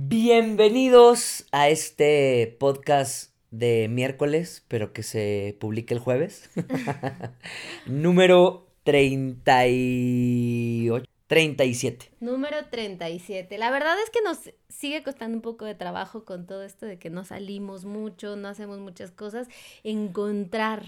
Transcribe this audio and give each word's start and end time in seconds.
Bienvenidos 0.00 1.44
a 1.50 1.68
este 1.68 2.56
podcast 2.60 3.32
de 3.50 3.88
miércoles, 3.88 4.64
pero 4.68 4.92
que 4.92 5.02
se 5.02 5.56
publique 5.58 5.92
el 5.92 5.98
jueves. 5.98 6.50
Número 7.86 8.68
38. 8.84 11.04
37. 11.26 12.12
Número 12.20 12.58
37. 12.70 13.58
La 13.58 13.72
verdad 13.72 13.96
es 14.00 14.10
que 14.10 14.22
nos 14.22 14.38
sigue 14.68 15.02
costando 15.02 15.36
un 15.36 15.42
poco 15.42 15.64
de 15.64 15.74
trabajo 15.74 16.24
con 16.24 16.46
todo 16.46 16.62
esto 16.62 16.86
de 16.86 17.00
que 17.00 17.10
no 17.10 17.24
salimos 17.24 17.84
mucho, 17.84 18.36
no 18.36 18.46
hacemos 18.46 18.78
muchas 18.78 19.10
cosas, 19.10 19.48
encontrar 19.82 20.84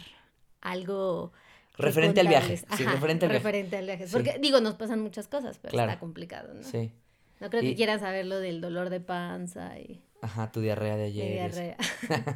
algo 0.61 1.33
Referente 1.77 2.21
al 2.21 2.29
viaje. 2.29 2.59
sí, 2.59 2.85
referente 2.85 3.27
al 3.27 3.33
viaje. 3.33 3.45
Referente 3.45 3.77
al 3.77 3.87
viaje. 3.87 4.07
Porque, 4.13 4.39
digo, 4.41 4.61
nos 4.61 4.77
pasan 4.77 5.01
muchas 5.01 5.27
cosas, 5.27 5.59
pero 5.59 5.77
está 5.77 5.99
complicado, 5.99 6.55
¿no? 6.55 6.63
Sí. 6.63 6.93
No 7.41 7.49
creo 7.49 7.63
que 7.63 7.75
quieran 7.75 8.01
saber 8.01 8.27
lo 8.27 8.39
del 8.39 8.61
dolor 8.61 8.91
de 8.91 9.01
panza 9.01 9.79
y... 9.79 10.03
Ajá, 10.23 10.53
tu 10.53 10.61
diarrea 10.61 10.97
de 10.97 11.05
ayer. 11.05 11.33
diarrea. 11.33 11.77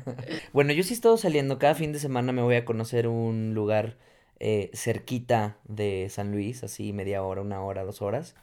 bueno, 0.54 0.72
yo 0.72 0.82
sí 0.82 0.94
he 0.94 0.96
estado 0.96 1.18
saliendo. 1.18 1.58
Cada 1.58 1.74
fin 1.74 1.92
de 1.92 1.98
semana 1.98 2.32
me 2.32 2.40
voy 2.40 2.56
a 2.56 2.64
conocer 2.64 3.06
un 3.06 3.52
lugar 3.52 3.98
eh, 4.40 4.70
cerquita 4.72 5.58
de 5.64 6.08
San 6.08 6.32
Luis, 6.32 6.64
así 6.64 6.94
media 6.94 7.22
hora, 7.22 7.42
una 7.42 7.62
hora, 7.62 7.84
dos 7.84 8.00
horas, 8.00 8.34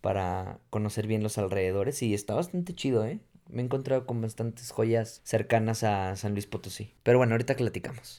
para 0.00 0.58
conocer 0.70 1.06
bien 1.06 1.22
los 1.22 1.36
alrededores. 1.36 2.02
Y 2.02 2.14
está 2.14 2.34
bastante 2.34 2.74
chido, 2.74 3.04
¿eh? 3.04 3.20
Me 3.50 3.60
he 3.60 3.64
encontrado 3.66 4.06
con 4.06 4.22
bastantes 4.22 4.70
joyas 4.70 5.20
cercanas 5.24 5.82
a 5.84 6.16
San 6.16 6.32
Luis 6.32 6.46
Potosí. 6.46 6.94
Pero 7.02 7.18
bueno, 7.18 7.34
ahorita 7.34 7.56
platicamos. 7.56 8.18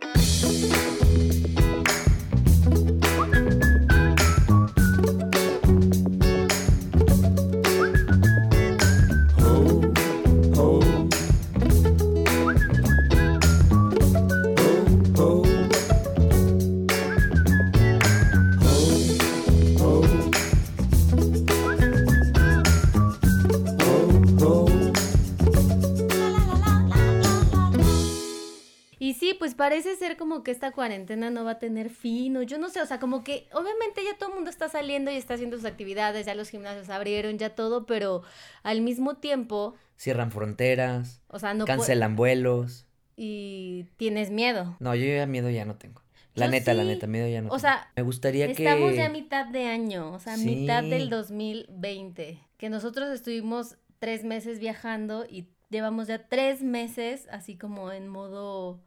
Parece 29.70 29.96
ser 29.98 30.18
como 30.18 30.42
que 30.42 30.50
esta 30.50 30.72
cuarentena 30.72 31.30
no 31.30 31.46
va 31.46 31.52
a 31.52 31.60
tener 31.60 31.92
fin, 31.92 32.36
o 32.38 32.42
yo 32.42 32.58
no 32.58 32.70
sé, 32.70 32.82
o 32.82 32.88
sea, 32.88 33.00
como 33.00 33.24
que 33.24 33.48
obviamente 33.54 34.04
ya 34.04 34.18
todo 34.18 34.30
el 34.30 34.36
mundo 34.36 34.50
está 34.50 34.68
saliendo 34.68 35.12
y 35.12 35.16
está 35.16 35.36
haciendo 35.36 35.58
sus 35.58 35.66
actividades, 35.68 36.26
ya 36.26 36.34
los 36.34 36.50
gimnasios 36.50 36.90
abrieron, 36.90 37.38
ya 37.38 37.52
todo, 37.52 37.86
pero 37.86 38.24
al 38.64 38.82
mismo 38.82 39.18
tiempo... 39.18 39.76
Cierran 39.96 40.32
fronteras, 40.32 41.22
o 41.28 41.38
sea, 41.38 41.54
no 41.54 41.66
cancelan 41.66 42.16
vuelos. 42.16 42.88
Y 43.16 43.86
tienes 43.98 44.32
miedo. 44.32 44.76
No, 44.80 44.96
yo 44.96 45.06
ya 45.06 45.28
miedo 45.28 45.52
ya 45.52 45.66
no 45.66 45.76
tengo. 45.76 46.02
La 46.34 46.48
neta, 46.48 46.74
la 46.74 46.84
neta, 46.84 47.06
miedo 47.06 47.28
ya 47.28 47.44
no. 47.44 47.52
O 47.52 47.60
sea, 47.60 47.92
me 47.96 48.02
gustaría 48.02 48.48
que. 48.48 48.66
Estamos 48.66 48.96
ya 48.96 49.06
a 49.06 49.10
mitad 49.10 49.46
de 49.46 49.66
año, 49.66 50.14
o 50.14 50.20
sea, 50.20 50.36
mitad 50.38 50.82
del 50.82 51.12
2020. 51.12 52.40
Que 52.58 52.70
nosotros 52.70 53.10
estuvimos 53.10 53.78
tres 54.00 54.24
meses 54.24 54.58
viajando 54.58 55.26
y 55.30 55.50
llevamos 55.70 56.08
ya 56.08 56.28
tres 56.28 56.64
meses 56.64 57.28
así 57.30 57.56
como 57.56 57.92
en 57.92 58.08
modo 58.08 58.82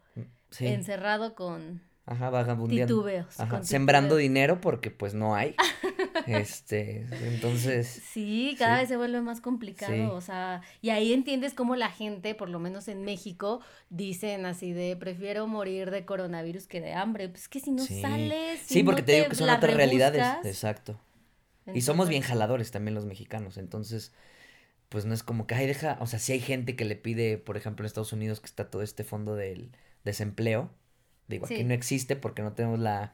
encerrado 0.61 1.35
con 1.35 1.83
Ajá, 2.05 2.31
vagabundeando. 2.31 2.95
Titubeos. 2.95 3.39
Ajá, 3.39 3.63
sembrando 3.63 4.17
dinero 4.17 4.61
porque 4.61 4.91
pues 4.91 5.15
no 5.15 5.37
hay. 5.37 5.55
este, 6.27 7.07
entonces. 7.23 7.87
Sí, 7.87 8.57
cada 8.59 8.79
vez 8.79 8.89
se 8.89 8.97
vuelve 8.97 9.21
más 9.21 9.41
complicado, 9.41 10.13
o 10.15 10.21
sea, 10.21 10.63
y 10.81 10.91
ahí 10.91 11.13
entiendes 11.13 11.55
cómo 11.55 11.77
la 11.77 11.91
gente, 11.91 12.35
por 12.35 12.49
lo 12.49 12.59
menos 12.59 12.89
en 12.89 13.05
México, 13.05 13.61
dicen 13.89 14.47
así 14.47 14.73
de 14.73 14.97
prefiero 14.97 15.47
morir 15.47 15.93
de 15.93 16.05
coronavirus 16.05 16.67
que 16.67 16.81
de 16.81 16.93
hambre, 16.93 17.29
pues 17.29 17.49
que 17.49 17.61
si 17.61 17.71
no 17.71 17.85
sales. 17.85 18.61
sí, 18.67 18.83
porque 18.83 19.03
te, 19.03 19.13
digo 19.13 19.29
que 19.29 19.37
son 19.37 19.49
otras 19.49 19.75
realidades. 19.75 20.27
Exacto. 20.45 20.99
y 21.73 21.83
somos 21.83 22.09
bien 22.09 22.23
jaladores 22.23 22.73
también 22.73 22.97
los 22.97 23.07
mexicanos, 23.07 23.59
entonces 23.59 24.13
pues 24.89 25.07
no 25.07 25.15
es 25.15 25.23
como 25.23 25.47
que, 25.47 25.55
ay, 25.55 25.67
deja, 25.67 25.97
o 26.01 26.07
sea, 26.07 26.19
si 26.19 26.33
hay 26.33 26.41
gente 26.41 26.77
que 26.77 26.85
le 26.85 26.97
pide, 26.97 27.39
por 27.39 27.57
ejemplo, 27.57 27.83
en 27.83 27.87
Estados 27.87 28.13
Unidos 28.13 28.41
que 28.41 28.47
está 28.47 28.69
todo 28.69 28.83
este 28.83 29.05
fondo 29.05 29.35
del 29.35 29.71
desempleo. 30.05 30.71
Digo, 31.29 31.47
aquí 31.47 31.65
no 31.65 31.75
existe 31.75 32.17
porque 32.17 32.43
no 32.43 32.53
tenemos 32.53 32.79
la, 32.79 33.13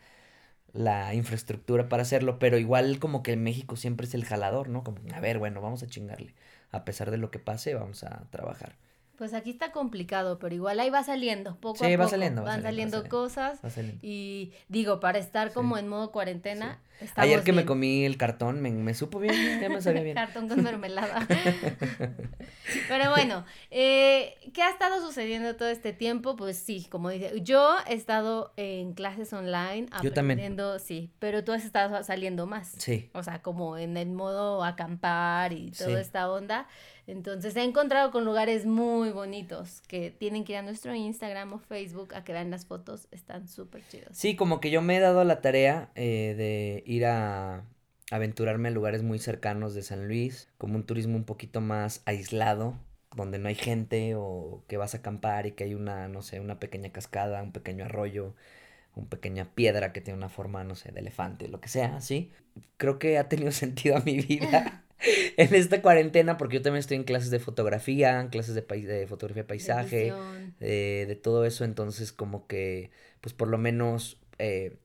la 0.73 1.15
infraestructura 1.15 1.89
para 1.89 2.03
hacerlo, 2.03 2.39
pero 2.39 2.59
igual 2.59 2.99
como 2.99 3.23
que 3.23 3.33
en 3.33 3.43
México 3.43 3.77
siempre 3.77 4.07
es 4.07 4.15
el 4.15 4.25
jalador, 4.25 4.69
¿no? 4.69 4.85
Como, 4.85 4.99
a 5.15 5.21
ver, 5.21 5.39
bueno, 5.39 5.61
vamos 5.61 5.83
a 5.83 5.87
chingarle. 5.87 6.35
A 6.71 6.85
pesar 6.85 7.11
de 7.11 7.19
lo 7.19 7.31
que 7.31 7.39
pase, 7.39 7.75
vamos 7.75 8.05
a 8.05 8.29
trabajar. 8.31 8.77
Pues 9.17 9.35
aquí 9.35 9.51
está 9.51 9.73
complicado, 9.73 10.39
pero 10.39 10.55
igual 10.55 10.79
ahí 10.79 10.91
va 10.91 11.03
saliendo, 11.03 11.57
poco 11.57 11.85
a 11.85 11.89
poco. 11.89 11.99
Va 11.99 12.09
saliendo, 12.09 12.45
Van 12.45 12.63
saliendo, 12.63 13.09
cosas. 13.09 13.61
Y 14.01 14.53
digo, 14.69 15.01
para 15.01 15.19
estar 15.19 15.53
como 15.53 15.77
en 15.77 15.89
modo 15.89 16.13
cuarentena. 16.13 16.81
Ayer 17.17 17.43
que 17.43 17.53
me 17.53 17.65
comí 17.65 18.05
el 18.05 18.17
cartón, 18.17 18.61
me, 18.61 18.71
me 18.71 18.95
supo 18.95 19.19
bien, 19.19 19.61
ya 19.61 19.69
me 19.69 19.81
sabía 19.83 20.03
bien. 20.03 20.15
cartón 20.15 20.49
con 20.49 20.63
mermelada. 20.63 21.27
pero 22.89 23.11
bueno, 23.11 23.45
eh, 23.71 24.35
¿qué 24.53 24.63
ha 24.63 24.71
estado 24.71 25.01
sucediendo 25.07 25.57
todo 25.57 25.69
este 25.69 25.93
tiempo? 25.93 26.37
Pues 26.37 26.59
sí, 26.59 26.87
como 26.91 27.11
dice, 27.11 27.33
yo 27.43 27.77
he 27.87 27.95
estado 27.95 28.53
en 28.57 28.95
clases 28.95 29.33
online 29.33 29.87
yo 30.03 30.11
aprendiendo, 30.11 30.73
también. 30.73 30.81
sí, 30.87 31.11
pero 31.19 31.45
tú 31.45 31.53
has 31.53 31.65
estado 31.65 32.03
saliendo 32.03 32.47
más. 32.47 32.73
Sí. 32.79 33.11
O 33.15 33.23
sea, 33.23 33.43
como 33.43 33.79
en 33.79 33.97
el 33.97 34.11
modo 34.11 34.65
acampar 34.65 35.53
y 35.53 35.71
toda 35.71 36.01
esta 36.01 36.31
onda. 36.31 36.67
Entonces 37.09 37.57
he 37.57 37.63
encontrado 37.63 38.11
con 38.11 38.27
lugares 38.27 38.67
muy 38.67 39.13
bonitos 39.13 39.81
que 39.89 40.11
tienen 40.11 40.45
que 40.45 40.53
ir 40.53 40.59
a 40.59 40.63
nuestro 40.63 40.95
Instagram 40.95 41.55
o 41.55 41.59
Facebook 41.59 42.15
a 42.15 42.23
que 42.23 42.35
vean 42.35 42.51
las 42.51 42.67
fotos, 42.67 43.09
están 43.11 43.49
súper 43.49 43.83
chidos. 43.89 44.11
Sí, 44.13 44.37
como 44.37 44.61
que 44.61 44.71
yo 44.71 44.83
me 44.83 44.99
he 44.99 45.01
dado 45.01 45.25
la 45.25 45.41
tarea 45.41 45.89
eh, 45.95 46.35
de 46.37 46.83
ir 46.89 47.05
a 47.05 47.65
aventurarme 48.11 48.69
a 48.69 48.73
lugares 48.73 49.03
muy 49.03 49.19
cercanos 49.19 49.75
de 49.75 49.83
San 49.83 50.09
Luis, 50.09 50.49
como 50.57 50.77
un 50.77 50.85
turismo 50.85 51.17
un 51.17 51.25
poquito 51.25 51.61
más 51.61 52.03
aislado, 52.07 52.79
donde 53.15 53.39
no 53.39 53.49
hay 53.49 53.55
gente 53.55 54.15
o 54.17 54.65
que 54.69 54.79
vas 54.79 54.95
a 54.95 54.99
acampar 54.99 55.47
y 55.47 55.53
que 55.53 55.65
hay 55.65 55.75
una, 55.75 56.09
no 56.09 56.23
sé, 56.23 56.41
una 56.41 56.59
pequeña 56.59 56.91
cascada, 56.91 57.43
un 57.43 57.53
pequeño 57.53 57.85
arroyo, 57.85 58.35
una 58.97 59.09
pequeña 59.09 59.55
piedra 59.55 59.93
que 59.93 60.01
tiene 60.01 60.17
una 60.17 60.31
forma, 60.31 60.65
no 60.65 60.75
sé, 60.75 60.91
de 60.91 61.01
elefante, 61.01 61.49
lo 61.49 61.61
que 61.61 61.69
sea, 61.69 62.01
¿sí? 62.01 62.33
Creo 62.79 62.99
que 62.99 63.19
ha 63.19 63.29
tenido 63.29 63.51
sentido 63.53 63.97
a 63.97 64.01
mi 64.01 64.21
vida. 64.21 64.85
en 65.37 65.55
esta 65.55 65.83
cuarentena, 65.83 66.39
porque 66.39 66.57
yo 66.57 66.63
también 66.63 66.81
estoy 66.81 66.97
en 66.97 67.05
clases 67.05 67.31
de 67.31 67.39
fotografía, 67.39 68.19
en 68.21 68.29
clases 68.29 68.55
de, 68.55 68.63
de 68.63 69.07
fotografía 69.07 69.47
paisaje, 69.47 70.13
de, 70.59 71.05
de, 71.07 71.17
todo 71.17 71.45
eso, 71.45 71.65
entonces 71.65 72.13
como 72.13 72.47
que, 72.47 72.91
pues 73.21 73.35
por 73.35 73.49
lo 73.49 73.59
menos 73.59 74.21
eh, 74.39 74.79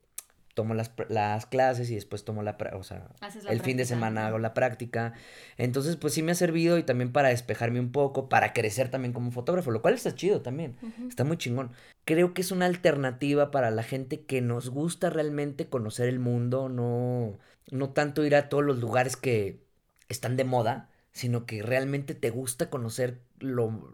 tomo 0.53 0.74
las, 0.74 0.91
las, 1.09 1.46
clases 1.46 1.90
y 1.90 1.96
después 1.96 2.24
tomo 2.24 2.44
la, 2.44 2.58
o 2.74 2.84
sea, 2.84 3.08
el 3.50 3.62
fin 3.62 3.78
de 3.78 3.86
semana 3.86 4.28
hago 4.28 4.38
la 4.38 4.53
práctica, 4.53 5.14
entonces 5.58 5.96
pues 5.96 6.14
sí 6.14 6.22
me 6.22 6.31
ha 6.31 6.36
servido 6.36 6.78
y 6.78 6.84
también 6.84 7.12
para 7.12 7.30
despejarme 7.30 7.80
un 7.80 7.91
poco, 7.91 8.30
para 8.30 8.53
crecer 8.53 8.90
también 8.90 9.14
como 9.14 9.31
fotógrafo, 9.31 9.72
lo 9.72 9.81
cual 9.81 9.96
está 9.96 10.14
chido 10.16 10.41
también, 10.41 10.75
está 11.08 11.24
muy 11.24 11.38
chingón. 11.38 11.72
Creo 12.06 12.34
que 12.34 12.41
es 12.41 12.52
una 12.52 12.66
alternativa 12.66 13.50
para 13.52 13.72
la 13.72 13.84
gente 13.84 14.22
que 14.22 14.41
nos 14.41 14.69
gusta 14.69 15.09
realmente 15.09 15.68
conocer 15.68 16.08
el 16.08 16.19
mundo, 16.19 16.70
no, 16.70 17.40
no 17.72 17.90
tanto 17.91 18.25
ir 18.25 18.35
a 18.35 18.50
todos 18.50 18.64
los 18.64 18.80
lugares 18.80 19.16
que 19.16 19.64
están 20.09 20.38
de 20.38 20.44
moda, 20.44 20.90
sino 21.12 21.46
que 21.46 21.62
realmente 21.62 22.14
te 22.16 22.30
gusta 22.30 22.70
conocer 22.70 23.22
lo, 23.40 23.94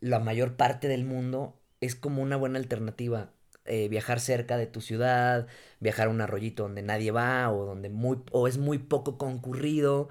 la 0.00 0.18
mayor 0.18 0.56
parte 0.56 0.88
del 0.88 1.04
mundo, 1.04 1.58
es 1.80 1.94
como 1.94 2.22
una 2.22 2.36
buena 2.36 2.58
alternativa. 2.58 3.32
Eh, 3.64 3.88
viajar 3.88 4.18
cerca 4.18 4.56
de 4.56 4.66
tu 4.66 4.80
ciudad, 4.80 5.46
viajar 5.78 6.08
a 6.08 6.10
un 6.10 6.20
arroyito 6.20 6.64
donde 6.64 6.82
nadie 6.82 7.12
va 7.12 7.48
o 7.52 7.64
donde 7.64 7.90
muy 7.90 8.18
o 8.32 8.48
es 8.48 8.58
muy 8.58 8.78
poco 8.78 9.18
concurrido. 9.18 10.08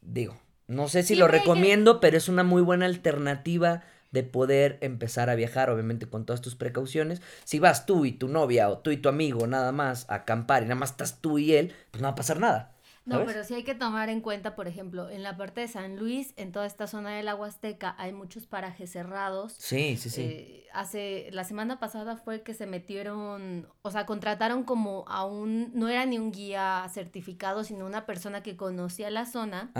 Digo, 0.00 0.40
no 0.66 0.88
sé 0.88 1.02
si 1.02 1.14
lo 1.14 1.28
recomiendo, 1.28 2.00
pero 2.00 2.16
es 2.16 2.28
una 2.28 2.42
muy 2.42 2.62
buena 2.62 2.86
alternativa 2.86 3.82
de 4.12 4.22
poder 4.22 4.78
empezar 4.80 5.30
a 5.30 5.34
viajar, 5.34 5.70
obviamente 5.70 6.06
con 6.06 6.24
todas 6.24 6.40
tus 6.40 6.56
precauciones. 6.56 7.20
Si 7.44 7.58
vas 7.58 7.86
tú 7.86 8.04
y 8.06 8.12
tu 8.12 8.28
novia 8.28 8.68
o 8.70 8.78
tú 8.78 8.90
y 8.90 8.96
tu 8.96 9.08
amigo 9.08 9.46
nada 9.46 9.72
más 9.72 10.08
a 10.08 10.14
acampar 10.16 10.62
y 10.62 10.66
nada 10.66 10.76
más 10.76 10.92
estás 10.92 11.20
tú 11.20 11.38
y 11.38 11.54
él, 11.54 11.74
pues 11.90 12.00
no 12.00 12.08
va 12.08 12.12
a 12.12 12.16
pasar 12.16 12.40
nada. 12.40 12.72
No, 13.18 13.26
pero 13.26 13.44
sí 13.44 13.54
hay 13.54 13.64
que 13.64 13.74
tomar 13.74 14.08
en 14.08 14.20
cuenta, 14.20 14.54
por 14.54 14.68
ejemplo, 14.68 15.10
en 15.10 15.22
la 15.22 15.36
parte 15.36 15.62
de 15.62 15.68
San 15.68 15.96
Luis, 15.96 16.32
en 16.36 16.52
toda 16.52 16.66
esta 16.66 16.86
zona 16.86 17.16
del 17.16 17.32
Huasteca, 17.32 17.94
hay 17.98 18.12
muchos 18.12 18.46
parajes 18.46 18.92
cerrados. 18.92 19.54
Sí, 19.58 19.96
sí, 19.96 20.10
sí. 20.10 20.22
Eh, 20.22 20.66
hace, 20.72 21.28
la 21.32 21.44
semana 21.44 21.80
pasada 21.80 22.16
fue 22.16 22.42
que 22.42 22.54
se 22.54 22.66
metieron, 22.66 23.68
o 23.82 23.90
sea, 23.90 24.06
contrataron 24.06 24.64
como 24.64 25.04
a 25.08 25.24
un, 25.24 25.72
no 25.74 25.88
era 25.88 26.06
ni 26.06 26.18
un 26.18 26.30
guía 26.30 26.86
certificado, 26.92 27.64
sino 27.64 27.84
una 27.84 28.06
persona 28.06 28.42
que 28.42 28.56
conocía 28.56 29.10
la 29.10 29.26
zona. 29.26 29.72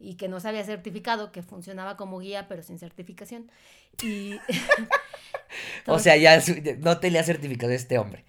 Y 0.00 0.14
que 0.14 0.28
no 0.28 0.38
se 0.38 0.48
había 0.48 0.62
certificado, 0.62 1.32
que 1.32 1.42
funcionaba 1.42 1.96
como 1.96 2.20
guía, 2.20 2.46
pero 2.46 2.62
sin 2.62 2.78
certificación. 2.78 3.50
Y. 4.00 4.36
o 5.86 5.98
sea, 5.98 6.16
ya 6.16 6.40
no 6.78 6.98
tenía 6.98 7.24
certificado 7.24 7.72
este 7.72 7.98
hombre 7.98 8.24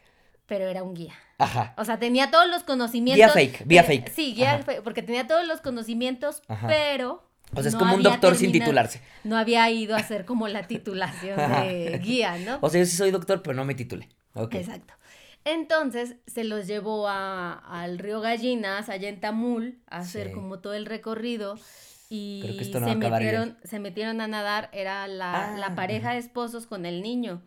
pero 0.49 0.67
era 0.67 0.83
un 0.83 0.95
guía. 0.95 1.13
Ajá. 1.37 1.73
O 1.77 1.85
sea, 1.85 1.99
tenía 1.99 2.31
todos 2.31 2.49
los 2.49 2.63
conocimientos. 2.63 3.15
Guía 3.15 3.29
fake, 3.29 3.65
vía 3.65 3.83
fake. 3.83 4.11
Sí, 4.11 4.33
guía 4.33 4.59
fake, 4.59 4.81
porque 4.81 5.01
tenía 5.01 5.25
todos 5.25 5.47
los 5.47 5.61
conocimientos, 5.61 6.41
pero 6.67 7.23
O 7.55 7.61
sea, 7.61 7.69
es 7.69 7.75
como 7.75 7.95
un 7.95 8.03
doctor 8.03 8.35
sin 8.35 8.51
titularse. 8.51 9.01
No 9.23 9.37
había 9.37 9.69
ido 9.69 9.95
a 9.95 9.99
hacer 9.99 10.25
como 10.25 10.49
la 10.49 10.67
titulación 10.67 11.37
de 11.37 12.01
guía, 12.03 12.37
¿no? 12.39 12.57
O 12.59 12.69
sea, 12.69 12.81
yo 12.81 12.85
sí 12.85 12.97
soy 12.97 13.11
doctor, 13.11 13.41
pero 13.41 13.55
no 13.55 13.63
me 13.63 13.75
titulé. 13.75 14.09
Exacto. 14.51 14.95
Entonces 15.45 16.15
se 16.27 16.43
los 16.43 16.67
llevó 16.67 17.07
a, 17.07 17.53
al 17.53 17.97
río 17.97 18.19
Gallinas, 18.19 18.89
allá 18.89 19.07
en 19.07 19.21
Tamul, 19.21 19.79
a 19.87 19.99
hacer 19.99 20.33
como 20.33 20.59
todo 20.59 20.73
el 20.73 20.85
recorrido. 20.85 21.57
Y 22.09 22.59
se, 22.71 22.95
metieron, 22.95 23.57
se 23.63 23.79
metieron 23.79 24.19
a 24.19 24.27
nadar, 24.27 24.69
era 24.73 25.07
la, 25.07 25.55
la 25.57 25.67
ah, 25.67 25.75
pareja 25.75 26.13
de 26.13 26.17
esposos 26.17 26.65
con 26.65 26.87
el 26.87 27.03
niño. 27.03 27.43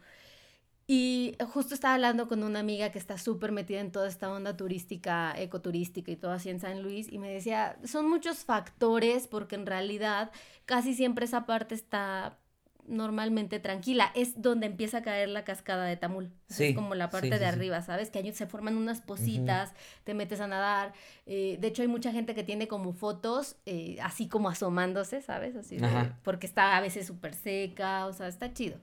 Y 0.86 1.36
justo 1.52 1.74
estaba 1.74 1.94
hablando 1.94 2.28
con 2.28 2.42
una 2.42 2.60
amiga 2.60 2.90
que 2.90 2.98
está 2.98 3.16
súper 3.16 3.52
metida 3.52 3.80
en 3.80 3.92
toda 3.92 4.08
esta 4.08 4.30
onda 4.30 4.56
turística, 4.56 5.32
ecoturística 5.36 6.10
y 6.10 6.16
todo 6.16 6.32
así 6.32 6.50
en 6.50 6.60
San 6.60 6.82
Luis, 6.82 7.10
y 7.10 7.18
me 7.18 7.32
decía, 7.32 7.78
son 7.84 8.08
muchos 8.08 8.38
factores 8.38 9.28
porque 9.28 9.54
en 9.54 9.66
realidad 9.66 10.30
casi 10.66 10.94
siempre 10.94 11.24
esa 11.24 11.46
parte 11.46 11.74
está 11.74 12.38
normalmente 12.86 13.60
tranquila. 13.60 14.10
Es 14.14 14.40
donde 14.40 14.66
empieza 14.66 14.98
a 14.98 15.02
caer 15.02 15.28
la 15.28 15.44
cascada 15.44 15.84
de 15.84 15.96
Tamul. 15.96 16.30
es 16.48 16.74
como 16.74 16.94
la 16.94 17.10
parte 17.10 17.38
de 17.38 17.46
arriba, 17.46 17.82
¿sabes? 17.82 18.10
Que 18.10 18.18
ahí 18.18 18.32
se 18.32 18.46
forman 18.46 18.76
unas 18.76 19.00
positas, 19.00 19.72
te 20.04 20.14
metes 20.14 20.40
a 20.40 20.46
nadar. 20.46 20.92
Eh, 21.26 21.58
de 21.60 21.68
hecho, 21.68 21.82
hay 21.82 21.88
mucha 21.88 22.12
gente 22.12 22.34
que 22.34 22.44
tiene 22.44 22.68
como 22.68 22.92
fotos 22.92 23.56
eh, 23.66 23.98
así 24.02 24.28
como 24.28 24.48
asomándose, 24.48 25.22
¿sabes? 25.22 25.56
Así 25.56 25.78
porque 26.22 26.46
está 26.46 26.76
a 26.76 26.80
veces 26.80 27.06
súper 27.06 27.34
seca, 27.34 28.06
o 28.06 28.12
sea, 28.12 28.28
está 28.28 28.52
chido. 28.52 28.78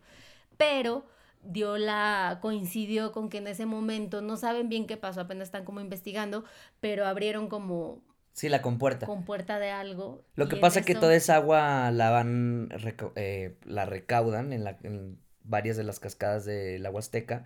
Pero 0.57 1.05
dio 1.43 1.77
la 1.77 2.39
coincidió 2.41 3.11
con 3.11 3.29
que 3.29 3.37
en 3.37 3.47
ese 3.47 3.65
momento 3.65 4.21
no 4.21 4.37
saben 4.37 4.69
bien 4.69 4.87
qué 4.87 4.97
pasó, 4.97 5.21
apenas 5.21 5.47
están 5.47 5.65
como 5.65 5.81
investigando, 5.81 6.43
pero 6.79 7.05
abrieron 7.05 7.47
como 7.47 8.01
Sí, 8.39 8.47
la 8.47 8.61
compuerta. 8.61 9.05
Compuerta 9.05 9.59
de 9.59 9.69
algo. 9.69 10.23
Lo 10.35 10.47
que 10.47 10.55
pasa 10.55 10.79
es 10.79 10.85
que 10.85 10.95
toda 10.95 11.13
esa 11.13 11.35
agua 11.35 11.91
la 11.91 12.09
van, 12.09 12.69
eh, 13.15 13.57
la 13.65 13.85
recaudan 13.85 14.53
en, 14.53 14.63
la, 14.63 14.77
en 14.83 15.19
varias 15.43 15.75
de 15.75 15.83
las 15.83 15.99
cascadas 15.99 16.45
de 16.45 16.79
la 16.79 16.89
Huasteca 16.89 17.45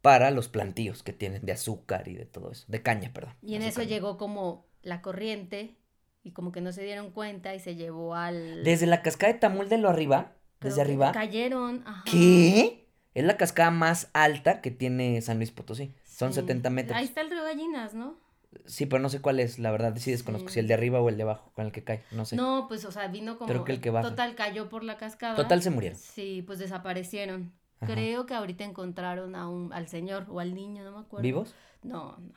para 0.00 0.30
los 0.30 0.48
plantíos 0.48 1.02
que 1.02 1.12
tienen 1.12 1.44
de 1.44 1.52
azúcar 1.52 2.06
y 2.06 2.14
de 2.14 2.24
todo 2.24 2.52
eso, 2.52 2.66
de 2.68 2.82
caña, 2.82 3.10
perdón. 3.12 3.34
Y 3.42 3.56
en 3.56 3.62
eso 3.62 3.82
llegó 3.82 4.16
como 4.16 4.66
la 4.82 5.02
corriente 5.02 5.76
y 6.22 6.30
como 6.30 6.52
que 6.52 6.60
no 6.60 6.70
se 6.70 6.84
dieron 6.84 7.10
cuenta 7.10 7.54
y 7.54 7.58
se 7.58 7.74
llevó 7.74 8.14
al... 8.14 8.62
Desde 8.62 8.86
la 8.86 9.02
cascada 9.02 9.32
de 9.32 9.38
Tamul 9.40 9.68
de 9.68 9.78
lo 9.78 9.88
arriba, 9.88 10.36
desde 10.60 10.82
arriba. 10.82 11.10
Cayeron. 11.10 11.82
Ajá. 11.84 12.04
¿Qué? 12.08 12.87
Es 13.14 13.24
la 13.24 13.36
cascada 13.36 13.70
más 13.70 14.10
alta 14.12 14.60
que 14.60 14.70
tiene 14.70 15.20
San 15.22 15.38
Luis 15.38 15.50
Potosí. 15.50 15.94
Son 16.04 16.32
70 16.32 16.70
metros. 16.70 16.96
Ahí 16.96 17.04
está 17.04 17.20
el 17.20 17.30
río 17.30 17.42
Gallinas, 17.42 17.94
¿no? 17.94 18.16
Sí, 18.64 18.86
pero 18.86 19.02
no 19.02 19.08
sé 19.08 19.20
cuál 19.20 19.40
es, 19.40 19.58
la 19.58 19.70
verdad, 19.70 19.94
sí 19.96 20.10
desconozco 20.10 20.48
si 20.48 20.58
el 20.58 20.66
de 20.66 20.74
arriba 20.74 21.00
o 21.00 21.08
el 21.08 21.16
de 21.16 21.22
abajo 21.22 21.52
con 21.54 21.66
el 21.66 21.72
que 21.72 21.84
cae, 21.84 22.02
no 22.10 22.24
sé. 22.24 22.36
No, 22.36 22.66
pues, 22.66 22.84
o 22.84 22.92
sea, 22.92 23.08
vino 23.08 23.38
como... 23.38 23.64
que 23.64 23.72
el 23.72 23.80
que 23.80 23.90
Total, 23.90 24.34
cayó 24.34 24.68
por 24.68 24.84
la 24.84 24.96
cascada. 24.96 25.36
Total, 25.36 25.62
se 25.62 25.70
murieron. 25.70 25.98
Sí, 25.98 26.42
pues 26.46 26.58
desaparecieron. 26.58 27.52
Creo 27.80 28.26
que 28.26 28.34
ahorita 28.34 28.64
encontraron 28.64 29.36
a 29.36 29.48
un, 29.48 29.72
al 29.72 29.86
señor 29.86 30.26
o 30.28 30.40
al 30.40 30.54
niño, 30.54 30.82
no 30.82 30.92
me 30.92 30.98
acuerdo. 30.98 31.22
¿Vivos? 31.22 31.54
No, 31.82 32.16
no. 32.18 32.34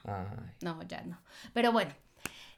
No, 0.62 0.84
ya 0.84 1.02
no. 1.02 1.20
Pero 1.54 1.72
bueno, 1.72 1.92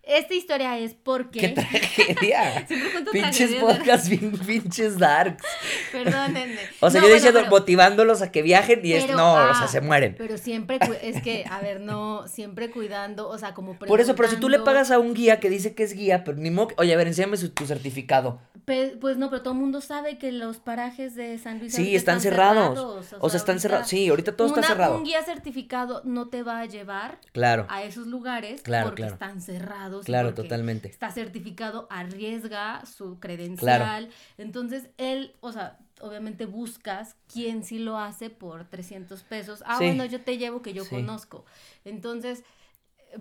esta 0.06 0.34
historia 0.34 0.78
es 0.78 0.96
porque. 0.96 1.40
¡Qué 1.40 1.50
tragedia! 1.50 2.68
pinches 3.14 3.56
podcasts, 3.56 4.10
pinches 4.46 5.00
darks. 5.00 5.46
Perdónenme. 5.94 6.60
O 6.82 6.90
sea, 6.90 7.02
yo 7.02 7.14
diciendo, 7.14 7.46
motivándolos 7.50 8.22
a 8.22 8.30
que 8.30 8.42
viajen 8.42 8.82
y 8.84 8.94
es. 8.94 9.10
No, 9.10 9.34
o 9.34 9.54
sea, 9.54 9.64
ah, 9.64 9.68
se 9.70 9.80
mueren. 9.80 10.16
Pero 10.18 10.38
siempre, 10.38 10.78
es 11.02 11.22
que, 11.22 11.46
a 11.50 11.62
ver, 11.62 11.80
no, 11.80 12.28
siempre 12.28 12.70
cuidando, 12.70 13.30
o 13.30 13.38
sea, 13.38 13.54
como. 13.54 13.80
Por 13.80 14.02
eso, 14.02 14.14
pero 14.16 14.30
si 14.30 14.36
tú 14.36 14.50
le 14.50 14.60
pagas 14.60 14.92
a 14.92 15.00
un 15.00 15.14
guía 15.14 15.40
que 15.40 15.50
dice 15.50 15.74
que 15.74 15.84
es 15.84 15.94
guía, 15.94 16.26
pero 16.26 16.38
ni 16.38 16.52
modo. 16.52 16.68
Oye, 16.78 16.94
a 16.94 16.98
ver, 16.98 17.08
enséñame 17.08 17.38
tu 17.38 17.66
certificado. 17.66 18.42
pues 18.66 19.18
no, 19.18 19.30
pero 19.30 19.42
todo 19.42 19.54
el 19.54 19.60
mundo 19.62 19.80
sabe 19.80 20.18
que 20.18 20.34
los 20.34 20.58
parajes 20.58 21.16
de 21.16 21.38
San 21.38 21.60
Luis. 21.60 21.74
Sí, 21.74 21.96
están, 21.96 22.20
cerrados. 22.20 22.78
O 23.20 23.30
sea, 23.30 23.38
están 23.38 23.62
cerrados. 23.62 23.88
Sí, 23.88 24.10
ahorita 24.10 24.36
todo 24.36 24.48
está 24.48 24.64
cerrado. 24.64 24.98
Un 24.98 25.06
guía 25.06 25.24
certificado 25.24 26.02
no 26.04 26.28
te 26.28 26.44
va 26.44 26.60
a 26.60 26.66
llevar 26.66 27.20
claro. 27.32 27.68
a 27.70 27.84
esos 27.84 28.08
lugares 28.08 28.62
claro, 28.64 28.88
porque 28.88 29.04
están 29.04 29.40
cerrados 29.40 29.93
Claro, 30.02 30.34
totalmente. 30.34 30.88
Está 30.88 31.12
certificado, 31.12 31.88
arriesga 31.90 32.86
su 32.86 33.20
credencial. 33.20 34.10
Entonces, 34.38 34.90
él, 34.98 35.36
o 35.42 35.52
sea, 35.52 35.80
obviamente 36.02 36.46
buscas 36.46 37.16
quién 37.32 37.64
sí 37.64 37.80
lo 37.80 37.98
hace 37.98 38.30
por 38.30 38.66
300 38.66 39.24
pesos. 39.24 39.64
Ah, 39.66 39.78
bueno, 39.80 40.06
yo 40.06 40.22
te 40.22 40.38
llevo 40.38 40.62
que 40.62 40.74
yo 40.74 40.88
conozco. 40.88 41.46
Entonces, 41.86 42.44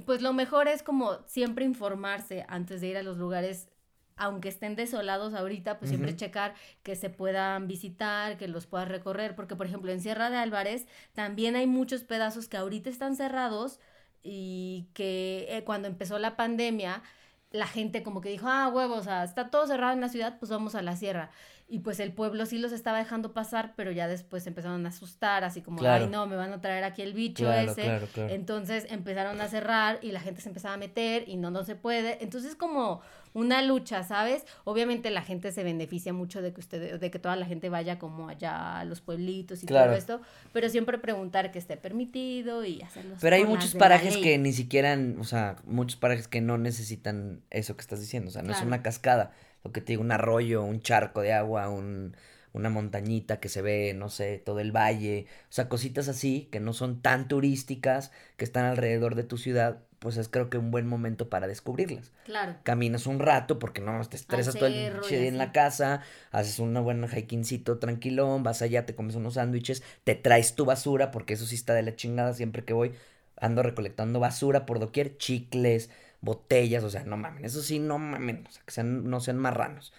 pues 0.06 0.22
lo 0.22 0.32
mejor 0.32 0.68
es 0.68 0.82
como 0.82 1.18
siempre 1.26 1.64
informarse 1.64 2.44
antes 2.48 2.80
de 2.80 2.88
ir 2.88 2.96
a 2.96 3.02
los 3.02 3.18
lugares 3.18 3.68
aunque 4.16 4.48
estén 4.48 4.76
desolados 4.76 5.34
ahorita, 5.34 5.78
pues 5.78 5.88
siempre 5.88 6.14
checar 6.14 6.54
que 6.82 6.96
se 6.96 7.10
puedan 7.10 7.66
visitar, 7.66 8.36
que 8.36 8.46
los 8.46 8.66
puedas 8.66 8.88
recorrer, 8.88 9.34
porque 9.34 9.56
por 9.56 9.66
ejemplo 9.66 9.90
en 9.90 10.00
Sierra 10.00 10.30
de 10.30 10.36
Álvarez 10.36 10.86
también 11.12 11.56
hay 11.56 11.66
muchos 11.66 12.04
pedazos 12.04 12.46
que 12.46 12.56
ahorita 12.56 12.90
están 12.90 13.16
cerrados, 13.16 13.80
y 14.22 14.88
que 14.94 15.46
eh, 15.48 15.64
cuando 15.64 15.88
empezó 15.88 16.18
la 16.18 16.36
pandemia, 16.36 17.02
la 17.50 17.66
gente 17.66 18.02
como 18.02 18.20
que 18.20 18.30
dijo, 18.30 18.48
ah, 18.48 18.68
huevos, 18.68 19.00
o 19.00 19.04
sea, 19.04 19.24
está 19.24 19.50
todo 19.50 19.66
cerrado 19.66 19.92
en 19.92 20.00
la 20.00 20.08
ciudad, 20.08 20.38
pues 20.38 20.50
vamos 20.50 20.74
a 20.74 20.82
la 20.82 20.96
sierra. 20.96 21.30
Y 21.72 21.78
pues 21.78 22.00
el 22.00 22.12
pueblo 22.12 22.44
sí 22.44 22.58
los 22.58 22.70
estaba 22.70 22.98
dejando 22.98 23.32
pasar, 23.32 23.72
pero 23.76 23.90
ya 23.92 24.06
después 24.06 24.46
empezaron 24.46 24.84
a 24.84 24.90
asustar, 24.90 25.42
así 25.42 25.62
como, 25.62 25.82
ay, 25.82 26.06
no, 26.06 26.26
me 26.26 26.36
van 26.36 26.52
a 26.52 26.60
traer 26.60 26.84
aquí 26.84 27.00
el 27.00 27.14
bicho 27.14 27.50
ese. 27.50 27.98
Entonces 28.28 28.86
empezaron 28.90 29.40
a 29.40 29.48
cerrar 29.48 29.98
y 30.02 30.12
la 30.12 30.20
gente 30.20 30.42
se 30.42 30.50
empezaba 30.50 30.74
a 30.74 30.76
meter 30.76 31.26
y 31.26 31.38
no, 31.38 31.50
no 31.50 31.64
se 31.64 31.74
puede. 31.74 32.22
Entonces 32.22 32.56
como 32.56 33.00
una 33.32 33.62
lucha, 33.62 34.02
¿sabes? 34.02 34.44
Obviamente 34.64 35.10
la 35.10 35.22
gente 35.22 35.50
se 35.50 35.64
beneficia 35.64 36.12
mucho 36.12 36.42
de 36.42 36.52
que 36.52 36.60
usted, 36.60 37.00
de 37.00 37.10
que 37.10 37.18
toda 37.18 37.36
la 37.36 37.46
gente 37.46 37.70
vaya 37.70 37.98
como 37.98 38.28
allá 38.28 38.80
a 38.80 38.84
los 38.84 39.00
pueblitos 39.00 39.62
y 39.62 39.66
todo 39.66 39.92
esto, 39.92 40.20
pero 40.52 40.68
siempre 40.68 40.98
preguntar 40.98 41.52
que 41.52 41.58
esté 41.58 41.78
permitido 41.78 42.66
y 42.66 42.82
hacerlo. 42.82 43.16
Pero 43.18 43.36
hay 43.36 43.46
muchos 43.46 43.74
parajes 43.74 44.18
que 44.18 44.36
ni 44.36 44.52
siquiera, 44.52 44.98
o 45.18 45.24
sea, 45.24 45.56
muchos 45.64 45.96
parajes 45.96 46.28
que 46.28 46.42
no 46.42 46.58
necesitan 46.58 47.40
eso 47.48 47.76
que 47.76 47.80
estás 47.80 48.00
diciendo, 48.00 48.28
o 48.28 48.32
sea, 48.32 48.42
no 48.42 48.52
es 48.52 48.60
una 48.60 48.82
cascada, 48.82 49.32
lo 49.64 49.72
que 49.72 49.80
te 49.80 49.92
digo, 49.92 50.02
un 50.02 50.12
arroyo, 50.12 50.62
un 50.62 50.80
charco 50.80 51.20
de 51.20 51.32
agua, 51.32 51.68
un 51.68 52.14
una 52.52 52.68
montañita 52.68 53.40
que 53.40 53.48
se 53.48 53.62
ve, 53.62 53.94
no 53.94 54.08
sé, 54.08 54.38
todo 54.38 54.60
el 54.60 54.72
valle, 54.72 55.26
o 55.44 55.52
sea, 55.52 55.68
cositas 55.68 56.08
así 56.08 56.48
que 56.50 56.60
no 56.60 56.72
son 56.72 57.00
tan 57.00 57.28
turísticas, 57.28 58.12
que 58.36 58.44
están 58.44 58.66
alrededor 58.66 59.14
de 59.14 59.24
tu 59.24 59.38
ciudad, 59.38 59.78
pues 59.98 60.16
es 60.16 60.28
creo 60.28 60.50
que 60.50 60.58
un 60.58 60.70
buen 60.70 60.86
momento 60.86 61.30
para 61.30 61.46
descubrirlas. 61.46 62.12
Claro. 62.24 62.56
Caminas 62.62 63.06
un 63.06 63.20
rato 63.20 63.58
porque 63.58 63.80
no 63.80 64.04
te 64.04 64.16
estresas 64.16 64.54
todo 64.54 64.66
el 64.66 64.74
día 64.74 65.28
en 65.28 65.38
la 65.38 65.52
casa, 65.52 66.02
haces 66.30 66.58
una 66.58 66.80
buena 66.80 67.06
hikingcito 67.06 67.78
tranquilón, 67.78 68.42
vas 68.42 68.62
allá, 68.62 68.84
te 68.84 68.94
comes 68.94 69.14
unos 69.14 69.34
sándwiches, 69.34 69.82
te 70.04 70.14
traes 70.14 70.54
tu 70.54 70.64
basura 70.64 71.10
porque 71.10 71.34
eso 71.34 71.46
sí 71.46 71.54
está 71.54 71.72
de 71.72 71.82
la 71.82 71.96
chingada 71.96 72.34
siempre 72.34 72.64
que 72.64 72.74
voy, 72.74 72.92
ando 73.36 73.62
recolectando 73.62 74.20
basura 74.20 74.66
por 74.66 74.78
doquier, 74.78 75.16
chicles, 75.16 75.88
botellas, 76.22 76.82
o 76.84 76.90
sea, 76.90 77.04
no 77.04 77.18
mamen, 77.18 77.44
eso 77.44 77.62
sí, 77.62 77.78
no 77.78 77.98
mamen, 77.98 78.46
o 78.48 78.50
sea, 78.50 78.62
que 78.64 78.72
sean, 78.72 79.10
no 79.10 79.20
sean 79.20 79.36
marranos. 79.36 79.92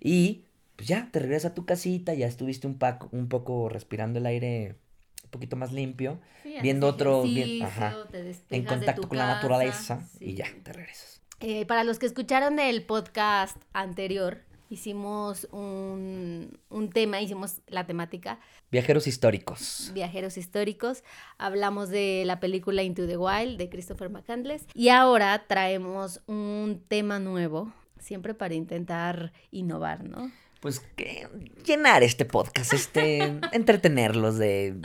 Y 0.00 0.44
pues 0.76 0.86
ya, 0.88 1.08
te 1.10 1.20
regresas 1.20 1.52
a 1.52 1.54
tu 1.54 1.64
casita, 1.64 2.12
ya 2.14 2.26
estuviste 2.26 2.66
un, 2.66 2.78
paco, 2.78 3.08
un 3.12 3.28
poco 3.28 3.68
respirando 3.68 4.18
el 4.18 4.26
aire 4.26 4.76
un 5.24 5.30
poquito 5.30 5.56
más 5.56 5.72
limpio, 5.72 6.20
viendo 6.62 6.86
otro, 6.86 7.24
en 7.24 8.64
contacto 8.64 9.08
con 9.08 9.18
la 9.18 9.26
naturaleza 9.26 10.06
y 10.20 10.34
ya, 10.34 10.46
te 10.62 10.72
regresas. 10.72 11.20
Eh, 11.40 11.66
para 11.66 11.84
los 11.84 11.98
que 11.98 12.06
escucharon 12.06 12.58
el 12.58 12.84
podcast 12.84 13.56
anterior, 13.72 14.42
hicimos 14.68 15.48
un, 15.50 16.58
un, 16.68 16.90
tema, 16.90 17.20
hicimos 17.20 17.60
la 17.66 17.86
temática. 17.86 18.38
Viajeros 18.70 19.06
históricos. 19.06 19.90
Viajeros 19.94 20.36
históricos. 20.36 21.04
Hablamos 21.38 21.88
de 21.88 22.24
la 22.26 22.40
película 22.40 22.82
Into 22.82 23.06
the 23.06 23.16
Wild 23.16 23.58
de 23.58 23.68
Christopher 23.68 24.10
McCandless. 24.10 24.66
Y 24.74 24.88
ahora 24.88 25.44
traemos 25.46 26.20
un 26.26 26.82
tema 26.88 27.18
nuevo, 27.18 27.72
siempre 27.98 28.34
para 28.34 28.54
intentar 28.54 29.32
innovar, 29.50 30.04
¿no? 30.04 30.30
Pues 30.60 30.80
que 30.96 31.28
llenar 31.64 32.02
este 32.02 32.24
podcast, 32.24 32.72
este, 32.72 33.38
entretenerlos 33.52 34.38
de 34.38 34.76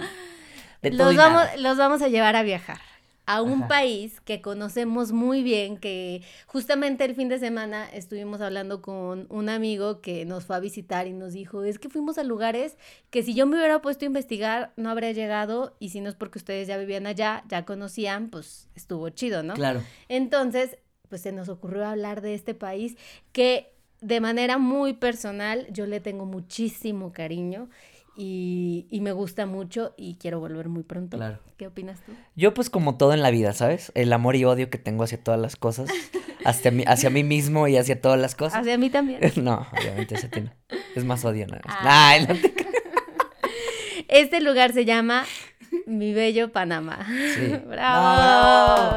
los, 0.81 1.15
vamos, 1.15 1.47
los 1.57 1.77
vamos 1.77 2.01
a 2.01 2.09
llevar 2.09 2.35
a 2.35 2.43
viajar 2.43 2.92
a 3.25 3.41
un 3.41 3.67
país 3.67 4.19
que 4.21 4.41
conocemos 4.41 5.11
muy 5.11 5.43
bien, 5.43 5.77
que 5.77 6.21
justamente 6.45 7.05
el 7.05 7.15
fin 7.15 7.29
de 7.29 7.39
semana 7.39 7.89
estuvimos 7.89 8.41
hablando 8.41 8.81
con 8.81 9.27
un 9.29 9.49
amigo 9.49 10.01
que 10.01 10.25
nos 10.25 10.45
fue 10.45 10.57
a 10.57 10.59
visitar 10.59 11.07
y 11.07 11.13
nos 11.13 11.33
dijo, 11.33 11.63
es 11.63 11.79
que 11.79 11.89
fuimos 11.89 12.17
a 12.17 12.23
lugares 12.23 12.77
que 13.09 13.23
si 13.23 13.33
yo 13.33 13.45
me 13.45 13.57
hubiera 13.57 13.81
puesto 13.81 14.03
a 14.05 14.07
investigar 14.07 14.73
no 14.75 14.89
habría 14.89 15.11
llegado 15.11 15.75
y 15.79 15.89
si 15.89 16.01
no 16.01 16.09
es 16.09 16.15
porque 16.15 16.39
ustedes 16.39 16.67
ya 16.67 16.77
vivían 16.77 17.07
allá, 17.07 17.43
ya 17.47 17.65
conocían, 17.65 18.29
pues 18.29 18.67
estuvo 18.75 19.09
chido, 19.09 19.41
¿no? 19.41 19.53
Claro. 19.53 19.81
Entonces, 20.09 20.77
pues 21.07 21.21
se 21.21 21.31
nos 21.31 21.47
ocurrió 21.47 21.85
hablar 21.85 22.21
de 22.21 22.33
este 22.33 22.53
país 22.53 22.97
que 23.31 23.73
de 24.01 24.19
manera 24.19 24.57
muy 24.57 24.93
personal 24.93 25.65
yo 25.71 25.85
le 25.85 26.01
tengo 26.01 26.25
muchísimo 26.25 27.13
cariño 27.13 27.69
y, 28.15 28.87
y, 28.89 29.01
me 29.01 29.11
gusta 29.11 29.45
mucho 29.45 29.93
y 29.97 30.15
quiero 30.15 30.39
volver 30.39 30.69
muy 30.69 30.83
pronto. 30.83 31.17
Claro. 31.17 31.39
¿Qué 31.57 31.67
opinas 31.67 31.99
tú? 32.05 32.11
Yo 32.35 32.53
pues 32.53 32.69
como 32.69 32.97
todo 32.97 33.13
en 33.13 33.21
la 33.21 33.31
vida, 33.31 33.53
¿sabes? 33.53 33.91
El 33.95 34.13
amor 34.13 34.35
y 34.35 34.45
odio 34.45 34.69
que 34.69 34.77
tengo 34.77 35.03
hacia 35.03 35.23
todas 35.23 35.39
las 35.39 35.55
cosas. 35.55 35.89
hacia 36.45 36.71
mí, 36.71 36.83
hacia 36.87 37.09
mí 37.09 37.23
mismo 37.23 37.67
y 37.67 37.77
hacia 37.77 37.99
todas 37.99 38.19
las 38.19 38.35
cosas. 38.35 38.61
Hacia 38.61 38.77
mí 38.77 38.89
también. 38.89 39.19
no, 39.37 39.67
obviamente 39.71 40.15
hacia 40.15 40.29
ti 40.29 40.41
no. 40.41 40.51
Es 40.95 41.03
más 41.05 41.23
odio 41.25 41.47
nada 41.47 41.61
ah. 41.65 42.17
Este 44.07 44.41
lugar 44.41 44.73
se 44.73 44.85
llama 44.85 45.25
Mi 45.87 46.13
Bello 46.13 46.51
Panamá. 46.51 47.07
Sí. 47.35 47.55
¡Bravo! 47.67 48.95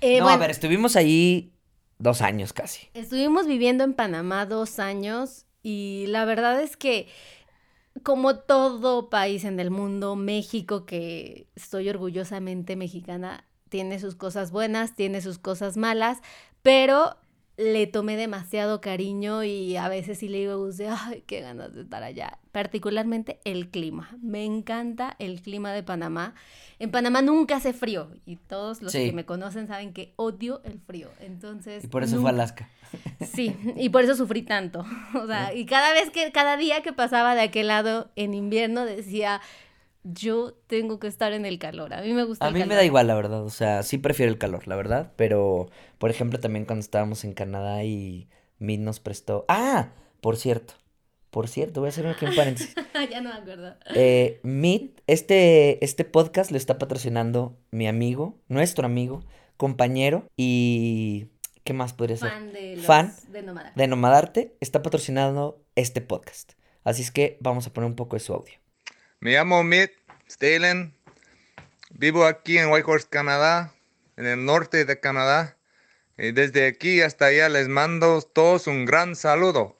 Eh, 0.00 0.20
no, 0.20 0.28
a 0.28 0.36
ver, 0.36 0.50
estuvimos 0.50 0.96
ahí 0.96 1.52
dos 1.98 2.22
años 2.22 2.52
casi. 2.52 2.88
Estuvimos 2.94 3.46
viviendo 3.46 3.84
en 3.84 3.94
Panamá 3.94 4.46
dos 4.46 4.78
años 4.78 5.46
y 5.62 6.06
la 6.08 6.24
verdad 6.24 6.60
es 6.60 6.76
que 6.76 7.08
como 8.02 8.36
todo 8.36 9.10
país 9.10 9.44
en 9.44 9.60
el 9.60 9.70
mundo, 9.70 10.16
México, 10.16 10.86
que 10.86 11.46
estoy 11.54 11.88
orgullosamente 11.88 12.76
mexicana, 12.76 13.44
tiene 13.68 13.98
sus 13.98 14.14
cosas 14.14 14.50
buenas, 14.50 14.94
tiene 14.94 15.20
sus 15.20 15.38
cosas 15.38 15.76
malas, 15.76 16.18
pero 16.62 17.16
le 17.60 17.86
tomé 17.86 18.16
demasiado 18.16 18.80
cariño 18.80 19.44
y 19.44 19.76
a 19.76 19.88
veces 19.88 20.18
sí 20.18 20.28
le 20.28 20.38
digo 20.38 20.66
a 20.88 21.06
ay, 21.06 21.22
qué 21.26 21.40
ganas 21.40 21.74
de 21.74 21.82
estar 21.82 22.02
allá. 22.02 22.38
Particularmente 22.52 23.38
el 23.44 23.68
clima. 23.68 24.16
Me 24.22 24.44
encanta 24.44 25.14
el 25.18 25.42
clima 25.42 25.72
de 25.72 25.82
Panamá. 25.82 26.34
En 26.78 26.90
Panamá 26.90 27.20
nunca 27.20 27.56
hace 27.56 27.74
frío 27.74 28.10
y 28.24 28.36
todos 28.36 28.80
los 28.80 28.92
que 28.92 29.12
me 29.12 29.26
conocen 29.26 29.66
saben 29.68 29.92
que 29.92 30.14
odio 30.16 30.62
el 30.64 30.80
frío. 30.80 31.10
Entonces. 31.20 31.84
Y 31.84 31.88
por 31.88 32.02
eso 32.02 32.20
fue 32.20 32.30
Alaska. 32.30 32.68
Sí, 33.20 33.54
y 33.76 33.90
por 33.90 34.02
eso 34.02 34.16
sufrí 34.16 34.42
tanto. 34.42 34.84
O 35.14 35.26
sea, 35.26 35.54
y 35.54 35.66
cada 35.66 35.92
vez 35.92 36.10
que, 36.10 36.32
cada 36.32 36.56
día 36.56 36.82
que 36.82 36.92
pasaba 36.92 37.34
de 37.34 37.42
aquel 37.42 37.68
lado 37.68 38.10
en 38.16 38.34
invierno 38.34 38.84
decía, 38.84 39.40
yo 40.02 40.54
tengo 40.66 40.98
que 40.98 41.06
estar 41.06 41.32
en 41.32 41.44
el 41.44 41.58
calor. 41.58 41.92
A 41.94 42.02
mí 42.02 42.12
me 42.12 42.24
gusta. 42.24 42.46
A 42.46 42.50
mí 42.50 42.64
me 42.64 42.74
da 42.74 42.84
igual, 42.84 43.06
la 43.06 43.14
verdad. 43.14 43.44
O 43.44 43.50
sea, 43.50 43.82
sí 43.82 43.98
prefiero 43.98 44.32
el 44.32 44.38
calor, 44.38 44.66
la 44.66 44.76
verdad. 44.76 45.12
Pero, 45.16 45.68
por 45.98 46.10
ejemplo, 46.10 46.40
también 46.40 46.64
cuando 46.64 46.80
estábamos 46.80 47.24
en 47.24 47.32
Canadá 47.32 47.84
y 47.84 48.28
Mid 48.58 48.80
nos 48.80 49.00
prestó. 49.00 49.44
¡Ah! 49.48 49.90
Por 50.20 50.36
cierto. 50.36 50.74
Por 51.30 51.48
cierto, 51.48 51.80
voy 51.80 51.88
a 51.88 51.90
hacer 51.90 52.06
aquí 52.06 52.24
un 52.24 52.34
paréntesis. 52.34 52.74
ya 53.10 53.20
no 53.20 53.30
me 53.30 53.36
acuerdo. 53.36 53.76
Eh, 53.94 54.40
este, 55.06 55.84
este 55.84 56.04
podcast 56.04 56.50
lo 56.50 56.56
está 56.56 56.78
patrocinando 56.78 57.56
mi 57.70 57.86
amigo, 57.86 58.38
nuestro 58.48 58.86
amigo, 58.86 59.24
compañero 59.56 60.24
y. 60.36 61.28
¿Qué 61.62 61.72
más 61.74 61.92
podría 61.92 62.16
ser? 62.16 62.30
Fan 62.30 62.52
de, 62.52 62.76
Fan 62.78 63.14
de 63.28 63.42
Nomadarte. 63.42 63.80
De 63.80 63.86
Nomadarte 63.86 64.56
está 64.60 64.82
patrocinando 64.82 65.62
este 65.76 66.00
podcast. 66.00 66.54
Así 66.84 67.02
es 67.02 67.10
que 67.10 67.36
vamos 67.40 67.66
a 67.66 67.72
poner 67.72 67.88
un 67.88 67.96
poco 67.96 68.16
de 68.16 68.20
su 68.20 68.32
audio. 68.32 68.59
Me 69.22 69.32
llamo 69.32 69.62
Mitt 69.62 69.92
Stalen. 70.30 70.94
Vivo 71.90 72.24
aquí 72.24 72.56
en 72.56 72.70
Whitehorse, 72.70 73.06
Canadá, 73.10 73.74
en 74.16 74.24
el 74.24 74.46
norte 74.46 74.86
de 74.86 74.98
Canadá. 74.98 75.58
Y 76.16 76.32
desde 76.32 76.66
aquí 76.66 77.02
hasta 77.02 77.26
allá 77.26 77.50
les 77.50 77.68
mando 77.68 78.22
todos 78.22 78.66
un 78.66 78.86
gran 78.86 79.14
saludo. 79.14 79.78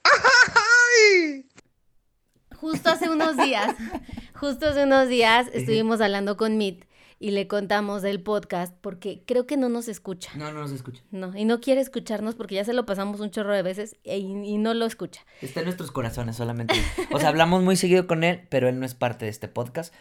Justo 2.54 2.90
hace 2.90 3.08
unos 3.08 3.38
días, 3.38 3.74
justo 4.34 4.68
hace 4.68 4.84
unos 4.84 5.08
días 5.08 5.46
estuvimos 5.54 6.02
hablando 6.02 6.36
con 6.36 6.58
Mitt 6.58 6.84
y 7.20 7.32
le 7.32 7.46
contamos 7.46 8.00
del 8.00 8.22
podcast 8.22 8.74
porque 8.80 9.22
creo 9.26 9.46
que 9.46 9.58
no 9.58 9.68
nos 9.68 9.88
escucha. 9.88 10.32
No, 10.36 10.50
no 10.52 10.60
nos 10.60 10.72
escucha. 10.72 11.02
No, 11.10 11.36
y 11.36 11.44
no 11.44 11.60
quiere 11.60 11.82
escucharnos 11.82 12.34
porque 12.34 12.54
ya 12.54 12.64
se 12.64 12.72
lo 12.72 12.86
pasamos 12.86 13.20
un 13.20 13.30
chorro 13.30 13.54
de 13.54 13.62
veces 13.62 13.94
y, 14.02 14.14
y 14.14 14.56
no 14.56 14.72
lo 14.72 14.86
escucha. 14.86 15.20
Está 15.42 15.60
en 15.60 15.66
nuestros 15.66 15.92
corazones 15.92 16.36
solamente. 16.36 16.74
O 17.12 17.20
sea, 17.20 17.28
hablamos 17.28 17.62
muy 17.62 17.76
seguido 17.76 18.06
con 18.06 18.24
él, 18.24 18.46
pero 18.48 18.68
él 18.68 18.80
no 18.80 18.86
es 18.86 18.94
parte 18.94 19.26
de 19.26 19.30
este 19.30 19.48
podcast 19.48 19.92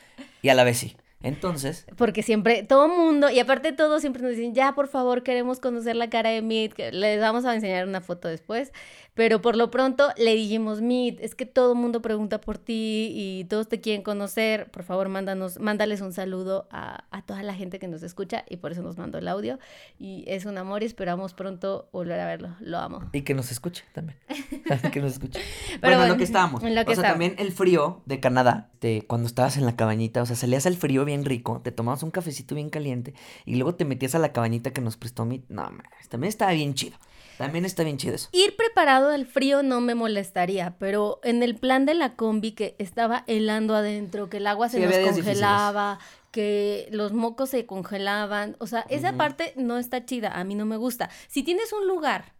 y 0.41 0.47
a 0.49 0.55
la 0.55 0.63
vez 0.63 0.77
sí. 0.77 0.95
Entonces. 1.21 1.85
Porque 1.97 2.23
siempre, 2.23 2.63
todo 2.63 2.87
mundo, 2.87 3.29
y 3.29 3.39
aparte 3.39 3.73
todos 3.73 4.01
siempre 4.01 4.21
nos 4.21 4.31
dicen, 4.31 4.53
ya 4.53 4.73
por 4.73 4.87
favor 4.87 5.21
queremos 5.23 5.59
conocer 5.59 5.95
la 5.95 6.09
cara 6.09 6.29
de 6.29 6.41
Meet, 6.41 6.93
les 6.93 7.19
vamos 7.19 7.43
a 7.43 7.53
enseñar 7.53 7.87
una 7.87 7.99
foto 7.99 8.29
después, 8.29 8.71
pero 9.15 9.41
por 9.41 9.57
lo 9.57 9.69
pronto 9.69 10.09
le 10.15 10.33
dijimos, 10.33 10.79
Meet, 10.81 11.19
es 11.19 11.35
que 11.35 11.45
todo 11.45 11.75
mundo 11.75 12.01
pregunta 12.01 12.39
por 12.39 12.57
ti 12.57 13.11
y 13.13 13.43
todos 13.49 13.67
te 13.67 13.81
quieren 13.81 14.01
conocer, 14.01 14.71
por 14.71 14.83
favor 14.83 15.09
mándanos, 15.09 15.59
mándales 15.59 15.99
un 15.99 16.13
saludo 16.13 16.69
a, 16.71 17.03
a 17.11 17.21
toda 17.23 17.43
la 17.43 17.53
gente 17.53 17.79
que 17.79 17.89
nos 17.89 18.01
escucha 18.01 18.45
y 18.49 18.57
por 18.57 18.71
eso 18.71 18.81
nos 18.81 18.97
mandó 18.97 19.17
el 19.17 19.27
audio. 19.27 19.59
Y 19.97 20.23
es 20.25 20.45
un 20.45 20.57
amor 20.57 20.83
y 20.83 20.85
esperamos 20.85 21.33
pronto 21.33 21.89
volver 21.91 22.17
a 22.21 22.25
verlo, 22.27 22.55
lo 22.61 22.77
amo. 22.77 23.09
Y 23.11 23.23
que 23.23 23.33
nos 23.33 23.51
escuche 23.51 23.83
también, 23.91 24.17
que 24.93 25.01
nos 25.01 25.13
escuche. 25.13 25.41
Pero 25.81 25.97
bueno, 25.97 26.03
en 26.03 26.09
lo 26.11 26.17
que 26.17 26.23
estábamos, 26.23 26.63
en 26.63 26.75
lo 26.75 26.85
que 26.85 26.93
o 26.93 26.95
sea, 26.95 27.09
también 27.09 27.35
el 27.39 27.51
frío 27.51 28.01
de 28.05 28.21
Canadá, 28.21 28.69
de 28.79 29.03
cuando 29.05 29.27
estabas 29.27 29.57
en 29.57 29.65
la 29.65 29.75
cabañita, 29.75 30.21
o 30.21 30.25
sea, 30.25 30.37
salías 30.37 30.65
al 30.65 30.77
frío 30.77 31.03
bien 31.09 31.25
rico, 31.25 31.61
te 31.63 31.71
tomabas 31.71 32.03
un 32.03 32.11
cafecito 32.11 32.55
bien 32.55 32.69
caliente 32.69 33.13
y 33.45 33.55
luego 33.55 33.75
te 33.75 33.85
metías 33.85 34.15
a 34.15 34.19
la 34.19 34.31
cabañita 34.31 34.71
que 34.71 34.81
nos 34.81 34.97
prestó 34.97 35.25
mi... 35.25 35.43
No, 35.49 35.69
también 36.09 36.29
estaba 36.29 36.51
bien 36.53 36.73
chido. 36.73 36.97
También 37.37 37.63
está 37.63 37.83
bien 37.83 37.97
chido 37.97 38.15
eso. 38.15 38.27
Ir 38.33 38.57
preparado 38.57 39.09
al 39.11 39.25
frío 39.25 39.63
no 39.63 39.79
me 39.79 39.95
molestaría, 39.95 40.75
pero 40.77 41.21
en 41.23 41.41
el 41.41 41.55
plan 41.55 41.85
de 41.85 41.93
la 41.93 42.15
combi 42.15 42.51
que 42.51 42.75
estaba 42.79 43.23
helando 43.27 43.75
adentro, 43.75 44.29
que 44.29 44.37
el 44.37 44.47
agua 44.47 44.67
se 44.67 44.79
nos 44.81 44.93
congelaba, 44.93 45.99
que 46.31 46.89
los 46.91 47.13
mocos 47.13 47.49
se 47.49 47.65
congelaban, 47.65 48.57
o 48.59 48.67
sea, 48.67 48.85
esa 48.89 49.13
parte 49.13 49.53
no 49.55 49.77
está 49.77 50.05
chida, 50.05 50.37
a 50.37 50.43
mí 50.43 50.53
no 50.53 50.65
me 50.65 50.75
gusta. 50.75 51.09
Si 51.27 51.43
tienes 51.43 51.71
un 51.71 51.87
lugar, 51.87 52.35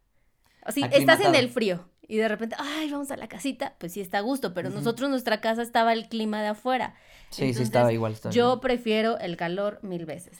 así, 0.63 0.83
estás 0.91 1.21
en 1.21 1.33
el 1.33 1.49
frío 1.49 1.88
y 2.09 2.17
de 2.17 2.27
repente, 2.27 2.55
ay, 2.57 2.89
vamos 2.89 3.11
a 3.11 3.17
la 3.17 3.27
casita, 3.27 3.75
pues 3.77 3.93
sí 3.93 4.01
está 4.01 4.17
a 4.17 4.21
gusto, 4.21 4.55
pero 4.55 4.71
nosotros 4.71 5.11
nuestra 5.11 5.41
casa 5.41 5.61
estaba 5.61 5.93
el 5.93 6.09
clima 6.09 6.41
de 6.41 6.49
afuera. 6.49 6.95
Sí, 7.29 7.53
sí 7.53 7.61
estaba 7.61 7.93
igual. 7.93 8.15
yo 8.31 8.59
prefiero 8.59 9.19
el 9.19 9.37
calor 9.37 9.77
mil 9.83 10.07
veces. 10.07 10.35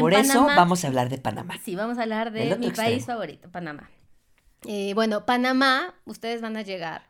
Por 0.00 0.14
eso 0.14 0.44
vamos 0.44 0.84
a 0.84 0.88
hablar 0.88 1.08
de 1.08 1.18
Panamá. 1.18 1.54
Sí, 1.64 1.76
vamos 1.76 1.98
a 1.98 2.02
hablar 2.02 2.32
de 2.32 2.56
mi 2.58 2.72
país 2.72 3.06
favorito, 3.06 3.48
Panamá. 3.50 3.88
Eh, 4.66 4.94
bueno, 4.94 5.24
Panamá, 5.24 5.94
ustedes 6.06 6.40
van 6.40 6.56
a 6.56 6.62
llegar 6.62 7.08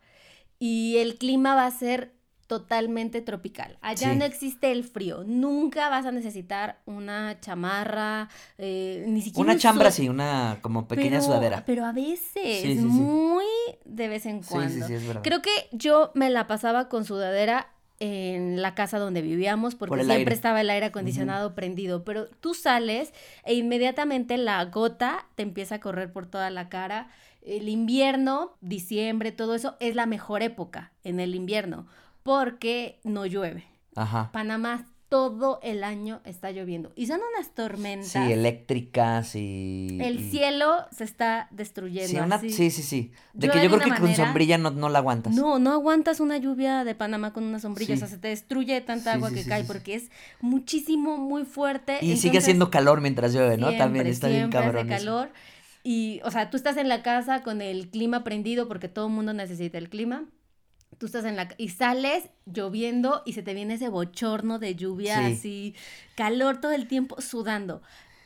y 0.58 0.98
el 0.98 1.16
clima 1.16 1.54
va 1.54 1.64
a 1.64 1.70
ser 1.70 2.12
totalmente 2.46 3.22
tropical. 3.22 3.78
Allá 3.80 4.14
no 4.14 4.24
existe 4.24 4.72
el 4.72 4.84
frío. 4.84 5.24
Nunca 5.24 5.88
vas 5.88 6.06
a 6.06 6.12
necesitar 6.12 6.80
una 6.86 7.40
chamarra, 7.40 8.28
eh, 8.58 9.04
ni 9.08 9.22
siquiera. 9.22 9.50
Una 9.50 9.58
chambra, 9.58 9.90
sí, 9.90 10.08
una 10.08 10.58
como 10.60 10.86
pequeña 10.86 11.20
sudadera. 11.20 11.64
Pero 11.64 11.84
a 11.84 11.92
veces, 11.92 12.76
muy 12.78 13.44
de 13.84 14.08
vez 14.08 14.26
en 14.26 14.42
cuando. 14.42 14.86
Creo 15.22 15.42
que 15.42 15.50
yo 15.72 16.10
me 16.14 16.30
la 16.30 16.46
pasaba 16.46 16.88
con 16.88 17.04
sudadera 17.04 17.68
en 18.00 18.60
la 18.60 18.74
casa 18.74 18.98
donde 18.98 19.22
vivíamos 19.22 19.76
porque 19.76 20.04
siempre 20.04 20.34
estaba 20.34 20.60
el 20.60 20.70
aire 20.70 20.86
acondicionado 20.86 21.54
prendido, 21.54 22.02
pero 22.04 22.26
tú 22.26 22.52
sales 22.52 23.12
e 23.44 23.54
inmediatamente 23.54 24.38
la 24.38 24.64
gota 24.64 25.26
te 25.36 25.44
empieza 25.44 25.76
a 25.76 25.80
correr 25.80 26.12
por 26.12 26.26
toda 26.26 26.50
la 26.50 26.68
cara. 26.68 27.10
El 27.42 27.68
invierno, 27.68 28.56
diciembre, 28.60 29.30
todo 29.30 29.54
eso 29.54 29.76
es 29.78 29.94
la 29.94 30.06
mejor 30.06 30.42
época 30.42 30.90
en 31.04 31.20
el 31.20 31.36
invierno 31.36 31.86
porque 32.22 33.00
no 33.04 33.26
llueve. 33.26 33.64
Ajá. 33.94 34.30
Panamá 34.32 34.86
todo 35.12 35.60
el 35.62 35.84
año 35.84 36.22
está 36.24 36.52
lloviendo. 36.52 36.90
Y 36.96 37.06
son 37.06 37.20
unas 37.34 37.54
tormentas. 37.54 38.08
Sí, 38.08 38.32
eléctricas 38.32 39.34
y... 39.34 39.98
El 40.00 40.30
cielo 40.30 40.86
se 40.90 41.04
está 41.04 41.48
destruyendo. 41.50 42.38
Sí, 42.40 42.48
sí, 42.48 42.70
sí, 42.70 42.82
sí. 42.82 43.12
De 43.34 43.50
que 43.50 43.62
yo 43.62 43.68
creo 43.68 43.92
que 43.92 44.00
con 44.00 44.16
sombrilla 44.16 44.56
no, 44.56 44.70
no 44.70 44.88
la 44.88 45.00
aguantas. 45.00 45.34
No, 45.34 45.58
no 45.58 45.72
aguantas 45.72 46.18
una 46.20 46.38
lluvia 46.38 46.84
de 46.84 46.94
Panamá 46.94 47.34
con 47.34 47.44
una 47.44 47.58
sombrilla. 47.58 47.92
O 47.92 47.98
sea, 47.98 48.08
se 48.08 48.16
te 48.16 48.28
destruye 48.28 48.80
tanta 48.80 49.12
agua 49.12 49.30
que 49.30 49.44
cae 49.44 49.64
porque 49.64 49.96
es 49.96 50.10
muchísimo, 50.40 51.18
muy 51.18 51.44
fuerte. 51.44 51.98
Y 52.00 52.16
sigue 52.16 52.38
haciendo 52.38 52.70
calor 52.70 53.02
mientras 53.02 53.34
llueve, 53.34 53.58
¿no? 53.58 53.70
También 53.76 54.06
está 54.06 54.28
bien 54.28 54.48
cabrón. 54.48 54.90
Hace 54.90 55.04
calor. 55.04 55.30
Y, 55.84 56.22
o 56.24 56.30
sea, 56.30 56.48
tú 56.48 56.56
estás 56.56 56.78
en 56.78 56.88
la 56.88 57.02
casa 57.02 57.42
con 57.42 57.60
el 57.60 57.90
clima 57.90 58.24
prendido 58.24 58.66
porque 58.66 58.88
todo 58.88 59.08
el 59.08 59.12
mundo 59.12 59.34
necesita 59.34 59.76
el 59.76 59.90
clima 59.90 60.24
tú 60.98 61.06
estás 61.06 61.24
en 61.24 61.36
la 61.36 61.48
y 61.58 61.70
sales 61.70 62.24
lloviendo 62.46 63.22
y 63.26 63.32
se 63.32 63.42
te 63.42 63.54
viene 63.54 63.74
ese 63.74 63.88
bochorno 63.88 64.58
de 64.58 64.74
lluvia 64.74 65.26
así, 65.26 65.74
calor 66.14 66.60
todo 66.60 66.72
el 66.72 66.86
tiempo 66.86 67.20
sudando. 67.20 67.82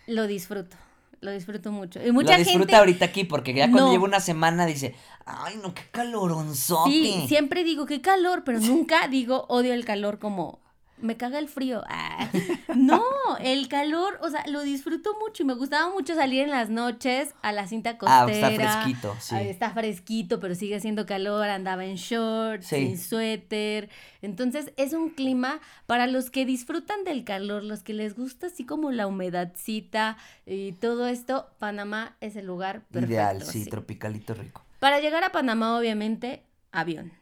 Lo 0.07 0.27
disfruto. 0.27 0.77
Lo 1.21 1.31
disfruto 1.33 1.73
mucho. 1.73 2.05
Y 2.07 2.13
mucha 2.13 2.33
lo 2.33 2.45
disfruta 2.45 2.79
ahorita 2.79 3.07
aquí 3.07 3.25
porque 3.25 3.55
ya 3.55 3.71
cuando 3.71 3.91
llevo 3.91 4.05
una 4.05 4.21
semana 4.21 4.67
dice, 4.67 4.95
ay 5.25 5.59
no, 5.63 5.75
qué 5.75 5.83
caloronzote. 5.91 6.91
Sí, 6.91 7.25
siempre 7.27 7.65
digo 7.65 7.87
qué 7.87 8.01
calor, 8.01 8.45
pero 8.45 8.61
nunca 8.61 9.09
digo 9.09 9.47
odio 9.49 9.73
el 9.73 9.85
calor 9.85 10.19
como 10.19 10.61
me 11.07 11.17
caga 11.17 11.39
el 11.39 11.49
frío. 11.49 11.83
Ah. 11.89 12.29
No, 12.75 13.03
el 13.41 13.69
calor, 13.69 14.19
o 14.21 14.29
sea, 14.29 14.45
lo 14.49 14.63
disfruto 14.63 15.17
mucho 15.19 15.43
y 15.43 15.47
me 15.47 15.55
gustaba 15.55 15.91
mucho 15.91 16.15
salir 16.15 16.43
en 16.43 16.51
las 16.51 16.69
noches 16.69 17.35
a 17.41 17.53
la 17.53 17.67
cinta 17.67 17.97
costera. 17.97 18.27
Ah, 18.27 18.31
está 18.31 18.51
fresquito, 18.51 19.17
sí. 19.19 19.37
Está 19.37 19.71
fresquito, 19.71 20.41
pero 20.41 20.55
sigue 20.55 20.77
haciendo 20.77 21.07
calor, 21.07 21.49
andaba 21.49 21.85
en 21.87 21.97
shorts, 21.97 22.67
sin 22.67 22.99
suéter. 22.99 23.89
Entonces, 24.21 24.73
es 24.77 24.93
un 24.93 25.11
clima 25.11 25.61
para 25.87 26.07
los 26.07 26.31
que 26.31 26.45
disfrutan 26.45 27.05
del 27.05 27.25
calor, 27.25 27.63
los 27.63 27.83
que 27.83 27.95
les 27.95 28.15
gusta 28.15 28.49
así 28.49 28.67
como 28.67 28.91
la 28.91 29.07
humedadcita 29.07 30.19
y 30.45 30.73
todo 30.73 31.07
esto, 31.07 31.49
Panamá 31.59 32.17
es 32.21 32.37
el 32.37 32.47
lugar 32.47 32.83
perfecto. 32.91 33.13
Ideal, 33.13 33.43
sí, 33.43 33.65
tropicalito 33.65 34.35
rico. 34.35 34.63
Para 34.81 35.01
llegar 35.01 35.25
a 35.25 35.33
Panamá, 35.33 35.79
obviamente, 35.79 36.43
avión 36.73 37.13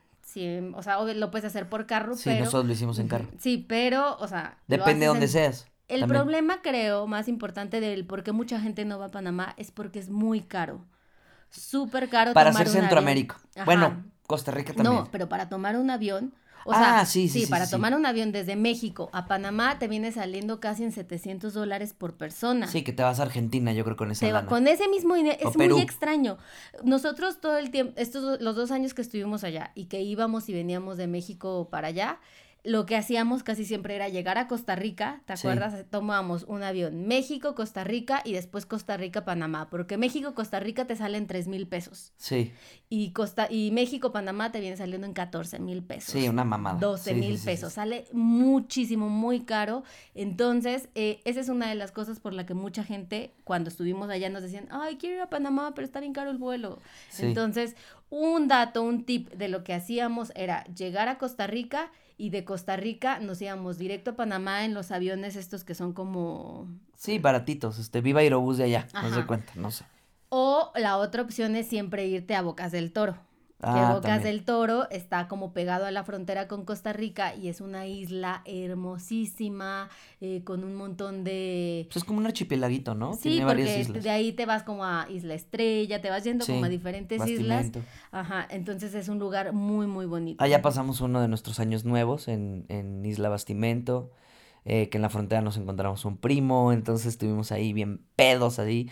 o 0.75 0.83
sea, 0.83 1.03
lo 1.03 1.31
puedes 1.31 1.45
hacer 1.45 1.69
por 1.69 1.87
carro, 1.87 2.17
sí, 2.17 2.31
nosotros 2.39 2.67
lo 2.67 2.73
hicimos 2.73 2.99
en 2.99 3.09
carro. 3.09 3.29
Sí, 3.39 3.65
pero, 3.69 4.17
o 4.19 4.29
sea... 4.29 4.59
Depende 4.67 5.01
de 5.01 5.07
dónde 5.07 5.29
seas. 5.29 5.67
El 5.89 6.07
problema, 6.07 6.63
creo, 6.63 7.07
más 7.07 7.29
importante 7.29 7.81
del 7.81 8.07
por 8.07 8.23
qué 8.23 8.33
mucha 8.33 8.59
gente 8.61 8.85
no 8.85 8.99
va 8.99 9.07
a 9.07 9.11
Panamá 9.11 9.55
es 9.59 9.71
porque 9.71 9.99
es 9.99 10.09
muy 10.09 10.41
caro. 10.41 10.85
Súper 11.51 12.09
caro. 12.09 12.33
Para 12.33 12.51
tomar 12.51 12.67
ser 12.67 12.81
Centroamérica. 12.81 13.37
Bueno, 13.65 14.03
Costa 14.27 14.51
Rica 14.51 14.73
también. 14.73 14.95
No, 14.95 15.09
pero 15.11 15.29
para 15.29 15.49
tomar 15.49 15.77
un 15.77 15.91
avión 15.91 16.35
o 16.65 16.73
sea, 16.73 17.01
ah, 17.01 17.07
sí, 17.07 17.29
sí, 17.29 17.41
sí, 17.41 17.47
para 17.47 17.69
tomar 17.69 17.95
un 17.95 18.07
avión 18.07 18.33
desde 18.33 18.57
México 18.57 19.11
a 19.13 19.27
Panamá 19.27 19.79
te 19.79 19.89
viene 19.89 20.13
saliendo 20.13 20.61
casi 20.61 20.85
en 20.85 20.93
700 20.93 21.53
dólares 21.53 21.93
por 21.93 22.15
persona. 22.15 22.67
Sí, 22.67 22.83
que 22.83 22.93
te 22.93 23.03
vas 23.03 23.21
a 23.21 23.25
Argentina, 23.25 23.73
yo 23.73 23.85
creo, 23.85 23.97
con 23.97 24.11
esa 24.11 24.27
te 24.27 24.47
Con 24.47 24.67
ese 24.67 24.89
mismo 24.89 25.15
dinero, 25.15 25.37
es 25.41 25.57
muy 25.57 25.81
extraño. 25.81 26.39
Nosotros 26.83 27.41
todo 27.41 27.59
el 27.59 27.71
tiempo, 27.71 27.95
estos 27.97 28.41
los 28.41 28.57
dos 28.57 28.71
años 28.71 28.95
que 28.95 29.03
estuvimos 29.03 29.45
allá 29.45 29.73
y 29.75 29.87
que 29.87 30.01
íbamos 30.03 30.49
y 30.49 30.55
veníamos 30.55 30.97
de 30.97 31.07
México 31.07 31.69
para 31.71 31.89
allá, 31.89 32.21
lo 32.65 32.87
que 32.87 32.97
hacíamos 32.97 33.43
casi 33.43 33.67
siempre 33.67 33.95
era 33.95 34.09
llegar 34.09 34.39
a 34.39 34.49
Costa 34.49 34.75
Rica, 34.75 35.21
¿te 35.27 35.35
acuerdas? 35.35 35.85
Tomábamos 35.91 36.45
un 36.45 36.63
avión 36.63 37.07
México, 37.07 37.55
Costa 37.55 37.85
Rica 37.85 38.23
y 38.25 38.33
después 38.33 38.65
Costa 38.65 38.97
Rica, 38.97 39.23
Panamá, 39.27 39.69
porque 39.69 39.99
México, 39.99 40.35
Costa 40.35 40.61
Rica 40.61 40.87
te 40.87 40.97
salen 40.97 41.27
3 41.27 41.47
mil 41.47 41.67
pesos. 41.69 42.15
Sí. 42.17 42.53
Y, 42.89 43.13
Costa, 43.13 43.49
y 43.51 43.71
México, 43.71 44.13
Panamá 44.13 44.51
te 44.51 44.61
viene 44.61 44.79
saliendo 44.79 45.07
en 45.07 45.13
14 45.13 45.59
mil 45.59 45.83
pesos. 45.83 46.15
Sí, 46.15 46.27
una 46.27 46.45
mamada. 46.45 46.79
12 46.79 47.15
mil 47.15 47.39
pesos. 47.39 47.75
Sale 47.75 48.07
muchísimo, 48.13 49.11
muy 49.11 49.41
caro. 49.41 49.85
Entonces, 50.15 50.89
eh, 50.95 51.21
esa 51.27 51.41
es 51.41 51.51
una 51.51 51.69
de 51.69 51.75
las 51.75 51.93
cosas 51.93 52.19
por 52.19 52.33
la 52.33 52.47
que 52.47 52.55
mucha 52.55 52.83
gente, 52.83 53.35
cuando 53.45 53.69
estuvimos 53.69 54.09
allá, 54.09 54.31
nos 54.31 54.43
decían, 54.43 54.69
ay, 54.71 54.97
quiero 54.97 55.17
ir 55.17 55.21
a 55.21 55.29
Panamá, 55.29 55.73
pero 55.75 55.85
está 55.85 56.01
bien 56.01 56.15
caro 56.15 56.31
el 56.31 56.39
vuelo. 56.39 56.79
Entonces, 57.19 57.77
un 58.09 58.49
dato, 58.49 58.83
un 58.83 59.05
tip 59.05 59.31
de 59.33 59.49
lo 59.49 59.65
que 59.65 59.75
hacíamos 59.75 60.33
era 60.35 60.65
llegar 60.75 61.09
a 61.09 61.19
Costa 61.19 61.47
Rica 61.47 61.91
y 62.17 62.31
de 62.31 62.45
Costa 62.45 62.77
Rica 62.77 63.19
nos 63.19 63.41
íbamos 63.43 63.79
directo 63.79 64.13
a 64.13 64.17
Panamá 64.17 64.65
en 64.65 64.75
los 64.75 64.91
aviones 64.91 65.37
estos 65.37 65.65
que 65.65 65.75
son 65.75 65.93
como... 65.93 66.69
Sí, 66.97 67.19
baratitos, 67.19 67.79
este, 67.79 68.01
Viva 68.01 68.21
Aerobús 68.21 68.59
de 68.59 68.65
allá, 68.65 68.87
no 68.95 69.13
se 69.13 69.27
cuenta, 69.27 69.53
no 69.57 69.71
sé. 69.71 69.85
O 70.29 70.73
la 70.77 70.97
otra 70.97 71.23
opción 71.23 71.57
es 71.57 71.69
siempre 71.69 72.07
irte 72.07 72.35
a 72.35 72.43
Bocas 72.43 72.73
del 72.73 72.93
Toro 72.93 73.17
que 73.65 73.71
ah, 73.71 73.93
Bocas 73.95 74.23
del 74.23 74.45
Toro 74.45 74.89
está 74.91 75.29
como 75.29 75.53
pegado 75.53 75.87
a 75.87 75.91
la 75.91 76.05
frontera 76.05 76.49
con 76.49 76.65
Costa 76.65 76.93
Rica 76.93 77.35
y 77.35 77.49
es 77.49 77.61
una 77.61 77.87
isla 77.87 78.43
hermosísima, 78.45 79.89
eh, 80.21 80.43
con 80.45 80.65
un 80.65 80.75
montón 80.75 81.25
de... 81.25 81.87
Pues 81.89 81.97
es 81.97 82.05
como 82.05 82.19
un 82.19 82.27
archipielaguito, 82.27 82.95
¿no? 82.95 83.15
Sí, 83.15 83.31
Tiene 83.31 83.47
porque 83.47 83.81
islas. 83.81 84.03
de 84.05 84.11
ahí 84.11 84.33
te 84.33 84.47
vas 84.47 84.63
como 84.63 84.85
a 84.85 85.07
Isla 85.11 85.35
Estrella, 85.35 86.01
te 86.01 86.11
vas 86.11 86.25
yendo 86.25 86.47
como 86.47 86.65
a 86.65 86.69
diferentes 86.69 87.27
islas. 87.27 87.71
Ajá, 88.13 88.47
entonces 88.51 88.95
es 88.95 89.09
un 89.09 89.19
lugar 89.19 89.53
muy, 89.53 89.87
muy 89.87 90.07
bonito. 90.07 90.43
Allá 90.43 90.63
pasamos 90.63 91.01
uno 91.01 91.21
de 91.21 91.29
nuestros 91.29 91.61
años 91.61 91.85
nuevos 91.85 92.29
en, 92.29 92.67
en 92.69 93.05
Isla 93.05 93.29
Bastimento. 93.29 94.11
Eh, 94.67 94.89
que 94.89 94.97
en 94.97 95.03
la 95.03 95.11
frontera 95.11 95.43
nos 95.43 95.59
encontramos 95.59 96.07
un 96.07 96.17
primo, 96.17 96.73
entonces 96.73 97.09
estuvimos 97.09 97.53
ahí 97.53 97.75
bien 97.75 98.01
pedos 98.17 98.59
ahí 98.59 98.89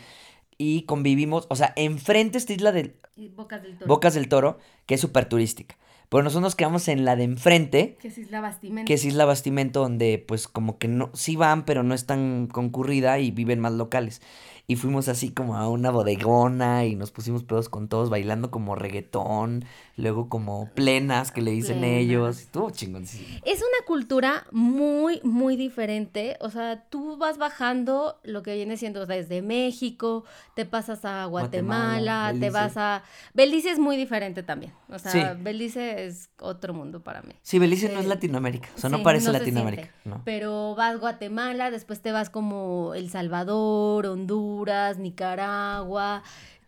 y 0.58 0.82
convivimos, 0.82 1.46
o 1.50 1.56
sea, 1.56 1.72
enfrente 1.76 2.38
esta 2.38 2.52
isla 2.52 2.72
de 2.72 2.94
Bocas 3.36 3.62
del 3.62 3.78
Toro, 3.78 3.88
Bocas 3.88 4.14
del 4.14 4.28
Toro 4.28 4.58
que 4.86 4.94
es 4.94 5.00
súper 5.00 5.26
turística. 5.28 5.76
Pero 6.08 6.24
nosotros 6.24 6.42
nos 6.42 6.56
quedamos 6.56 6.88
en 6.88 7.06
la 7.06 7.16
de 7.16 7.24
enfrente. 7.24 7.96
Que 7.98 8.08
es 8.08 8.18
Isla 8.18 8.42
Bastimento. 8.42 8.86
Que 8.86 8.94
es 8.94 9.04
Isla 9.06 9.24
Bastimento, 9.24 9.80
donde 9.80 10.22
pues 10.28 10.46
como 10.46 10.76
que 10.76 10.86
no, 10.86 11.10
sí 11.14 11.36
van, 11.36 11.64
pero 11.64 11.82
no 11.82 11.94
es 11.94 12.04
tan 12.04 12.48
concurrida 12.48 13.18
y 13.18 13.30
viven 13.30 13.60
más 13.60 13.72
locales 13.72 14.20
y 14.66 14.76
fuimos 14.76 15.08
así 15.08 15.30
como 15.30 15.56
a 15.56 15.68
una 15.68 15.90
bodegona 15.90 16.84
y 16.86 16.94
nos 16.94 17.10
pusimos 17.10 17.44
pedos 17.44 17.68
con 17.68 17.88
todos 17.88 18.10
bailando 18.10 18.50
como 18.50 18.74
reggaetón, 18.74 19.64
luego 19.96 20.28
como 20.28 20.68
plenas 20.74 21.30
que 21.32 21.42
le 21.42 21.50
dicen 21.50 21.84
ellos, 21.84 22.40
estuvo 22.40 22.70
chingón. 22.70 23.02
Es 23.02 23.58
una 23.58 23.86
cultura 23.86 24.46
muy, 24.50 25.20
muy 25.22 25.56
diferente, 25.56 26.36
o 26.40 26.50
sea, 26.50 26.84
tú 26.88 27.16
vas 27.16 27.38
bajando 27.38 28.18
lo 28.22 28.42
que 28.42 28.54
viene 28.54 28.76
siendo 28.76 29.06
desde 29.06 29.42
México, 29.42 30.24
te 30.54 30.64
pasas 30.64 31.04
a 31.04 31.24
Guatemala, 31.26 32.34
te 32.38 32.50
vas 32.50 32.76
a... 32.76 33.02
Belice 33.34 33.70
es 33.70 33.78
muy 33.78 33.96
diferente 33.96 34.42
también, 34.42 34.72
o 34.88 34.98
sea, 34.98 35.34
Belice 35.34 36.06
es 36.06 36.30
otro 36.40 36.74
mundo 36.74 37.02
para 37.02 37.22
mí. 37.22 37.34
Sí, 37.42 37.58
Belice 37.58 37.88
no 37.92 38.00
es 38.00 38.06
eh, 38.06 38.08
Latinoamérica, 38.08 38.68
o 38.74 38.78
sea, 38.78 38.90
no 38.90 39.02
parece 39.02 39.32
Latinoamérica. 39.32 39.90
Pero 40.24 40.74
vas 40.74 40.94
a 40.94 40.98
Guatemala, 40.98 41.70
después 41.70 42.00
te 42.00 42.12
vas 42.12 42.30
como 42.30 42.94
El 42.94 43.10
Salvador, 43.10 44.06
Honduras, 44.06 44.98
Nicaragua. 44.98 46.22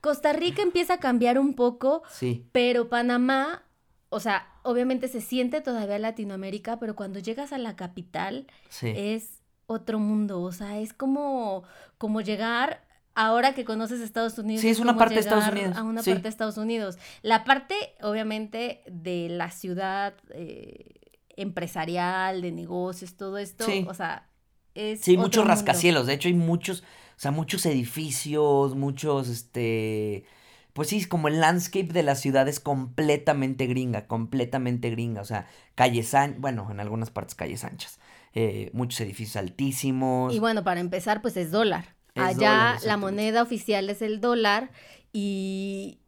Costa 0.04 0.34
Rica 0.34 0.60
empieza 0.60 0.92
a 0.94 0.98
cambiar 0.98 1.38
un 1.38 1.54
poco, 1.54 2.02
sí. 2.10 2.46
pero 2.52 2.90
Panamá, 2.90 3.62
o 4.10 4.20
sea, 4.20 4.46
obviamente 4.62 5.08
se 5.08 5.22
siente 5.22 5.62
todavía 5.62 5.98
Latinoamérica, 5.98 6.78
pero 6.78 6.94
cuando 6.94 7.20
llegas 7.20 7.54
a 7.54 7.58
la 7.58 7.74
capital 7.74 8.46
es 8.82 9.40
otro 9.64 9.98
mundo, 9.98 10.42
o 10.42 10.52
sea, 10.52 10.78
es 10.78 10.92
como, 10.92 11.62
como 11.96 12.20
llegar 12.20 12.84
ahora 13.14 13.54
que 13.54 13.64
conoces 13.64 14.02
Estados 14.02 14.36
Unidos. 14.36 14.60
Sí, 14.60 14.68
es 14.68 14.78
una 14.78 14.94
parte 14.98 15.14
de 15.14 15.20
Estados 15.20 15.48
Unidos. 15.48 15.74
A 15.74 15.82
una 15.82 16.02
parte 16.02 16.20
de 16.20 16.28
Estados 16.28 16.58
Unidos. 16.58 16.98
La 17.22 17.44
parte, 17.44 17.74
obviamente, 18.02 18.82
de 18.86 19.28
la 19.30 19.50
ciudad 19.50 20.12
eh, 20.34 20.84
empresarial, 21.30 22.42
de 22.42 22.52
negocios, 22.52 23.14
todo 23.14 23.38
esto, 23.38 23.64
o 23.86 23.94
sea, 23.94 24.28
es. 24.74 25.00
Sí, 25.00 25.16
muchos 25.16 25.46
rascacielos. 25.46 26.06
De 26.06 26.12
hecho, 26.12 26.28
hay 26.28 26.34
muchos 26.34 26.84
o 27.16 27.20
sea, 27.20 27.30
muchos 27.30 27.66
edificios, 27.66 28.74
muchos, 28.74 29.28
este... 29.28 30.24
Pues 30.72 30.88
sí, 30.88 31.04
como 31.04 31.28
el 31.28 31.40
landscape 31.40 31.92
de 31.92 32.02
la 32.02 32.16
ciudad 32.16 32.48
es 32.48 32.58
completamente 32.58 33.66
gringa, 33.66 34.08
completamente 34.08 34.90
gringa. 34.90 35.20
O 35.20 35.24
sea, 35.24 35.46
calles 35.76 36.14
anchas, 36.14 36.40
bueno, 36.40 36.66
en 36.68 36.80
algunas 36.80 37.10
partes 37.10 37.36
calles 37.36 37.62
anchas. 37.62 38.00
Eh, 38.34 38.70
muchos 38.72 39.00
edificios 39.00 39.36
altísimos. 39.36 40.34
Y 40.34 40.40
bueno, 40.40 40.64
para 40.64 40.80
empezar, 40.80 41.22
pues 41.22 41.36
es 41.36 41.52
dólar. 41.52 41.94
Allá 42.16 42.78
la 42.84 42.96
moneda 42.96 43.40
oficial 43.42 43.88
es 43.88 44.02
el 44.02 44.20
dólar 44.20 44.70
y 45.12 45.98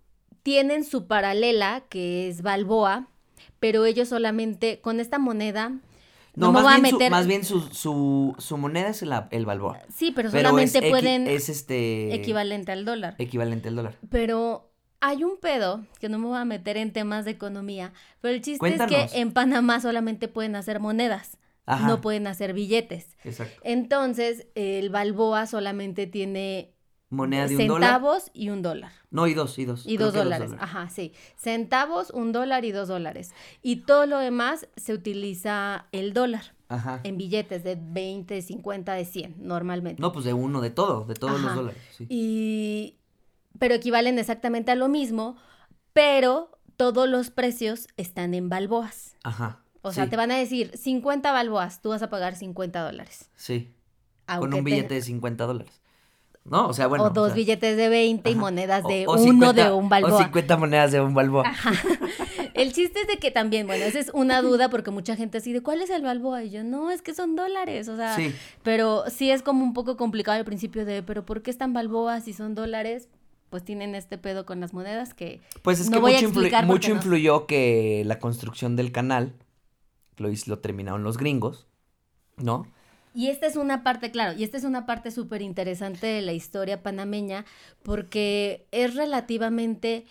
tienen 0.42 0.84
su 0.84 1.06
paralela 1.06 1.84
que 1.88 2.28
es 2.28 2.42
Balboa, 2.42 3.08
pero 3.60 3.84
ellos 3.84 4.08
solamente 4.08 4.80
con 4.80 5.00
esta 5.00 5.18
moneda 5.18 5.72
no, 6.36 6.52
más, 6.52 6.80
bien 6.80 6.94
su, 6.94 7.10
más 7.10 7.26
bien 7.26 7.44
su, 7.44 8.56
moneda 8.58 8.90
es 8.90 9.02
el 9.02 9.46
balboa. 9.46 9.80
Sí, 9.94 10.12
pero 10.14 10.30
solamente 10.30 10.88
pueden... 10.90 11.26
Es 11.26 11.48
este... 11.48 12.14
Equivalente 12.14 12.72
al 12.72 12.84
dólar. 12.84 13.14
Equivalente 13.18 13.68
al 13.68 13.76
dólar. 13.76 13.96
Pero 14.10 14.70
hay 15.00 15.24
un 15.24 15.38
pedo, 15.38 15.84
que 15.98 16.08
no 16.08 16.18
me 16.18 16.26
voy 16.26 16.38
a 16.38 16.44
meter 16.44 16.76
en 16.76 16.92
temas 16.92 17.24
de 17.24 17.32
economía, 17.32 17.92
pero 18.20 18.34
el 18.34 18.42
chiste 18.42 18.68
es 18.68 18.82
que 18.82 19.08
en 19.14 19.32
Panamá 19.32 19.80
solamente 19.80 20.28
pueden 20.28 20.56
hacer 20.56 20.78
monedas. 20.78 21.38
No 21.66 22.00
pueden 22.00 22.28
hacer 22.28 22.52
billetes. 22.52 23.16
Exacto. 23.24 23.60
Entonces, 23.64 24.46
el 24.54 24.88
balboa 24.88 25.46
solamente 25.46 26.06
tiene 26.06 26.75
moneda 27.08 27.46
de 27.46 27.56
un 27.56 27.62
centavos 27.62 28.30
y 28.34 28.50
un 28.50 28.62
dólar. 28.62 28.92
No, 29.10 29.26
y 29.26 29.34
dos, 29.34 29.58
y 29.58 29.64
dos. 29.64 29.86
Y 29.86 29.96
dos 29.96 30.14
dólares. 30.14 30.52
ajá, 30.58 30.88
sí. 30.88 31.12
Centavos, 31.36 32.10
un 32.10 32.32
dólar 32.32 32.64
y 32.64 32.72
dos 32.72 32.88
dólares. 32.88 33.32
Y 33.62 33.76
todo 33.76 34.06
lo 34.06 34.18
demás 34.18 34.68
se 34.76 34.92
utiliza 34.92 35.86
el 35.92 36.12
dólar. 36.12 36.54
Ajá. 36.68 37.00
En 37.04 37.16
billetes 37.16 37.62
de 37.62 37.78
20, 37.80 38.42
50, 38.42 38.92
de 38.94 39.04
100, 39.04 39.36
normalmente. 39.38 40.02
No, 40.02 40.12
pues 40.12 40.24
de 40.24 40.32
uno, 40.32 40.60
de 40.60 40.70
todo, 40.70 41.04
de 41.04 41.14
todos 41.14 41.40
los 41.40 41.54
dólares. 41.54 41.80
Sí. 41.96 42.06
Y... 42.08 42.96
Pero 43.58 43.74
equivalen 43.74 44.18
exactamente 44.18 44.70
a 44.70 44.74
lo 44.74 44.88
mismo, 44.88 45.36
pero 45.94 46.50
todos 46.76 47.08
los 47.08 47.30
precios 47.30 47.88
están 47.96 48.34
en 48.34 48.50
balboas. 48.50 49.16
Ajá. 49.22 49.62
O 49.80 49.92
sea, 49.92 50.10
te 50.10 50.16
van 50.16 50.32
a 50.32 50.36
decir 50.36 50.76
50 50.76 51.30
balboas, 51.30 51.80
tú 51.80 51.90
vas 51.90 52.02
a 52.02 52.10
pagar 52.10 52.34
50 52.34 52.82
dólares. 52.82 53.30
Sí. 53.36 53.72
Con 54.26 54.52
un 54.52 54.64
billete 54.64 54.94
de 54.94 55.00
50 55.00 55.46
dólares. 55.46 55.80
¿No? 56.50 56.68
O 56.68 56.72
sea, 56.72 56.86
bueno. 56.86 57.04
O 57.04 57.10
dos 57.10 57.34
billetes 57.34 57.76
de 57.76 57.88
20 57.88 58.30
y 58.30 58.34
monedas 58.34 58.84
de 58.84 59.06
uno 59.08 59.52
de 59.52 59.70
un 59.70 59.88
balboa. 59.88 60.14
O 60.14 60.18
50 60.18 60.56
monedas 60.56 60.92
de 60.92 61.00
un 61.00 61.14
balboa. 61.14 61.44
El 62.54 62.72
chiste 62.72 63.02
es 63.02 63.06
de 63.06 63.18
que 63.18 63.30
también, 63.30 63.66
bueno, 63.66 63.84
esa 63.84 63.98
es 63.98 64.10
una 64.14 64.40
duda 64.40 64.70
porque 64.70 64.90
mucha 64.90 65.14
gente 65.14 65.38
así 65.38 65.52
de, 65.52 65.60
¿cuál 65.60 65.82
es 65.82 65.90
el 65.90 66.02
balboa? 66.02 66.42
Y 66.42 66.50
yo, 66.50 66.64
no, 66.64 66.90
es 66.90 67.02
que 67.02 67.12
son 67.12 67.36
dólares, 67.36 67.86
o 67.88 67.96
sea, 67.96 68.16
pero 68.62 69.04
sí 69.10 69.30
es 69.30 69.42
como 69.42 69.62
un 69.62 69.74
poco 69.74 69.98
complicado 69.98 70.38
al 70.38 70.46
principio 70.46 70.86
de, 70.86 71.02
pero 71.02 71.26
¿por 71.26 71.42
qué 71.42 71.50
están 71.50 71.74
balboas 71.74 72.24
si 72.24 72.32
son 72.32 72.54
dólares? 72.54 73.10
Pues 73.50 73.62
tienen 73.62 73.94
este 73.94 74.16
pedo 74.16 74.46
con 74.46 74.60
las 74.60 74.72
monedas 74.72 75.12
que 75.12 75.42
Pues 75.60 75.80
es 75.80 75.90
que 75.90 76.00
mucho, 76.00 76.30
mucho 76.64 76.90
influyó 76.92 77.46
que 77.46 78.02
la 78.06 78.18
construcción 78.18 78.74
del 78.74 78.90
canal 78.90 79.34
lo, 80.16 80.30
lo 80.46 80.58
terminaron 80.58 81.04
los 81.04 81.18
gringos, 81.18 81.66
¿no? 82.38 82.66
Y 83.16 83.28
esta 83.28 83.46
es 83.46 83.56
una 83.56 83.82
parte, 83.82 84.10
claro, 84.10 84.38
y 84.38 84.44
esta 84.44 84.58
es 84.58 84.64
una 84.64 84.84
parte 84.84 85.10
súper 85.10 85.40
interesante 85.40 86.06
de 86.06 86.20
la 86.20 86.34
historia 86.34 86.82
panameña 86.82 87.46
porque 87.82 88.68
es 88.72 88.94
relativamente 88.94 90.04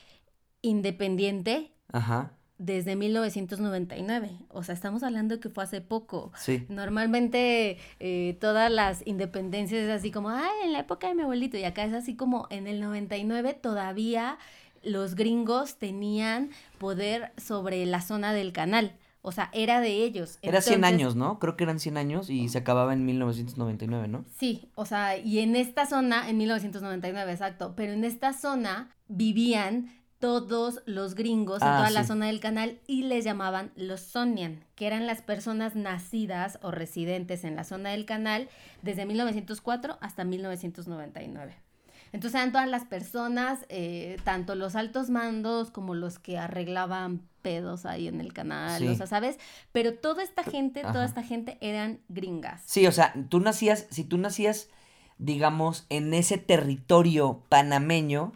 independiente 0.64 1.72
Ajá. 1.92 2.32
desde 2.58 2.96
1999. 2.96 4.32
O 4.50 4.64
sea, 4.64 4.74
estamos 4.74 5.04
hablando 5.04 5.40
que 5.40 5.50
fue 5.50 5.64
hace 5.64 5.82
poco. 5.82 6.32
Sí. 6.36 6.66
Normalmente 6.68 7.78
eh, 8.00 8.40
todas 8.42 8.72
las 8.72 9.06
independencias 9.06 9.84
es 9.84 9.92
así 9.92 10.10
como, 10.10 10.30
ay, 10.32 10.64
en 10.64 10.74
la 10.74 10.80
época 10.80 11.08
de 11.08 11.14
mi 11.14 11.22
abuelito, 11.22 11.58
y 11.58 11.64
acá 11.64 11.84
es 11.86 11.94
así 11.94 12.16
como 12.16 12.48
en 12.50 12.66
el 12.66 12.82
99 12.82 13.54
todavía 13.54 14.40
los 14.82 15.14
gringos 15.14 15.78
tenían 15.78 16.50
poder 16.80 17.34
sobre 17.38 17.86
la 17.86 18.02
zona 18.02 18.34
del 18.34 18.52
canal. 18.52 18.96
O 19.26 19.32
sea, 19.32 19.50
era 19.54 19.82
de 19.82 20.04
ellos. 20.04 20.38
Era 20.44 20.62
100 20.62 20.86
años, 20.86 21.16
¿no? 21.16 21.40
Creo 21.40 21.58
que 21.58 21.64
eran 21.64 21.80
100 21.80 21.98
años 21.98 22.30
y 22.30 22.48
se 22.48 22.60
acababa 22.60 22.94
en 22.94 23.06
1999, 23.06 24.08
¿no? 24.08 24.24
Sí, 24.38 24.70
o 24.76 24.86
sea, 24.86 25.18
y 25.18 25.40
en 25.40 25.56
esta 25.56 25.88
zona, 25.88 26.30
en 26.30 26.38
1999, 26.38 27.32
exacto, 27.32 27.74
pero 27.76 27.94
en 27.94 28.04
esta 28.04 28.34
zona 28.34 28.92
vivían 29.08 29.90
todos 30.20 30.84
los 30.86 31.16
gringos 31.16 31.64
en 31.64 31.68
ah, 31.70 31.78
toda 31.78 31.90
la 31.90 32.04
zona 32.04 32.28
del 32.28 32.40
canal 32.40 32.80
y 32.86 33.02
les 33.04 33.26
llamaban 33.26 33.72
los 33.76 34.02
Sonian, 34.02 34.64
que 34.76 34.86
eran 34.86 35.08
las 35.08 35.24
personas 35.24 35.76
nacidas 35.76 36.60
o 36.62 36.70
residentes 36.70 37.44
en 37.46 37.56
la 37.56 37.64
zona 37.64 37.90
del 37.90 38.06
canal 38.06 38.48
desde 38.84 39.08
1904 39.08 39.98
hasta 40.02 40.24
1999. 40.24 41.65
Entonces 42.16 42.36
eran 42.36 42.54
todas 42.54 42.70
las 42.70 42.86
personas, 42.86 43.66
eh, 43.68 44.16
tanto 44.24 44.56
los 44.56 44.78
altos 44.78 45.10
mandos 45.10 45.70
como 45.70 45.96
los 45.96 46.18
que 46.18 46.38
arreglaban 46.38 47.28
pedos 47.42 47.86
ahí 47.86 48.08
en 48.08 48.22
el 48.22 48.32
canal, 48.32 48.88
o 48.88 48.96
sea, 48.96 49.06
¿sabes? 49.06 49.38
Pero 49.74 49.96
toda 49.96 50.24
esta 50.24 50.42
gente, 50.42 50.82
toda 50.84 51.04
esta 51.04 51.24
gente 51.24 51.58
eran 51.60 52.00
gringas. 52.08 52.64
Sí, 52.68 52.88
o 52.88 52.94
sea, 52.94 53.14
tú 53.28 53.42
nacías, 53.42 53.88
si 53.90 54.06
tú 54.06 54.18
nacías, 54.18 54.70
digamos, 55.18 55.88
en 55.90 56.14
ese 56.14 56.38
territorio 56.38 57.44
panameño, 57.50 58.32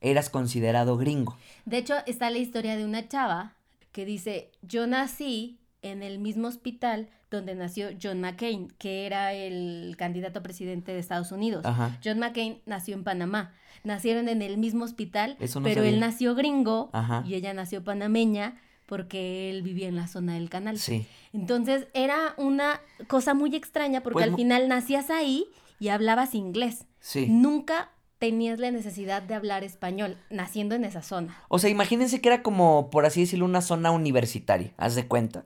eras 0.00 0.30
considerado 0.30 0.96
gringo. 0.96 1.36
De 1.66 1.76
hecho, 1.76 1.96
está 2.06 2.30
la 2.30 2.38
historia 2.38 2.78
de 2.78 2.86
una 2.86 3.08
chava 3.08 3.52
que 3.92 4.06
dice, 4.06 4.52
yo 4.62 4.86
nací 4.86 5.60
en 5.82 6.02
el 6.02 6.18
mismo 6.18 6.48
hospital 6.48 7.10
donde 7.30 7.54
nació 7.54 7.88
John 8.02 8.20
McCain, 8.20 8.68
que 8.78 9.06
era 9.06 9.32
el 9.32 9.94
candidato 9.98 10.38
a 10.38 10.42
presidente 10.42 10.92
de 10.92 10.98
Estados 10.98 11.32
Unidos. 11.32 11.64
John 12.04 12.18
McCain 12.18 12.60
nació 12.66 12.94
en 12.94 13.04
Panamá. 13.04 13.52
Nacieron 13.84 14.28
en 14.28 14.42
el 14.42 14.58
mismo 14.58 14.84
hospital, 14.84 15.36
pero 15.62 15.82
él 15.82 16.00
nació 16.00 16.34
gringo 16.34 16.90
y 17.24 17.34
ella 17.34 17.54
nació 17.54 17.84
panameña 17.84 18.60
porque 18.86 19.50
él 19.50 19.62
vivía 19.62 19.86
en 19.86 19.96
la 19.96 20.08
zona 20.08 20.34
del 20.34 20.48
canal. 20.48 20.78
Sí. 20.78 21.06
Entonces 21.34 21.88
era 21.92 22.34
una 22.38 22.80
cosa 23.06 23.34
muy 23.34 23.54
extraña 23.54 24.02
porque 24.02 24.14
pues 24.14 24.28
al 24.28 24.34
final 24.34 24.66
nacías 24.66 25.10
ahí 25.10 25.46
y 25.78 25.88
hablabas 25.88 26.34
inglés. 26.34 26.86
Sí. 26.98 27.26
Nunca 27.28 27.90
tenías 28.18 28.58
la 28.58 28.70
necesidad 28.70 29.22
de 29.22 29.34
hablar 29.34 29.62
español, 29.62 30.16
naciendo 30.30 30.74
en 30.74 30.84
esa 30.84 31.02
zona. 31.02 31.36
O 31.48 31.58
sea, 31.58 31.70
imagínense 31.70 32.20
que 32.20 32.28
era 32.28 32.42
como, 32.42 32.90
por 32.90 33.06
así 33.06 33.20
decirlo, 33.20 33.44
una 33.44 33.60
zona 33.60 33.90
universitaria, 33.90 34.72
haz 34.76 34.94
de 34.94 35.06
cuenta. 35.06 35.44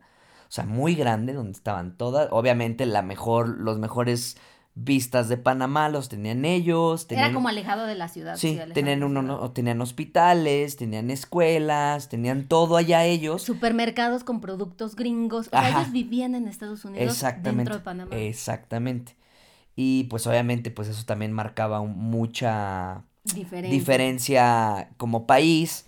O 0.52 0.54
sea, 0.54 0.66
muy 0.66 0.94
grande, 0.94 1.32
donde 1.32 1.52
estaban 1.52 1.96
todas, 1.96 2.28
obviamente 2.30 2.84
la 2.84 3.00
mejor, 3.00 3.48
los 3.48 3.78
mejores 3.78 4.36
vistas 4.74 5.30
de 5.30 5.38
Panamá 5.38 5.88
los 5.88 6.10
tenían 6.10 6.44
ellos. 6.44 7.06
Era 7.08 7.32
como 7.32 7.48
alejado 7.48 7.86
de 7.86 7.94
la 7.94 8.08
ciudad. 8.08 8.36
Sí, 8.36 8.60
tenían, 8.74 9.02
uno, 9.02 9.50
tenían 9.52 9.80
hospitales, 9.80 10.76
tenían 10.76 11.10
escuelas, 11.10 12.10
tenían 12.10 12.48
todo 12.48 12.76
allá 12.76 13.06
ellos. 13.06 13.42
Supermercados 13.42 14.24
con 14.24 14.42
productos 14.42 14.94
gringos. 14.94 15.46
O 15.46 15.50
sea, 15.52 15.70
ellos 15.70 15.90
vivían 15.90 16.34
en 16.34 16.46
Estados 16.46 16.84
Unidos 16.84 17.14
Exactamente. 17.14 17.56
dentro 17.56 17.76
de 17.76 17.80
Panamá. 17.80 18.14
Exactamente. 18.14 19.16
Y 19.74 20.04
pues 20.04 20.26
obviamente 20.26 20.70
pues 20.70 20.86
eso 20.86 21.06
también 21.06 21.32
marcaba 21.32 21.82
mucha 21.82 23.04
diferencia. 23.24 23.70
diferencia 23.72 24.90
como 24.98 25.26
país 25.26 25.86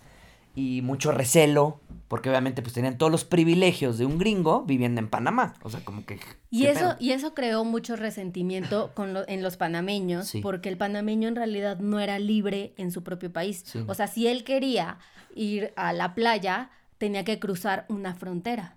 y 0.54 0.80
mucho 0.80 1.12
recelo 1.12 1.80
porque 2.14 2.30
obviamente 2.30 2.62
pues 2.62 2.72
tenían 2.74 2.96
todos 2.96 3.10
los 3.10 3.24
privilegios 3.24 3.98
de 3.98 4.06
un 4.06 4.18
gringo 4.18 4.62
viviendo 4.62 5.00
en 5.00 5.08
Panamá, 5.08 5.54
o 5.64 5.68
sea, 5.68 5.80
como 5.80 6.06
que... 6.06 6.20
Y 6.48 6.66
eso, 6.66 6.94
y 7.00 7.10
eso 7.10 7.34
creó 7.34 7.64
mucho 7.64 7.96
resentimiento 7.96 8.92
con 8.94 9.16
en 9.26 9.42
los 9.42 9.56
panameños, 9.56 10.32
porque 10.40 10.68
el 10.68 10.76
panameño 10.76 11.26
en 11.26 11.34
realidad 11.34 11.80
no 11.80 11.98
era 11.98 12.20
libre 12.20 12.72
en 12.76 12.92
su 12.92 13.02
propio 13.02 13.32
país. 13.32 13.64
O 13.88 13.94
sea, 13.94 14.06
si 14.06 14.28
él 14.28 14.44
quería 14.44 14.98
ir 15.34 15.72
a 15.74 15.92
la 15.92 16.14
playa, 16.14 16.70
tenía 16.98 17.24
que 17.24 17.40
cruzar 17.40 17.84
una 17.88 18.14
frontera, 18.14 18.76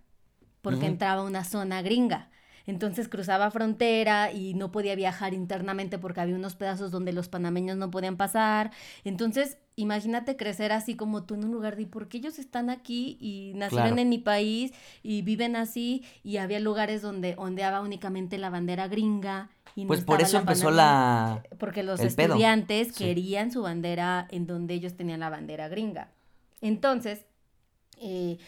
porque 0.64 0.88
entraba 0.88 1.22
a 1.22 1.26
una 1.26 1.44
zona 1.44 1.84
gringa. 1.84 2.32
Entonces 2.66 3.08
cruzaba 3.08 3.52
frontera 3.52 4.32
y 4.32 4.56
no 4.56 4.72
podía 4.72 4.96
viajar 4.96 5.36
internamente 5.36 6.00
porque 6.00 6.22
había 6.22 6.36
unos 6.36 6.56
pedazos 6.56 6.90
donde 6.90 7.14
los 7.14 7.30
panameños 7.30 7.78
no 7.78 7.92
podían 7.92 8.18
pasar. 8.18 8.72
Entonces, 9.04 9.60
imagínate 9.78 10.36
crecer 10.36 10.72
así 10.72 10.96
como 10.96 11.24
tú 11.24 11.36
en 11.36 11.46
un 11.46 11.52
lugar 11.52 11.78
de 11.78 11.86
por 11.86 12.10
qué 12.10 12.18
ellos 12.18 12.40
están 12.40 12.70
aquí 12.70 13.18
y 13.22 13.54
nacieron 13.56 14.00
en 14.00 14.10
mi 14.10 14.18
país 14.18 14.74
y 15.04 15.22
viven 15.22 15.56
así 15.56 16.04
y 16.24 16.38
había 16.38 16.60
lugares 16.60 17.02
donde 17.04 17.36
ondeaba 17.38 17.82
únicamente 17.82 18.40
la 18.40 18.50
bandera 18.50 18.88
gringa. 18.88 19.52
Y 19.76 19.86
pues 19.86 20.04
por 20.04 20.20
eso 20.20 20.40
empezó 20.40 20.72
la... 20.72 21.44
Porque 21.60 21.84
los 21.84 22.00
estudiantes 22.00 22.92
querían 22.92 23.52
su 23.52 23.62
bandera 23.62 24.28
en 24.32 24.48
donde 24.48 24.74
ellos 24.74 24.96
tenían 24.96 25.20
la 25.20 25.30
bandera 25.30 25.68
gringa. 25.68 26.10
Entonces, 26.60 27.28
eh, 28.00 28.40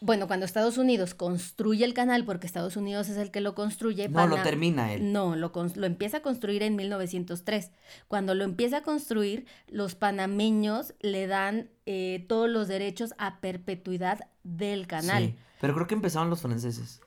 bueno, 0.00 0.26
cuando 0.26 0.46
Estados 0.46 0.78
Unidos 0.78 1.14
construye 1.14 1.84
el 1.84 1.92
canal, 1.92 2.24
porque 2.24 2.46
Estados 2.46 2.76
Unidos 2.76 3.08
es 3.10 3.18
el 3.18 3.30
que 3.30 3.40
lo 3.40 3.54
construye. 3.54 4.08
No, 4.08 4.26
lo 4.26 4.42
termina 4.42 4.92
él. 4.94 5.12
No, 5.12 5.36
lo, 5.36 5.52
lo 5.74 5.86
empieza 5.86 6.18
a 6.18 6.22
construir 6.22 6.62
en 6.62 6.74
1903. 6.76 7.70
Cuando 8.08 8.34
lo 8.34 8.44
empieza 8.44 8.78
a 8.78 8.82
construir, 8.82 9.46
los 9.68 9.94
panameños 9.94 10.94
le 11.00 11.26
dan 11.26 11.68
eh, 11.84 12.24
todos 12.28 12.48
los 12.48 12.66
derechos 12.66 13.14
a 13.18 13.40
perpetuidad 13.40 14.20
del 14.42 14.86
canal. 14.86 15.24
Sí, 15.24 15.36
pero 15.60 15.74
creo 15.74 15.86
que 15.86 15.94
empezaron 15.94 16.30
los 16.30 16.40
franceses. 16.40 17.02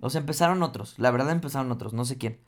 O 0.00 0.10
sea, 0.10 0.20
empezaron 0.20 0.62
otros. 0.62 0.94
La 0.98 1.10
verdad 1.10 1.30
empezaron 1.30 1.70
otros, 1.70 1.92
no 1.92 2.04
sé 2.04 2.18
quién. 2.18 2.40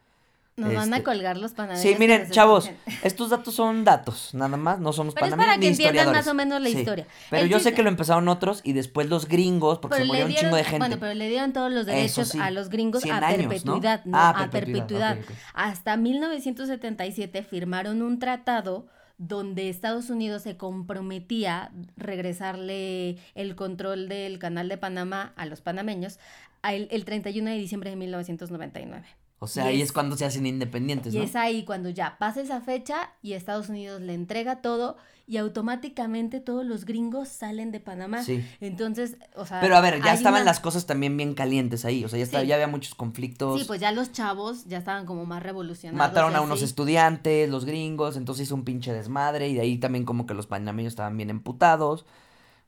Nos 0.61 0.75
van 0.75 0.92
a 0.92 0.99
este, 0.99 1.05
colgar 1.05 1.37
los 1.37 1.53
panameños. 1.53 1.83
Sí, 1.83 1.96
miren, 1.99 2.31
chavos, 2.31 2.70
estos 3.03 3.31
datos 3.31 3.55
son 3.55 3.85
datos, 3.85 4.35
nada 4.35 4.57
más, 4.57 4.79
no 4.79 4.92
somos 4.92 5.14
Pero 5.14 5.27
es 5.27 5.35
para 5.35 5.59
que 5.59 5.68
entiendan 5.68 6.12
más 6.12 6.27
o 6.27 6.35
menos 6.35 6.61
la 6.61 6.68
historia. 6.68 7.07
Pero 7.31 7.46
yo 7.46 7.61
sé 7.61 7.73
que 7.73 7.83
lo 7.83 7.88
empezaron 7.88 8.29
otros 8.29 8.61
y 8.64 8.73
después 8.73 9.09
los 9.09 9.27
gringos, 9.27 9.79
porque 9.79 9.99
se 9.99 10.05
murió 10.05 10.27
un 10.27 10.35
chingo 10.35 10.57
de 10.57 10.64
gente. 10.64 10.79
Bueno, 10.79 10.96
pero 11.01 11.14
le 11.14 11.29
dieron 11.29 11.53
todos 11.53 11.73
los 11.73 11.87
derechos 11.87 12.35
a 12.35 12.51
los 12.51 12.68
gringos 12.68 13.05
a 13.11 13.20
perpetuidad, 13.20 14.05
¿no? 14.05 14.18
Ah, 14.18 14.31
a 14.37 14.51
perpetuidad. 14.51 15.18
Hasta 15.55 15.96
1977 15.96 17.42
firmaron 17.42 18.03
un 18.03 18.18
tratado 18.18 18.87
donde 19.18 19.68
Estados 19.68 20.09
Unidos 20.09 20.42
se 20.42 20.57
comprometía 20.57 21.70
regresarle 21.99 23.18
el 23.35 23.55
control 23.55 24.09
del 24.09 24.38
canal 24.38 24.70
de 24.70 24.79
Panamá 24.79 25.35
a 25.37 25.44
los 25.44 25.61
panameños 25.61 26.18
el, 26.62 26.88
el 26.90 27.05
31 27.05 27.51
de 27.51 27.57
diciembre 27.57 27.90
de 27.90 27.96
1999. 27.96 29.07
O 29.42 29.46
sea, 29.46 29.64
ahí 29.64 29.81
es, 29.81 29.90
cuando 29.90 30.18
se 30.18 30.26
hacen 30.26 30.44
independientes, 30.44 31.14
¿no? 31.14 31.20
Y 31.20 31.24
es 31.24 31.35
ahí 31.35 31.64
cuando 31.64 31.88
ya 31.88 32.18
pasa 32.18 32.42
esa 32.42 32.61
fecha 32.61 33.11
y 33.22 33.33
Estados 33.33 33.70
Unidos 33.70 34.03
le 34.03 34.12
entrega 34.12 34.61
todo 34.61 34.98
y 35.26 35.38
automáticamente 35.38 36.40
todos 36.40 36.66
los 36.66 36.85
gringos 36.85 37.29
salen 37.29 37.72
de 37.72 37.81
Panamá. 37.81 38.22
Sí. 38.22 38.44
Entonces, 38.61 39.16
o 39.35 39.46
sea... 39.46 39.62
Pero 39.62 39.76
a 39.76 39.81
ver, 39.81 40.03
ya 40.03 40.12
estaban 40.12 40.44
las 40.44 40.61
cosas 40.61 40.85
también 40.85 41.16
bien 41.16 41.33
calientes 41.33 41.87
ahí, 41.87 42.05
o 42.05 42.09
sea, 42.11 42.22
ya, 42.22 42.42
ya 42.42 42.57
había 42.57 42.66
muchos 42.66 42.94
conflictos. 42.94 43.59
Sí, 43.59 43.66
pues 43.66 43.81
ya 43.81 43.92
los 43.92 44.12
chavos 44.12 44.66
ya 44.66 44.76
estaban 44.76 45.07
como 45.07 45.24
más 45.24 45.42
revolucionados. 45.42 45.96
Mataron 45.96 46.37
a 46.37 46.42
unos 46.42 46.61
estudiantes, 46.61 47.48
los 47.48 47.64
gringos, 47.64 48.18
entonces 48.18 48.48
hizo 48.48 48.55
un 48.55 48.64
pinche 48.64 48.92
desmadre 48.92 49.48
y 49.48 49.55
de 49.55 49.62
ahí 49.62 49.79
también 49.79 50.05
como 50.05 50.26
que 50.26 50.35
los 50.35 50.48
panameños 50.48 50.92
estaban 50.92 51.16
bien 51.16 51.31
emputados, 51.31 52.05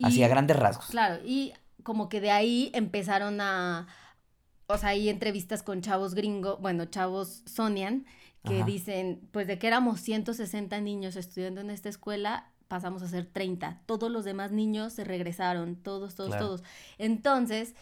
así 0.02 0.22
a 0.22 0.28
grandes 0.28 0.56
rasgos. 0.56 0.86
Claro, 0.86 1.22
y 1.22 1.52
como 1.82 2.08
que 2.08 2.22
de 2.22 2.30
ahí 2.30 2.70
empezaron 2.72 3.42
a 3.42 3.88
o 4.72 4.78
sea, 4.78 4.90
hay 4.90 5.08
entrevistas 5.08 5.62
con 5.62 5.80
chavos 5.82 6.14
gringo, 6.14 6.56
bueno, 6.58 6.86
chavos 6.86 7.42
Sonian, 7.46 8.06
que 8.44 8.64
dicen, 8.64 9.20
pues 9.30 9.46
de 9.46 9.58
que 9.58 9.68
éramos 9.68 10.00
160 10.00 10.80
niños 10.80 11.14
estudiando 11.14 11.60
en 11.60 11.70
esta 11.70 11.88
escuela, 11.88 12.50
pasamos 12.66 13.02
a 13.02 13.08
ser 13.08 13.26
30. 13.26 13.82
Todos 13.86 14.10
los 14.10 14.24
demás 14.24 14.50
niños 14.50 14.94
se 14.94 15.04
regresaron, 15.04 15.76
todos, 15.76 16.16
todos, 16.16 16.36
todos. 16.36 16.64
Entonces, 16.98 17.76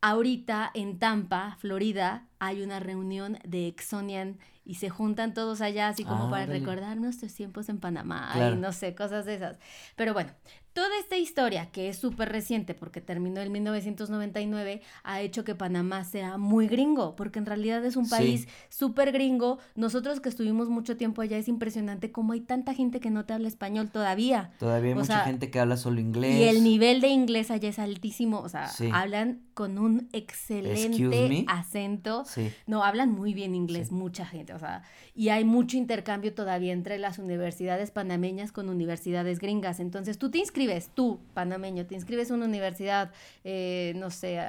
ahorita 0.00 0.70
en 0.74 0.98
Tampa, 0.98 1.56
Florida, 1.60 2.26
hay 2.38 2.62
una 2.62 2.80
reunión 2.80 3.38
de 3.44 3.68
Exonian 3.68 4.38
y 4.64 4.76
se 4.76 4.88
juntan 4.88 5.34
todos 5.34 5.60
allá 5.60 5.88
así 5.88 6.04
como 6.04 6.30
para 6.30 6.46
recordar 6.46 6.96
nuestros 6.96 7.34
tiempos 7.34 7.68
en 7.68 7.78
Panamá 7.78 8.32
y 8.52 8.56
no 8.56 8.72
sé, 8.72 8.94
cosas 8.94 9.24
de 9.26 9.34
esas. 9.34 9.58
Pero 9.96 10.12
bueno, 10.12 10.32
Toda 10.72 10.98
esta 11.00 11.16
historia, 11.16 11.66
que 11.72 11.88
es 11.88 11.98
súper 11.98 12.30
reciente 12.30 12.74
porque 12.74 13.00
terminó 13.00 13.40
en 13.40 13.50
1999, 13.50 14.82
ha 15.02 15.20
hecho 15.20 15.42
que 15.42 15.56
Panamá 15.56 16.04
sea 16.04 16.38
muy 16.38 16.68
gringo, 16.68 17.16
porque 17.16 17.40
en 17.40 17.46
realidad 17.46 17.84
es 17.84 17.96
un 17.96 18.08
país 18.08 18.46
súper 18.68 19.10
gringo. 19.10 19.58
Nosotros 19.74 20.20
que 20.20 20.28
estuvimos 20.28 20.68
mucho 20.68 20.96
tiempo 20.96 21.22
allá, 21.22 21.38
es 21.38 21.48
impresionante 21.48 22.12
cómo 22.12 22.34
hay 22.34 22.40
tanta 22.40 22.72
gente 22.72 23.00
que 23.00 23.10
no 23.10 23.24
te 23.24 23.32
habla 23.32 23.48
español 23.48 23.90
todavía. 23.90 24.52
Todavía 24.58 24.90
hay 24.90 24.98
mucha 24.98 25.24
gente 25.24 25.50
que 25.50 25.58
habla 25.58 25.76
solo 25.76 26.00
inglés. 26.00 26.36
Y 26.36 26.44
el 26.44 26.62
nivel 26.62 27.00
de 27.00 27.08
inglés 27.08 27.50
allá 27.50 27.68
es 27.68 27.80
altísimo, 27.80 28.40
o 28.40 28.48
sea, 28.48 28.70
hablan 28.92 29.40
con 29.60 29.78
un 29.78 30.08
excelente 30.14 31.44
acento. 31.46 32.24
No, 32.66 32.82
hablan 32.82 33.12
muy 33.12 33.34
bien 33.34 33.54
inglés, 33.54 33.92
mucha 33.92 34.24
gente, 34.24 34.54
o 34.54 34.58
sea, 34.58 34.84
y 35.14 35.28
hay 35.28 35.44
mucho 35.44 35.76
intercambio 35.76 36.32
todavía 36.32 36.72
entre 36.72 36.96
las 36.96 37.18
universidades 37.18 37.90
panameñas 37.90 38.52
con 38.52 38.70
universidades 38.70 39.38
gringas. 39.38 39.78
Entonces, 39.78 40.16
tú 40.16 40.30
te 40.30 40.38
inscribes 40.38 40.50
inscribes, 40.60 40.90
tú, 40.94 41.20
panameño, 41.34 41.84
te 41.84 41.94
inscribes 41.94 42.30
a 42.30 42.34
una 42.34 42.46
universidad, 42.46 43.12
eh, 43.44 43.92
no 43.96 44.08
sé, 44.08 44.40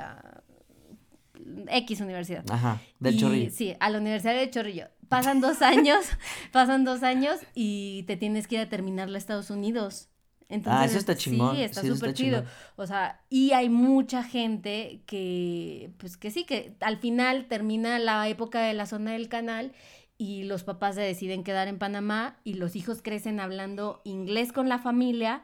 X 1.67 1.99
universidad. 1.99 2.45
Ajá, 2.49 2.81
del 2.99 3.19
Chorrillo. 3.19 3.51
Sí, 3.51 3.75
a 3.81 3.89
la 3.89 3.97
Universidad 3.97 4.33
de 4.33 4.49
Chorrillo. 4.49 4.87
Pasan 5.09 5.41
dos 5.41 5.61
años, 5.61 6.05
pasan 6.53 6.85
dos 6.85 7.03
años 7.03 7.37
y 7.53 8.03
te 8.03 8.15
tienes 8.15 8.47
que 8.47 8.55
ir 8.55 8.61
a 8.61 8.69
terminar 8.69 9.09
a 9.09 9.17
Estados 9.17 9.49
Unidos. 9.49 10.07
Ah, 10.65 10.85
eso 10.85 10.97
está 10.97 11.15
chingón. 11.15 11.55
Sí, 11.55 11.63
está 11.63 11.81
súper 11.81 12.13
chido. 12.13 12.43
O 12.75 12.85
sea, 12.85 13.21
y 13.29 13.51
hay 13.51 13.69
mucha 13.69 14.23
gente 14.23 15.01
que, 15.05 15.91
pues 15.97 16.17
que 16.17 16.31
sí, 16.31 16.45
que 16.45 16.75
al 16.81 16.97
final 16.97 17.45
termina 17.47 17.99
la 17.99 18.27
época 18.27 18.61
de 18.61 18.73
la 18.73 18.85
zona 18.85 19.13
del 19.13 19.29
canal 19.29 19.71
y 20.17 20.43
los 20.43 20.63
papás 20.63 20.95
se 20.95 21.01
deciden 21.01 21.43
quedar 21.43 21.67
en 21.67 21.79
Panamá 21.79 22.37
y 22.43 22.53
los 22.53 22.75
hijos 22.75 23.01
crecen 23.01 23.39
hablando 23.39 24.01
inglés 24.03 24.51
con 24.51 24.69
la 24.69 24.77
familia, 24.77 25.41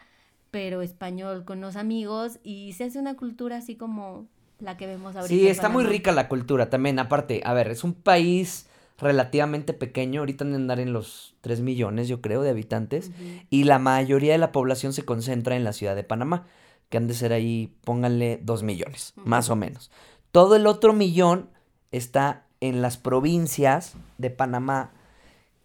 pero 0.51 0.81
español 0.81 1.45
con 1.45 1.61
los 1.61 1.75
amigos 1.75 2.39
y 2.43 2.73
se 2.73 2.85
hace 2.85 2.99
una 2.99 3.15
cultura 3.15 3.57
así 3.57 3.75
como 3.75 4.27
la 4.59 4.77
que 4.77 4.87
vemos 4.87 5.15
ahorita. 5.15 5.27
Sí, 5.27 5.47
está 5.47 5.69
muy 5.69 5.83
rica 5.83 6.11
la 6.11 6.27
cultura 6.27 6.69
también. 6.69 6.99
Aparte, 6.99 7.41
a 7.43 7.53
ver, 7.53 7.69
es 7.69 7.83
un 7.83 7.93
país 7.93 8.66
relativamente 8.97 9.73
pequeño, 9.73 10.21
ahorita 10.21 10.43
han 10.43 10.51
de 10.51 10.57
andar 10.57 10.79
en 10.79 10.93
los 10.93 11.35
3 11.41 11.61
millones, 11.61 12.07
yo 12.07 12.21
creo, 12.21 12.41
de 12.41 12.49
habitantes, 12.49 13.11
y 13.49 13.63
la 13.63 13.79
mayoría 13.79 14.31
de 14.31 14.39
la 14.39 14.51
población 14.51 14.93
se 14.93 15.05
concentra 15.05 15.55
en 15.55 15.63
la 15.63 15.73
ciudad 15.73 15.95
de 15.95 16.03
Panamá, 16.03 16.47
que 16.89 16.97
han 16.97 17.07
de 17.07 17.13
ser 17.13 17.33
ahí, 17.33 17.73
pónganle 17.83 18.39
2 18.41 18.63
millones, 18.63 19.13
más 19.15 19.49
o 19.49 19.55
menos. 19.55 19.91
Todo 20.31 20.55
el 20.55 20.67
otro 20.67 20.93
millón 20.93 21.49
está 21.91 22.45
en 22.59 22.81
las 22.81 22.97
provincias 22.97 23.93
de 24.17 24.29
Panamá 24.29 24.91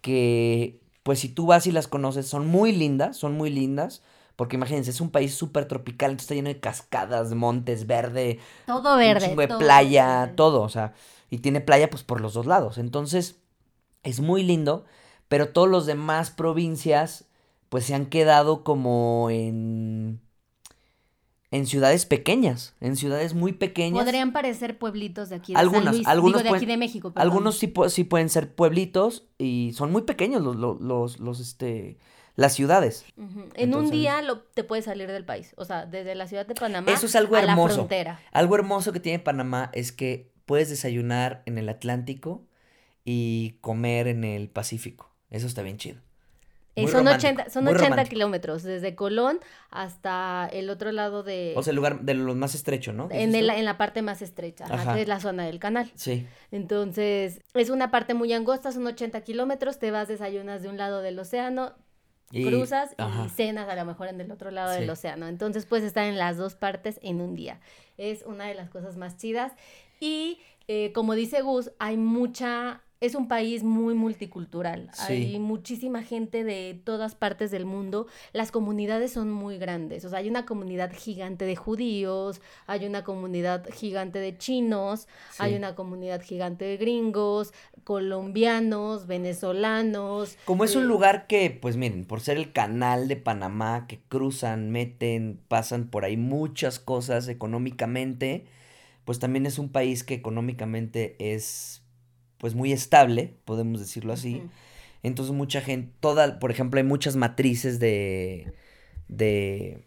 que, 0.02 0.80
pues 1.02 1.20
si 1.20 1.28
tú 1.28 1.46
vas 1.46 1.66
y 1.66 1.72
las 1.72 1.88
conoces, 1.88 2.26
son 2.26 2.46
muy 2.46 2.72
lindas, 2.72 3.16
son 3.16 3.32
muy 3.34 3.50
lindas. 3.50 4.02
Porque 4.42 4.56
imagínense, 4.56 4.90
es 4.90 5.00
un 5.00 5.10
país 5.10 5.36
súper 5.36 5.68
tropical, 5.68 6.10
entonces 6.10 6.24
está 6.24 6.34
lleno 6.34 6.48
de 6.48 6.58
cascadas, 6.58 7.32
montes, 7.32 7.86
verde. 7.86 8.40
Todo 8.66 8.96
verde. 8.96 9.36
de 9.36 9.46
playa, 9.46 10.32
todo, 10.34 10.62
o 10.62 10.68
sea, 10.68 10.94
y 11.30 11.38
tiene 11.38 11.60
playa 11.60 11.88
pues 11.88 12.02
por 12.02 12.20
los 12.20 12.34
dos 12.34 12.46
lados. 12.46 12.76
Entonces, 12.76 13.36
es 14.02 14.18
muy 14.18 14.42
lindo, 14.42 14.84
pero 15.28 15.50
todos 15.50 15.68
los 15.68 15.86
demás 15.86 16.32
provincias 16.32 17.26
pues 17.68 17.84
se 17.84 17.94
han 17.94 18.06
quedado 18.06 18.64
como 18.64 19.30
en 19.30 20.20
en 21.52 21.66
ciudades 21.66 22.04
pequeñas, 22.04 22.74
en 22.80 22.96
ciudades 22.96 23.34
muy 23.34 23.52
pequeñas. 23.52 24.02
Podrían 24.02 24.32
parecer 24.32 24.76
pueblitos 24.76 25.28
de 25.28 25.36
aquí 25.36 25.52
de 25.52 25.60
Algunas, 25.60 25.84
San 25.84 25.94
Luis, 25.94 26.08
algunos 26.08 26.42
de 26.42 26.48
aquí 26.48 26.66
de 26.66 26.76
México. 26.76 27.12
Algunos 27.14 27.58
sí, 27.58 27.72
sí, 27.90 28.02
pueden 28.02 28.28
ser 28.28 28.56
pueblitos 28.56 29.28
y 29.38 29.70
son 29.76 29.92
muy 29.92 30.02
pequeños 30.02 30.42
los, 30.42 30.56
los, 30.56 31.20
los, 31.20 31.38
este, 31.38 32.00
las 32.36 32.54
ciudades. 32.54 33.04
En 33.54 33.74
un 33.74 33.90
día 33.90 34.22
lo, 34.22 34.40
te 34.40 34.64
puedes 34.64 34.84
salir 34.84 35.10
del 35.10 35.24
país, 35.24 35.54
o 35.56 35.64
sea, 35.64 35.86
desde 35.86 36.14
la 36.14 36.26
ciudad 36.26 36.46
de 36.46 36.54
Panamá 36.54 36.90
Eso 36.92 37.06
es 37.06 37.16
algo 37.16 37.36
hermoso. 37.36 37.68
la 37.68 37.74
frontera. 37.74 38.20
Algo 38.32 38.54
hermoso 38.54 38.92
que 38.92 39.00
tiene 39.00 39.18
Panamá 39.18 39.70
es 39.74 39.92
que 39.92 40.32
puedes 40.46 40.70
desayunar 40.70 41.42
en 41.46 41.58
el 41.58 41.68
Atlántico 41.68 42.46
y 43.04 43.56
comer 43.60 44.06
en 44.08 44.24
el 44.24 44.48
Pacífico. 44.48 45.10
Eso 45.30 45.46
está 45.46 45.62
bien 45.62 45.78
chido. 45.78 46.00
Eh, 46.74 46.88
son 46.88 47.06
80, 47.06 47.50
son 47.50 47.68
80 47.68 48.04
kilómetros, 48.06 48.62
desde 48.62 48.94
Colón 48.94 49.40
hasta 49.70 50.48
el 50.52 50.70
otro 50.70 50.90
lado 50.90 51.22
de... 51.22 51.52
O 51.54 51.62
sea, 51.62 51.72
el 51.72 51.76
lugar 51.76 52.00
de 52.00 52.14
los 52.14 52.34
más 52.34 52.54
estrecho, 52.54 52.94
¿no? 52.94 53.08
En, 53.10 53.34
el, 53.34 53.50
en 53.50 53.64
la 53.66 53.76
parte 53.76 54.00
más 54.00 54.22
estrecha, 54.22 54.64
que 54.94 55.02
es 55.02 55.08
la 55.08 55.20
zona 55.20 55.44
del 55.44 55.58
canal. 55.58 55.92
Sí. 55.96 56.26
Entonces, 56.50 57.42
es 57.52 57.68
una 57.68 57.90
parte 57.90 58.14
muy 58.14 58.32
angosta, 58.32 58.72
son 58.72 58.86
80 58.86 59.20
kilómetros, 59.20 59.78
te 59.78 59.90
vas, 59.90 60.08
desayunas 60.08 60.62
de 60.62 60.70
un 60.70 60.78
lado 60.78 61.02
del 61.02 61.18
océano, 61.18 61.74
cruzas 62.32 62.94
y 62.98 63.28
cenas 63.28 63.68
a 63.68 63.76
lo 63.76 63.84
mejor 63.84 64.08
en 64.08 64.20
el 64.20 64.30
otro 64.32 64.50
lado 64.50 64.72
del 64.72 64.88
océano. 64.88 65.26
Entonces, 65.26 65.66
puedes 65.66 65.84
estar 65.84 66.04
en 66.04 66.18
las 66.18 66.36
dos 66.36 66.54
partes 66.54 66.98
en 67.02 67.20
un 67.20 67.34
día. 67.34 67.60
Es 67.98 68.22
una 68.24 68.46
de 68.46 68.54
las 68.54 68.70
cosas 68.70 68.96
más 68.96 69.16
chidas. 69.16 69.52
Y, 70.00 70.40
eh, 70.68 70.92
como 70.92 71.14
dice 71.14 71.42
Gus, 71.42 71.70
hay 71.78 71.96
mucha 71.96 72.82
es 73.02 73.16
un 73.16 73.26
país 73.26 73.64
muy 73.64 73.94
multicultural. 73.94 74.88
Hay 75.08 75.36
muchísima 75.40 76.04
gente 76.04 76.44
de 76.44 76.80
todas 76.84 77.16
partes 77.16 77.50
del 77.50 77.66
mundo. 77.66 78.06
Las 78.32 78.52
comunidades 78.52 79.12
son 79.12 79.28
muy 79.28 79.58
grandes. 79.58 80.04
O 80.04 80.08
sea, 80.08 80.20
hay 80.20 80.30
una 80.30 80.46
comunidad 80.46 80.92
gigante 80.94 81.44
de 81.44 81.56
judíos, 81.56 82.40
hay 82.68 82.86
una 82.86 83.02
comunidad 83.02 83.68
gigante 83.74 84.20
de 84.20 84.38
chinos, 84.38 85.08
hay 85.38 85.56
una 85.56 85.74
comunidad 85.74 86.22
gigante 86.22 86.64
de 86.64 86.76
gringos, 86.76 87.52
colombianos, 87.82 89.08
venezolanos. 89.08 90.38
Como 90.44 90.62
es 90.62 90.76
un 90.76 90.84
eh, 90.84 90.86
lugar 90.86 91.26
que, 91.26 91.50
pues 91.50 91.76
miren, 91.76 92.04
por 92.04 92.20
ser 92.20 92.36
el 92.36 92.52
canal 92.52 93.08
de 93.08 93.16
Panamá, 93.16 93.88
que 93.88 93.98
cruzan, 94.08 94.70
meten, 94.70 95.40
pasan 95.48 95.88
por 95.88 96.04
ahí 96.04 96.16
muchas 96.16 96.78
cosas 96.78 97.26
económicamente, 97.26 98.44
pues 99.04 99.18
también 99.18 99.44
es 99.46 99.58
un 99.58 99.70
país 99.70 100.04
que 100.04 100.14
económicamente 100.14 101.16
es 101.18 101.81
pues 102.42 102.56
muy 102.56 102.72
estable, 102.72 103.36
podemos 103.44 103.78
decirlo 103.78 104.12
así. 104.12 104.42
Entonces 105.04 105.32
mucha 105.32 105.60
gente, 105.60 105.92
toda, 106.00 106.40
por 106.40 106.50
ejemplo, 106.50 106.78
hay 106.78 106.84
muchas 106.84 107.14
matrices 107.14 107.78
de, 107.78 108.52
de, 109.06 109.84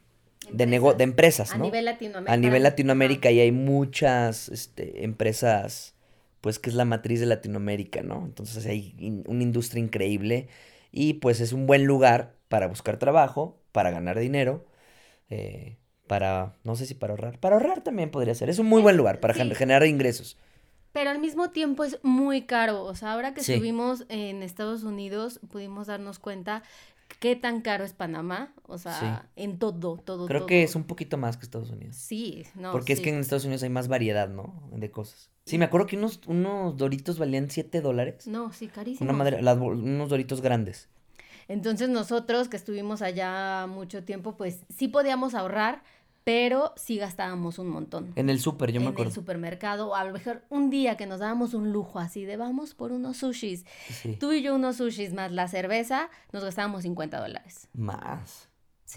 empresas. 0.47 0.97
de, 0.97 1.03
empresas, 1.03 1.49
¿no? 1.57 1.63
A 1.63 1.67
nivel 1.67 1.83
Latinoamérica. 1.83 2.31
A 2.33 2.37
nivel 2.37 2.63
Latinoamérica 2.63 3.31
y 3.31 3.41
hay 3.41 3.51
muchas 3.51 4.47
este, 4.47 5.03
empresas, 5.03 5.95
pues 6.39 6.57
que 6.57 6.69
es 6.69 6.77
la 6.77 6.85
matriz 6.85 7.19
de 7.19 7.25
Latinoamérica, 7.25 8.03
¿no? 8.03 8.23
Entonces 8.23 8.65
hay 8.65 8.95
una 9.27 9.43
industria 9.43 9.83
increíble 9.83 10.47
y 10.93 11.15
pues 11.15 11.41
es 11.41 11.51
un 11.51 11.67
buen 11.67 11.83
lugar 11.83 12.37
para 12.47 12.67
buscar 12.67 12.95
trabajo, 12.95 13.59
para 13.73 13.91
ganar 13.91 14.17
dinero, 14.17 14.65
eh, 15.29 15.75
para, 16.07 16.53
no 16.63 16.77
sé 16.77 16.85
si 16.85 16.93
para 16.93 17.11
ahorrar, 17.11 17.37
para 17.37 17.57
ahorrar 17.57 17.81
también 17.83 18.11
podría 18.11 18.33
ser. 18.33 18.49
Es 18.49 18.59
un 18.59 18.67
muy 18.67 18.81
buen 18.81 18.95
lugar 18.95 19.19
para 19.19 19.33
generar 19.33 19.85
ingresos 19.85 20.37
pero 20.95 21.09
al 21.09 21.19
mismo 21.19 21.49
tiempo 21.49 21.83
es 21.83 21.99
muy 22.03 22.43
caro. 22.43 22.85
O 22.85 22.95
sea, 22.95 23.11
ahora 23.11 23.33
que 23.33 23.41
estuvimos 23.41 24.05
en 24.07 24.41
Estados 24.41 24.83
Unidos, 24.83 25.41
pudimos 25.51 25.87
darnos 25.87 26.19
cuenta 26.19 26.63
qué 27.19 27.35
tan 27.35 27.59
caro 27.59 27.83
es 27.83 27.91
Panamá. 27.91 28.53
O 28.63 28.77
sea, 28.77 29.27
en 29.35 29.59
todo, 29.59 29.97
todo, 29.97 30.25
Creo 30.25 30.45
que 30.45 30.63
es 30.63 30.73
un 30.73 30.85
poquito 30.85 31.17
más 31.17 31.35
que 31.35 31.43
Estados 31.43 31.69
Unidos. 31.69 31.97
Sí, 31.97 32.45
no. 32.55 32.71
Porque 32.71 32.93
es 32.93 33.01
que 33.01 33.09
en 33.09 33.15
Estados 33.15 33.43
Unidos 33.43 33.61
hay 33.63 33.69
más 33.71 33.89
variedad, 33.89 34.29
¿no? 34.29 34.69
De 34.71 34.89
cosas. 34.89 35.29
Sí, 35.45 35.57
me 35.57 35.65
acuerdo 35.65 35.85
que 35.85 35.97
unos, 35.97 36.21
unos 36.27 36.77
doritos 36.77 37.19
valían 37.19 37.49
7 37.49 37.81
dólares. 37.81 38.25
No, 38.25 38.53
sí, 38.53 38.67
carísimo. 38.69 39.09
Una 39.09 39.17
madre, 39.17 39.41
unos 39.41 40.07
doritos 40.07 40.39
grandes. 40.39 40.87
Entonces 41.49 41.89
nosotros 41.89 42.47
que 42.47 42.55
estuvimos 42.55 43.01
allá 43.01 43.67
mucho 43.67 44.05
tiempo, 44.05 44.37
pues 44.37 44.61
sí 44.73 44.87
podíamos 44.87 45.35
ahorrar, 45.35 45.83
pero 46.25 46.73
sí 46.75 46.97
gastábamos 46.97 47.59
un 47.59 47.69
montón. 47.69 48.11
En 48.15 48.31
el 48.31 48.39
súper, 48.39 48.71
yo 48.71 48.81
me 48.81 48.87
acuerdo. 48.87 49.03
En 49.03 49.07
el 49.09 49.13
supermercado, 49.13 49.89
o 49.89 49.95
a 49.95 50.03
lo 50.03 50.11
mejor 50.11 50.43
un 50.49 50.71
día 50.71 50.97
que 50.97 51.05
nos 51.05 51.19
dábamos 51.19 51.53
un 51.53 51.71
lujo 51.71 51.99
así 51.99 52.25
de 52.25 52.35
vamos 52.35 52.73
por 52.73 52.91
unos 52.91 53.17
sushis. 53.17 53.63
Tú 54.19 54.33
y 54.33 54.41
yo 54.41 54.55
unos 54.55 54.77
sushis 54.77 55.13
más 55.13 55.31
la 55.31 55.47
cerveza, 55.47 56.09
nos 56.33 56.43
gastábamos 56.43 56.81
50 56.81 57.19
dólares. 57.19 57.69
Más. 57.73 58.49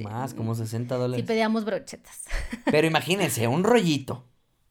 Más, 0.02 0.32
como 0.32 0.54
60 0.54 0.96
dólares. 0.96 1.22
Sí, 1.22 1.26
pedíamos 1.26 1.66
brochetas. 1.66 2.24
Pero 2.64 2.86
imagínense, 2.86 3.46
un 3.46 3.62
rollito. 3.62 4.24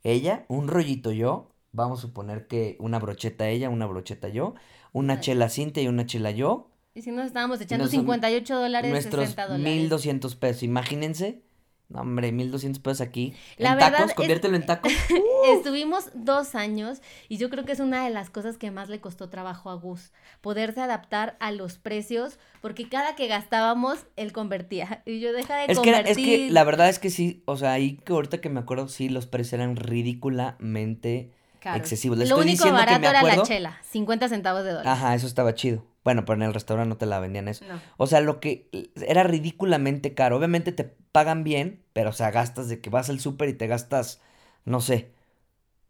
Ella, 0.03 0.45
un 0.47 0.67
rollito 0.67 1.11
yo. 1.11 1.51
Vamos 1.73 1.99
a 1.99 2.01
suponer 2.03 2.47
que 2.47 2.75
una 2.79 2.97
brocheta 2.97 3.49
ella, 3.49 3.69
una 3.69 3.85
brocheta 3.85 4.29
yo. 4.29 4.55
Una 4.93 5.19
chela 5.19 5.49
cinta 5.49 5.79
y 5.79 5.87
una 5.87 6.07
chela 6.07 6.31
yo. 6.31 6.71
Y 6.95 7.03
si 7.03 7.11
nos 7.11 7.27
estábamos 7.27 7.61
echando 7.61 7.85
58 7.87 8.55
dólares, 8.55 8.89
nuestros 8.89 9.25
60 9.25 9.43
dólares. 9.43 9.75
1200 9.75 10.35
pesos. 10.35 10.63
Imagínense 10.63 11.43
no, 11.89 12.01
hombre, 12.01 12.33
1200 12.33 12.81
pesos 12.81 13.01
aquí. 13.01 13.33
La 13.57 13.73
en 13.73 13.79
tacos, 13.79 14.13
conviértelo 14.13 14.57
en 14.57 14.65
tacos. 14.65 14.91
Estuvimos 15.53 16.09
dos 16.13 16.53
años 16.53 17.01
y 17.29 17.37
yo 17.37 17.49
creo 17.49 17.63
que 17.63 17.71
es 17.71 17.79
una 17.79 18.03
de 18.03 18.09
las 18.09 18.29
cosas 18.29 18.57
que 18.57 18.71
más 18.71 18.89
le 18.89 18.99
costó 18.99 19.29
trabajo 19.29 19.69
a 19.69 19.75
Gus. 19.75 20.11
Poderse 20.41 20.81
adaptar 20.81 21.37
a 21.39 21.51
los 21.51 21.77
precios, 21.77 22.39
porque 22.61 22.89
cada 22.89 23.15
que 23.15 23.27
gastábamos, 23.27 24.05
él 24.17 24.33
convertía. 24.33 25.01
Y 25.05 25.21
yo 25.21 25.31
deja 25.31 25.55
de 25.55 25.71
es 25.71 25.77
convertir. 25.77 26.03
Que 26.03 26.11
es 26.11 26.17
que 26.17 26.51
la 26.51 26.65
verdad 26.65 26.89
es 26.89 26.99
que 26.99 27.09
sí, 27.09 27.41
o 27.45 27.55
sea, 27.55 27.71
ahí 27.71 27.97
que 28.03 28.11
ahorita 28.11 28.41
que 28.41 28.49
me 28.49 28.59
acuerdo, 28.59 28.89
sí, 28.89 29.07
los 29.07 29.25
precios 29.25 29.53
eran 29.53 29.77
ridículamente 29.77 31.31
excesivos. 31.63 32.17
Lo 32.17 32.37
único 32.37 32.69
barato 32.69 33.07
era 33.07 33.23
la 33.23 33.43
chela, 33.43 33.77
50 33.89 34.27
centavos 34.27 34.65
de 34.65 34.71
dólar. 34.71 34.87
Ajá, 34.87 35.15
eso 35.15 35.27
estaba 35.27 35.55
chido. 35.55 35.85
Bueno, 36.07 36.23
pero 36.23 36.37
en 36.37 36.43
el 36.43 36.53
restaurante 36.53 36.87
no 36.87 36.95
te 36.95 37.05
la 37.05 37.19
vendían 37.19 37.49
eso. 37.49 37.65
O 37.97 38.07
sea, 38.07 38.21
lo 38.21 38.39
que 38.39 38.69
era 38.95 39.23
ridículamente 39.23 40.13
caro. 40.13 40.37
Obviamente 40.37 40.71
te 40.71 40.85
pagan 40.85 41.43
bien, 41.43 41.83
pero 41.91 42.11
o 42.11 42.13
sea, 42.13 42.31
gastas 42.31 42.69
de 42.69 42.79
que 42.79 42.89
vas 42.89 43.09
al 43.09 43.19
súper 43.19 43.49
y 43.49 43.53
te 43.55 43.67
gastas, 43.67 44.21
no 44.63 44.79
sé, 44.79 45.11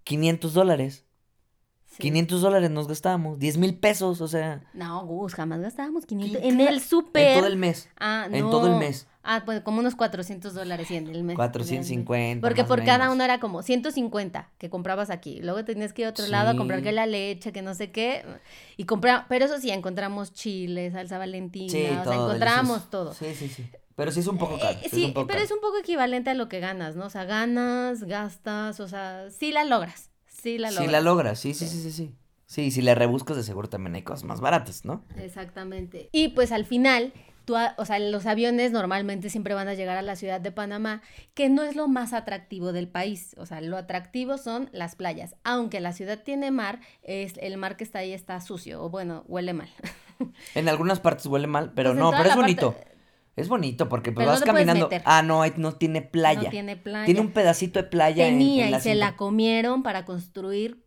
500 0.05 0.55
dólares. 0.55 1.05
500 1.97 2.41
dólares 2.41 2.69
nos 2.69 2.87
gastábamos, 2.87 3.39
10 3.39 3.57
mil 3.57 3.75
pesos, 3.75 4.21
o 4.21 4.27
sea. 4.27 4.61
No, 4.73 5.05
Gus, 5.05 5.33
jamás 5.33 5.61
gastábamos 5.61 6.05
500. 6.05 6.41
En 6.43 6.61
el 6.61 6.81
súper. 6.81 7.27
En 7.27 7.39
todo 7.39 7.47
el 7.47 7.57
mes. 7.57 7.89
Ah, 7.99 8.27
no. 8.29 8.37
En 8.37 8.49
todo 8.49 8.67
el 8.67 8.75
mes. 8.75 9.07
Ah, 9.29 9.43
pues 9.43 9.59
como 9.59 9.79
unos 9.79 9.95
400 9.95 10.53
dólares 10.53 10.89
en 10.89 11.07
el 11.07 11.23
mes. 11.23 11.35
450. 11.35 12.47
Porque 12.47 12.63
por 12.63 12.85
cada 12.85 13.11
uno 13.11 13.23
era 13.25 13.41
como 13.41 13.61
150 13.61 14.49
que 14.57 14.69
comprabas 14.69 15.09
aquí. 15.09 15.41
Luego 15.41 15.65
tenías 15.65 15.91
que 15.91 16.03
ir 16.03 16.05
a 16.05 16.11
otro 16.11 16.27
lado 16.27 16.51
a 16.51 16.55
comprar 16.55 16.81
que 16.81 16.93
la 16.93 17.05
leche, 17.05 17.51
que 17.51 17.61
no 17.61 17.73
sé 17.73 17.91
qué. 17.91 18.23
Y 18.77 18.85
comprar, 18.85 19.25
pero 19.27 19.43
eso 19.43 19.59
sí, 19.59 19.69
encontramos 19.69 20.31
chile, 20.33 20.91
salsa 20.91 21.17
valentina, 21.17 21.69
sí, 21.69 21.85
o 21.85 22.03
sea, 22.05 22.13
encontramos 22.13 22.89
todo. 22.89 23.13
Sí, 23.13 23.35
sí, 23.35 23.49
sí. 23.49 23.65
Pero 23.97 24.11
sí 24.11 24.19
es 24.19 24.27
un 24.27 24.37
poco 24.37 24.55
eh, 24.57 24.59
caro. 24.61 24.79
sí, 24.91 25.13
pero 25.27 25.39
es 25.41 25.51
un 25.51 25.59
poco 25.59 25.79
equivalente 25.79 26.29
a 26.29 26.33
lo 26.35 26.47
que 26.47 26.59
ganas, 26.59 26.95
¿no? 26.95 27.07
O 27.07 27.09
sea, 27.09 27.25
ganas, 27.25 28.03
gastas, 28.03 28.79
o 28.79 28.87
sea, 28.87 29.29
sí 29.31 29.51
la 29.51 29.65
logras. 29.65 30.11
Sí 30.41 30.57
la 30.57 30.71
logras. 30.71 31.39
Sí 31.39 31.49
la 31.49 31.53
sí, 31.53 31.65
sí, 31.65 31.67
sí, 31.67 31.81
sí, 31.81 31.91
sí. 31.91 32.15
Sí, 32.45 32.71
si 32.71 32.81
le 32.81 32.95
rebuscas 32.95 33.35
de 33.35 33.43
seguro 33.43 33.67
también 33.67 33.95
hay 33.95 34.03
cosas 34.03 34.23
más 34.23 34.39
baratas, 34.39 34.85
¿no? 34.85 35.03
Exactamente. 35.17 36.09
Y 36.13 36.29
pues 36.29 36.53
al 36.53 36.65
final 36.65 37.11
o 37.77 37.85
sea, 37.85 37.99
los 37.99 38.25
aviones 38.25 38.71
normalmente 38.71 39.29
siempre 39.29 39.53
van 39.53 39.67
a 39.67 39.73
llegar 39.73 39.97
a 39.97 40.01
la 40.01 40.15
ciudad 40.15 40.41
de 40.41 40.51
Panamá, 40.51 41.01
que 41.33 41.49
no 41.49 41.63
es 41.63 41.75
lo 41.75 41.87
más 41.87 42.13
atractivo 42.13 42.73
del 42.73 42.87
país. 42.87 43.35
O 43.37 43.45
sea, 43.45 43.61
lo 43.61 43.77
atractivo 43.77 44.37
son 44.37 44.69
las 44.73 44.95
playas. 44.95 45.35
Aunque 45.43 45.79
la 45.79 45.93
ciudad 45.93 46.23
tiene 46.23 46.51
mar, 46.51 46.81
es, 47.03 47.33
el 47.37 47.57
mar 47.57 47.77
que 47.77 47.83
está 47.83 47.99
ahí 47.99 48.11
está 48.11 48.39
sucio, 48.41 48.83
o 48.83 48.89
bueno, 48.89 49.23
huele 49.27 49.53
mal. 49.53 49.69
En 50.55 50.67
algunas 50.67 50.99
partes 50.99 51.27
huele 51.27 51.45
mal, 51.45 51.73
pero 51.75 51.91
pues 51.91 51.99
no, 51.99 52.09
pero 52.09 52.29
es 52.29 52.35
bonito. 52.35 52.75
Es 53.37 53.49
bonito 53.49 53.87
porque 53.87 54.11
pues 54.11 54.25
vas 54.25 54.41
caminando. 54.41 54.89
Ah, 55.05 55.21
no, 55.21 55.43
no 55.57 55.73
tiene 55.73 56.01
playa. 56.01 56.43
No 56.43 56.49
tiene 56.49 56.75
playa. 56.75 57.05
Tiene 57.05 57.21
un 57.21 57.31
pedacito 57.31 57.79
de 57.81 57.87
playa. 57.87 58.25
Tenía 58.25 58.69
y 58.69 58.81
se 58.81 58.95
la 58.95 59.15
comieron 59.15 59.83
para 59.83 60.05
construir 60.05 60.83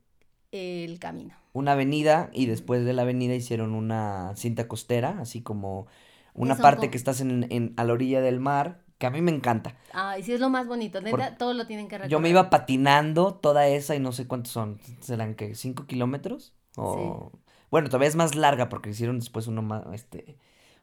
el 0.50 0.98
camino. 0.98 1.34
Una 1.52 1.72
avenida 1.72 2.28
y 2.32 2.46
después 2.46 2.84
de 2.84 2.92
la 2.92 3.02
avenida 3.02 3.34
hicieron 3.34 3.72
una 3.72 4.32
cinta 4.34 4.66
costera, 4.66 5.16
así 5.20 5.42
como 5.42 5.86
una 6.34 6.56
parte 6.56 6.90
que 6.90 6.96
estás 6.96 7.20
en, 7.20 7.72
a 7.76 7.84
la 7.84 7.92
orilla 7.92 8.20
del 8.20 8.40
mar, 8.40 8.82
que 8.98 9.06
a 9.06 9.10
mí 9.10 9.22
me 9.22 9.30
encanta. 9.30 9.76
Ay, 9.92 10.24
sí 10.24 10.32
es 10.32 10.40
lo 10.40 10.50
más 10.50 10.66
bonito, 10.66 11.00
neta, 11.00 11.36
todo 11.36 11.54
lo 11.54 11.66
tienen 11.66 11.86
que 11.86 11.98
recorrer. 11.98 12.10
Yo 12.10 12.18
me 12.18 12.30
iba 12.30 12.50
patinando 12.50 13.34
toda 13.34 13.68
esa 13.68 13.94
y 13.94 14.00
no 14.00 14.10
sé 14.12 14.26
cuántos 14.26 14.52
son, 14.52 14.80
¿serán 15.00 15.34
que 15.34 15.54
cinco 15.54 15.86
kilómetros? 15.86 16.52
O... 16.76 17.32
Bueno, 17.70 17.88
todavía 17.88 18.08
es 18.08 18.16
más 18.16 18.34
larga 18.34 18.68
porque 18.68 18.90
hicieron 18.90 19.20
después 19.20 19.46
uno 19.46 19.62
más, 19.62 19.84
este, 19.92 20.36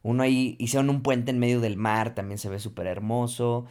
uno 0.08 0.24
ahí, 0.24 0.56
hicieron 0.58 0.89
un 0.89 1.02
puente 1.02 1.32
en 1.32 1.39
medio 1.39 1.60
del 1.60 1.76
mar, 1.76 2.15
también 2.15 2.38
se 2.38 2.50
ve 2.50 2.60
súper 2.60 2.88
hermoso. 2.88 3.65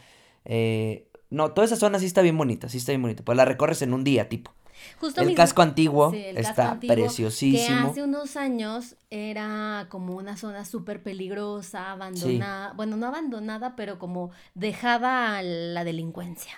Eh, 0.45 1.09
no, 1.31 1.53
toda 1.53 1.65
esa 1.65 1.77
zona 1.77 1.99
sí 1.99 2.05
está 2.05 2.21
bien 2.21 2.37
bonita, 2.37 2.69
sí 2.69 2.77
está 2.77 2.93
bien 2.93 3.01
bonita. 3.01 3.25
Pues 3.25 3.37
la 3.37 3.47
recorres 3.47 3.81
en 3.81 3.95
un 3.95 4.05
día, 4.05 4.29
tipo. 4.29 4.53
Justo 5.01 5.23
el 5.23 5.35
casco 5.35 5.63
antiguo 5.63 6.13
está 6.13 6.79
preciosísimo. 6.79 7.85
Que 7.85 7.91
hace 7.91 8.03
unos 8.03 8.37
años 8.37 8.97
era 9.09 9.87
como 9.89 10.15
una 10.15 10.37
zona 10.37 10.67
súper 10.67 11.03
peligrosa, 11.03 11.93
abandonada. 11.93 12.75
Bueno, 12.75 12.99
no 12.99 13.07
abandonada, 13.07 13.75
pero 13.75 13.99
como 13.99 14.31
dejada 14.55 15.39
a 15.39 15.43
la 15.43 15.85
delincuencia. 15.85 16.53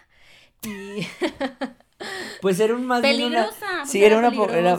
Y. 0.64 1.06
Pues 2.40 2.60
era 2.60 2.74
un 2.74 2.86
más 2.86 3.00
peligrosa. 3.00 3.84
Sí, 3.84 4.04
era, 4.04 4.18
una 4.18 4.28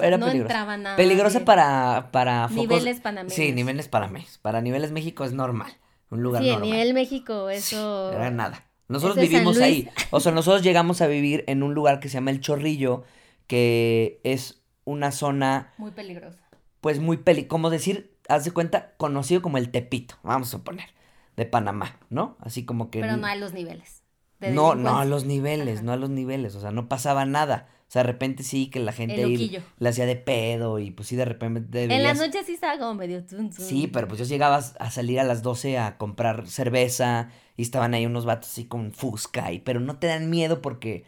era, 0.01 0.17
no 0.17 0.29
Entraba 0.29 0.77
nada 0.77 0.95
peligrosa 0.95 1.43
para 1.43 2.09
para 2.11 2.47
niveles 2.47 3.01
panameños. 3.01 3.33
Sí, 3.33 3.51
niveles 3.51 3.87
panameños. 3.89 4.37
Para 4.37 4.61
niveles 4.61 4.91
México 4.91 5.25
es 5.25 5.33
normal, 5.33 5.71
un 6.09 6.23
lugar 6.23 6.41
normal. 6.41 6.63
Sí, 6.63 6.71
nivel 6.71 6.93
México 6.93 7.49
eso 7.49 8.11
era 8.13 8.31
nada. 8.31 8.65
Nosotros 8.87 9.17
vivimos 9.17 9.59
ahí. 9.59 9.89
O 10.11 10.19
sea, 10.19 10.31
nosotros 10.31 10.63
llegamos 10.63 11.01
a 11.01 11.07
vivir 11.07 11.43
en 11.47 11.61
un 11.61 11.73
lugar 11.73 11.99
que 11.99 12.09
se 12.09 12.15
llama 12.15 12.31
El 12.31 12.39
Chorrillo, 12.39 13.03
que 13.45 14.19
es 14.23 14.63
una 14.85 15.11
zona 15.11 15.73
muy 15.77 15.91
peligrosa. 15.91 16.39
Pues 16.81 16.99
muy 16.99 17.17
peli, 17.17 17.45
como 17.45 17.69
decir, 17.69 18.15
haz 18.29 18.45
de 18.45 18.51
cuenta, 18.51 18.93
conocido 18.97 19.41
como 19.41 19.57
el 19.57 19.69
Tepito, 19.69 20.15
vamos 20.23 20.47
a 20.47 20.51
suponer, 20.51 20.89
de 21.35 21.45
Panamá, 21.45 21.99
¿no? 22.09 22.37
Así 22.39 22.65
como 22.65 22.89
que 22.89 23.01
Pero 23.01 23.17
no 23.17 23.27
a 23.27 23.35
los 23.35 23.53
niveles 23.53 24.03
no, 24.39 24.75
no 24.75 24.99
a 24.99 25.05
los 25.05 25.25
niveles, 25.25 25.83
no 25.83 25.91
a 25.91 25.97
los 25.97 26.09
niveles, 26.09 26.55
o 26.55 26.61
sea, 26.61 26.71
no 26.71 26.87
pasaba 26.87 27.25
nada. 27.25 27.67
O 27.89 27.91
sea, 27.91 28.03
de 28.03 28.11
repente 28.11 28.43
sí 28.43 28.69
que 28.69 28.79
la 28.79 28.91
gente 28.91 29.23
ahí 29.23 29.63
le 29.79 29.89
hacía 29.89 30.05
de 30.05 30.15
pedo 30.15 30.77
y 30.77 30.91
pues 30.91 31.07
sí 31.07 31.15
de 31.15 31.25
repente... 31.25 31.85
En 31.85 32.03
la 32.03 32.13
noche 32.13 32.43
sí 32.45 32.53
estaba 32.53 32.77
como 32.77 32.93
medio 32.93 33.23
Sí, 33.49 33.87
pero 33.87 34.07
pues 34.07 34.19
yo 34.19 34.25
llegaba 34.25 34.57
a 34.57 34.91
salir 34.91 35.19
a 35.19 35.23
las 35.23 35.41
12 35.41 35.79
a 35.79 35.97
comprar 35.97 36.47
cerveza 36.47 37.31
y 37.57 37.63
estaban 37.63 37.95
ahí 37.95 38.05
unos 38.05 38.25
vatos 38.25 38.51
así 38.51 38.65
con 38.65 38.93
fusca 38.93 39.51
y... 39.51 39.59
Pero 39.59 39.79
no 39.79 39.97
te 39.97 40.05
dan 40.05 40.29
miedo 40.29 40.61
porque 40.61 41.03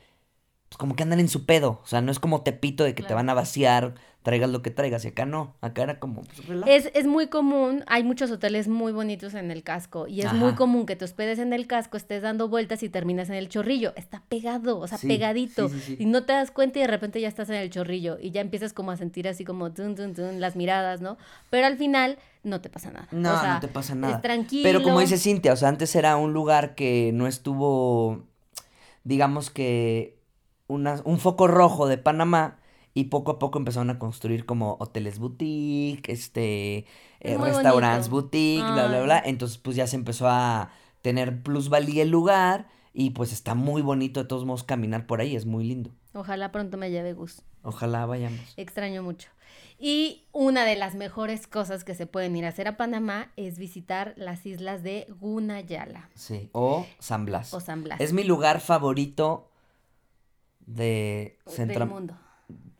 pues 0.72 0.78
como 0.78 0.96
que 0.96 1.04
andan 1.04 1.20
en 1.20 1.28
su 1.28 1.46
pedo. 1.46 1.82
O 1.84 1.86
sea, 1.86 2.00
no 2.00 2.14
es 2.14 2.20
como 2.20 2.44
Tepito 2.44 2.86
de 2.86 2.96
que 2.96 3.04
te 3.04 3.14
van 3.14 3.30
a 3.30 3.34
vaciar 3.34 3.94
traigas 4.24 4.50
lo 4.50 4.62
que 4.62 4.72
traigas. 4.72 5.04
Y 5.04 5.10
acá 5.10 5.26
no, 5.26 5.54
acá 5.60 5.84
era 5.84 6.00
como... 6.00 6.22
Pues, 6.22 6.62
es, 6.66 6.92
es 6.94 7.06
muy 7.06 7.28
común, 7.28 7.84
hay 7.88 8.04
muchos 8.04 8.32
hoteles 8.32 8.70
muy 8.70 8.94
bonitos 8.94 9.34
en 9.34 9.52
el 9.52 9.64
casco 9.64 10.08
y 10.08 10.22
es 10.22 10.32
muy 10.32 10.54
común 10.54 10.86
que 10.86 10.96
te 10.96 11.04
hospedes 11.04 11.40
en 11.40 11.52
el 11.52 11.68
casco, 11.68 11.98
estés 11.98 12.22
dando 12.22 12.48
vueltas 12.48 12.84
y 12.84 12.90
terminas 12.90 13.30
en 13.30 13.36
el 13.36 13.50
chorrillo. 13.50 13.92
Está 13.98 14.24
pegado, 14.30 14.80
o 14.80 14.88
sea, 14.88 14.98
pegadito. 14.98 15.70
y 16.00 16.06
no 16.06 16.24
te 16.24 16.32
das 16.32 16.52
cuenta 16.52 16.80
y 16.80 16.84
de 16.84 16.88
repente 16.88 17.20
ya 17.20 17.28
estás 17.28 17.50
en 17.50 17.56
el 17.56 17.70
chorrillo 17.70 18.18
y 18.18 18.32
ya 18.32 18.40
empiezas 18.40 18.72
como 18.72 18.92
a 18.92 18.98
sentir 18.98 19.28
así 19.28 19.44
como 19.44 19.74
tun, 19.74 19.96
tun, 19.96 20.14
tun, 20.14 20.40
las 20.40 20.56
miradas, 20.56 21.02
¿no? 21.02 21.18
Pero 21.50 21.68
al 21.68 21.78
final 21.78 22.18
no 22.44 22.62
te 22.62 22.70
pasa 22.70 22.92
nada. 22.92 23.08
No, 23.12 23.46
no 23.46 23.60
te 23.60 23.68
pasa 23.68 23.96
nada. 23.96 24.16
Es 24.16 24.22
tranquilo. 24.22 24.64
Pero 24.64 24.84
como 24.84 25.02
dice 25.02 25.18
Cintia, 25.18 25.52
o 25.52 25.58
sea, 25.58 25.68
antes 25.68 25.94
era 25.96 26.16
un 26.16 26.32
lugar 26.32 26.76
que 26.76 27.12
no 27.14 27.28
estuvo, 27.28 28.24
digamos 29.04 29.50
que 29.50 30.21
una, 30.72 31.02
un 31.06 31.20
foco 31.20 31.48
rojo 31.48 31.88
de 31.88 31.98
Panamá 31.98 32.60
y 32.94 33.06
poco 33.06 33.32
a 33.32 33.40
poco 33.40 33.58
empezaron 33.58 33.90
a 33.90 34.00
construir 34.00 34.46
como 34.46 34.78
hoteles 34.80 35.20
boutique, 35.20 36.12
este, 36.12 36.86
eh, 37.20 37.38
restaurantes 37.38 38.10
boutique, 38.10 38.64
bla, 38.64 38.88
bla, 38.88 39.02
bla. 39.04 39.22
Entonces, 39.24 39.58
pues 39.58 39.76
ya 39.76 39.88
se 39.88 39.96
empezó 39.96 40.28
a 40.28 40.72
tener 41.02 41.42
plusvalía 41.42 42.04
el 42.04 42.10
lugar 42.10 42.68
y 42.94 43.12
pues 43.12 43.32
está 43.32 43.56
muy 43.56 43.82
bonito 43.82 44.22
de 44.22 44.28
todos 44.28 44.46
modos 44.46 44.64
caminar 44.64 45.08
por 45.08 45.22
ahí, 45.22 45.36
es 45.36 45.46
muy 45.46 45.64
lindo. 45.64 45.92
Ojalá 46.14 46.52
pronto 46.52 46.78
me 46.78 46.92
lleve 46.92 47.14
Gus. 47.14 47.44
Ojalá 47.64 48.06
vayamos. 48.06 48.42
Extraño 48.58 49.04
mucho. 49.04 49.30
Y 49.80 50.28
una 50.32 50.64
de 50.64 50.76
las 50.76 50.94
mejores 50.94 51.48
cosas 51.48 51.84
que 51.84 51.96
se 51.96 52.06
pueden 52.06 52.36
ir 52.36 52.46
a 52.46 52.50
hacer 52.50 52.68
a 52.68 52.78
Panamá 52.78 53.32
es 53.36 53.58
visitar 53.58 54.14
las 54.16 54.46
islas 54.46 54.84
de 54.84 55.08
Gunayala. 55.20 56.10
Sí, 56.14 56.50
o 56.52 56.86
San 57.00 57.26
Blas. 57.26 57.54
O 57.54 57.60
San 57.60 57.84
Blas. 57.84 58.00
Es 58.00 58.14
mi 58.14 58.24
lugar 58.24 58.60
favorito 58.60 59.51
de 60.66 61.38
Central... 61.46 61.88
Del 61.88 61.96
mundo 61.96 62.18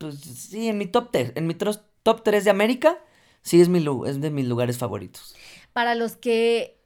pues 0.02 0.18
sí, 0.18 0.68
en 0.68 0.78
mi 0.78 0.86
top 0.86 1.10
3, 1.12 1.32
en 1.36 1.46
mi 1.46 1.54
top 1.54 2.22
3 2.24 2.44
de 2.44 2.50
América, 2.50 2.98
sí 3.42 3.60
es, 3.60 3.68
mi, 3.68 3.84
es 4.06 4.20
de 4.20 4.30
mis 4.30 4.46
lugares 4.46 4.76
favoritos. 4.76 5.36
Para 5.72 5.94
los 5.94 6.16
que 6.16 6.80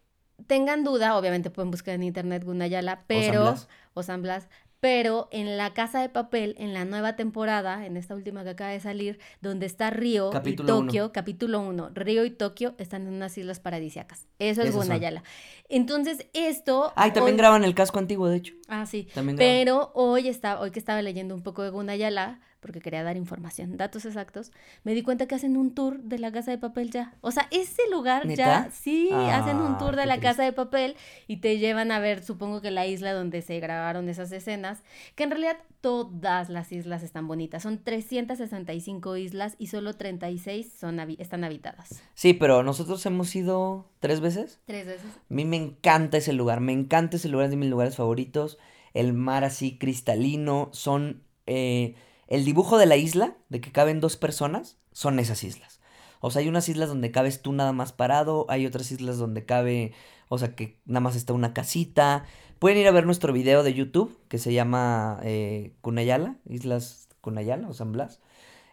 tengan 0.46 0.84
duda, 0.84 1.16
obviamente 1.16 1.50
pueden 1.50 1.70
buscar 1.70 1.94
en 1.94 2.02
internet 2.02 2.44
Gunayala, 2.44 3.04
pero... 3.06 3.56
O 3.98 4.02
San 4.02 4.20
Blas. 4.20 4.46
Pero 4.80 5.28
en 5.30 5.56
la 5.56 5.72
Casa 5.74 6.00
de 6.00 6.08
Papel, 6.08 6.54
en 6.58 6.74
la 6.74 6.84
nueva 6.84 7.16
temporada, 7.16 7.86
en 7.86 7.96
esta 7.96 8.14
última 8.14 8.44
que 8.44 8.50
acaba 8.50 8.70
de 8.70 8.80
salir, 8.80 9.18
donde 9.40 9.66
está 9.66 9.90
Río 9.90 10.30
y 10.44 10.56
Tokio, 10.56 11.12
capítulo 11.12 11.60
1, 11.60 11.90
Río 11.94 12.24
y 12.24 12.30
Tokio 12.30 12.74
están 12.78 13.06
en 13.06 13.14
unas 13.14 13.36
islas 13.38 13.60
paradisiacas. 13.60 14.26
Eso 14.38 14.62
es 14.62 14.74
Gunayala. 14.74 15.22
Entonces, 15.68 16.26
esto... 16.32 16.92
Ay, 16.94 17.12
también 17.12 17.36
graban 17.36 17.64
el 17.64 17.74
casco 17.74 17.98
antiguo, 17.98 18.28
de 18.28 18.36
hecho. 18.36 18.54
Ah, 18.68 18.86
sí. 18.86 19.08
También 19.14 19.36
Pero 19.36 19.92
hoy, 19.94 20.28
está, 20.28 20.60
hoy 20.60 20.70
que 20.70 20.78
estaba 20.78 21.02
leyendo 21.02 21.34
un 21.34 21.42
poco 21.42 21.62
de 21.62 21.70
Gunayala, 21.70 22.40
porque 22.66 22.80
quería 22.80 23.02
dar 23.02 23.16
información, 23.16 23.76
datos 23.76 24.04
exactos, 24.04 24.52
me 24.84 24.92
di 24.92 25.02
cuenta 25.02 25.26
que 25.26 25.34
hacen 25.34 25.56
un 25.56 25.74
tour 25.74 26.02
de 26.02 26.18
la 26.18 26.32
casa 26.32 26.50
de 26.50 26.58
papel 26.58 26.90
ya. 26.90 27.14
O 27.20 27.30
sea, 27.30 27.48
ese 27.50 27.82
lugar 27.90 28.28
ya, 28.28 28.68
sí, 28.72 29.08
hacen 29.12 29.58
un 29.58 29.78
tour 29.78 29.96
de 29.96 30.06
la 30.06 30.20
casa 30.20 30.42
de 30.42 30.52
papel 30.52 30.96
y 31.28 31.38
te 31.38 31.58
llevan 31.58 31.92
a 31.92 32.00
ver, 32.00 32.22
supongo 32.22 32.60
que 32.60 32.70
la 32.70 32.86
isla 32.86 33.12
donde 33.12 33.40
se 33.40 33.58
grabaron 33.60 34.08
esas 34.08 34.32
escenas, 34.32 34.82
que 35.14 35.22
en 35.22 35.30
realidad 35.30 35.56
todas 35.80 36.48
las 36.48 36.72
islas 36.72 37.04
están 37.04 37.28
bonitas. 37.28 37.62
Son 37.62 37.78
365 37.82 39.16
islas 39.16 39.54
y 39.58 39.68
solo 39.68 39.94
36 39.94 40.72
son 40.78 40.98
están 40.98 41.44
habitadas. 41.44 42.02
Sí, 42.14 42.32
pero 42.32 42.62
nosotros 42.62 43.04
hemos 43.06 43.34
ido 43.36 43.88
tres 44.00 44.20
veces. 44.20 44.60
Tres 44.66 44.86
veces. 44.86 45.06
A 45.06 45.34
mí 45.34 45.44
me 45.44 45.56
encanta 45.56 46.16
ese 46.16 46.32
lugar, 46.32 46.60
me 46.60 46.72
encanta 46.72 47.16
ese 47.16 47.28
lugar, 47.28 47.46
es 47.46 47.50
de 47.50 47.56
mis 47.56 47.70
lugares 47.70 47.96
favoritos. 47.96 48.58
El 48.94 49.12
mar 49.12 49.44
así 49.44 49.78
cristalino, 49.78 50.70
son... 50.72 51.22
Eh, 51.46 51.94
el 52.28 52.44
dibujo 52.44 52.78
de 52.78 52.86
la 52.86 52.96
isla, 52.96 53.36
de 53.48 53.60
que 53.60 53.72
caben 53.72 54.00
dos 54.00 54.16
personas, 54.16 54.78
son 54.92 55.18
esas 55.18 55.44
islas. 55.44 55.80
O 56.20 56.30
sea, 56.30 56.40
hay 56.40 56.48
unas 56.48 56.68
islas 56.68 56.88
donde 56.88 57.10
cabes 57.10 57.42
tú 57.42 57.52
nada 57.52 57.72
más 57.72 57.92
parado, 57.92 58.46
hay 58.48 58.66
otras 58.66 58.90
islas 58.90 59.18
donde 59.18 59.44
cabe, 59.44 59.92
o 60.28 60.38
sea, 60.38 60.54
que 60.54 60.80
nada 60.84 61.00
más 61.00 61.16
está 61.16 61.32
una 61.32 61.52
casita. 61.54 62.24
Pueden 62.58 62.78
ir 62.78 62.88
a 62.88 62.92
ver 62.92 63.06
nuestro 63.06 63.32
video 63.32 63.62
de 63.62 63.74
YouTube, 63.74 64.18
que 64.28 64.38
se 64.38 64.52
llama 64.52 65.20
eh, 65.22 65.74
Cunayala, 65.82 66.36
Islas 66.48 67.08
Cunayala 67.20 67.68
o 67.68 67.74
San 67.74 67.92
Blas. 67.92 68.20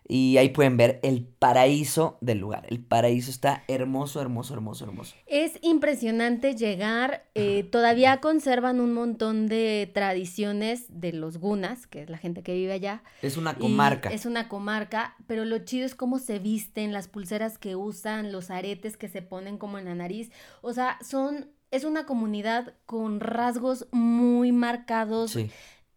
Y 0.08 0.38
ahí 0.38 0.50
pueden 0.50 0.76
ver 0.76 1.00
el 1.02 1.24
paraíso 1.24 2.18
del 2.20 2.39
lugar. 2.39 2.66
El 2.70 2.80
paraíso 2.80 3.32
está 3.32 3.63
hermoso, 3.68 4.20
hermoso, 4.20 4.54
hermoso, 4.54 4.84
hermoso. 4.84 5.16
Es 5.28 5.58
impresionante 5.62 6.56
llegar. 6.56 7.26
Eh, 7.36 7.63
todavía 7.63 8.20
conservan 8.20 8.82
un 8.82 8.94
montón 8.94 9.48
de 9.48 9.89
tradiciones 9.94 10.86
de 10.89 11.13
los 11.13 11.38
gunas, 11.38 11.88
que 11.88 12.02
es 12.04 12.10
la 12.10 12.18
gente 12.18 12.44
que 12.44 12.54
vive 12.54 12.74
allá. 12.74 13.04
Es 13.22 13.38
una 13.38 13.56
comarca. 13.56 14.10
es 14.10 14.26
una 14.26 14.50
comarca, 14.50 15.16
pero 15.26 15.46
lo 15.46 15.60
chido 15.60 15.86
es 15.86 15.96
cómo 15.96 16.20
se 16.20 16.39
visten, 16.39 16.92
las 16.92 17.08
pulseras 17.08 17.58
que 17.58 17.76
usan, 17.76 18.34
los 18.34 18.50
aretes 18.50 18.97
que 18.97 19.08
se 19.08 19.22
ponen 19.22 19.58
como 19.58 19.78
en 19.78 19.86
la 19.86 19.95
nariz. 19.95 20.32
O 20.62 20.74
sea, 20.74 20.97
son. 21.01 21.49
Es 21.72 21.86
una 21.86 22.06
comunidad 22.06 22.76
con 22.86 23.20
rasgos 23.20 23.88
muy 23.91 24.51
marcados, 24.51 25.36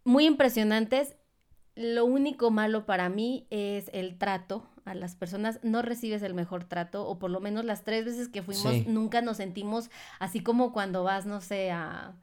muy 0.05 0.25
impresionantes 0.25 1.16
lo 1.77 2.05
único 2.07 2.51
malo 2.51 2.87
para 2.87 3.09
mí 3.11 3.47
es 3.51 3.91
el 3.93 4.19
trato 4.19 4.67
a 4.87 4.95
las 4.95 5.15
personas. 5.15 5.61
No 5.63 5.83
recibes 5.83 6.23
el 6.23 6.33
mejor 6.33 6.65
trato, 6.65 7.07
o 7.07 7.19
por 7.19 7.31
lo 7.31 7.39
menos 7.41 7.67
las 7.67 7.85
tres 7.85 8.07
veces 8.07 8.29
que 8.29 8.43
fuimos 8.43 8.87
nunca 8.87 9.21
nos 9.21 9.37
sentimos 9.37 9.91
así 10.19 10.43
como 10.43 10.73
cuando 10.73 11.05
vas, 11.05 11.27
no 11.27 11.41
sé, 11.41 11.71
a... 11.71 12.17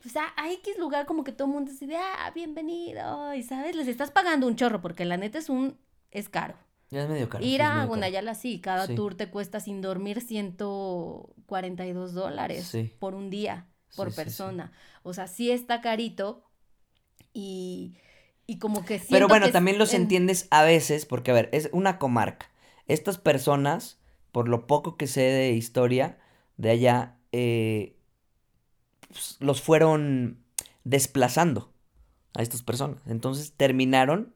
Pues 0.00 0.16
a, 0.16 0.32
X 0.50 0.78
lugar 0.78 1.04
como 1.04 1.24
que 1.24 1.32
todo 1.32 1.48
el 1.48 1.52
mundo 1.52 1.72
dice, 1.72 1.94
ah, 1.94 2.30
bienvenido, 2.34 3.34
y 3.34 3.42
sabes, 3.42 3.76
les 3.76 3.86
estás 3.86 4.10
pagando 4.10 4.46
un 4.46 4.56
chorro, 4.56 4.80
porque 4.80 5.04
la 5.04 5.18
neta 5.18 5.36
es 5.36 5.50
un, 5.50 5.76
es 6.10 6.30
caro. 6.30 6.54
Ya 6.88 7.02
es 7.02 7.08
medio 7.08 7.28
caro. 7.28 7.44
Ir 7.44 7.60
a 7.60 7.84
Gunayala, 7.84 8.34
sí, 8.34 8.60
cada 8.60 8.86
tour 8.86 9.14
te 9.14 9.28
cuesta 9.28 9.60
sin 9.60 9.82
dormir 9.82 10.22
142 10.22 12.14
dólares 12.14 12.72
por 12.98 13.14
un 13.14 13.28
día, 13.28 13.66
por 13.94 14.14
persona. 14.14 14.72
O 15.02 15.12
sea, 15.12 15.26
sí 15.26 15.50
está 15.50 15.82
carito 15.82 16.44
y, 17.34 17.98
y 18.50 18.58
como 18.58 18.84
que 18.84 19.00
Pero 19.08 19.28
bueno, 19.28 19.52
también 19.52 19.78
los 19.78 19.94
entiendes 19.94 20.48
a 20.50 20.64
veces, 20.64 21.06
porque 21.06 21.30
a 21.30 21.34
ver, 21.34 21.48
es 21.52 21.70
una 21.72 22.00
comarca. 22.00 22.50
Estas 22.88 23.16
personas, 23.16 24.00
por 24.32 24.48
lo 24.48 24.66
poco 24.66 24.96
que 24.96 25.06
sé 25.06 25.20
de 25.20 25.52
historia 25.52 26.18
de 26.56 26.70
allá, 26.70 27.16
eh, 27.30 27.96
pues, 29.06 29.36
los 29.38 29.62
fueron 29.62 30.42
desplazando 30.82 31.72
a 32.34 32.42
estas 32.42 32.64
personas. 32.64 33.00
Entonces 33.06 33.52
terminaron 33.52 34.34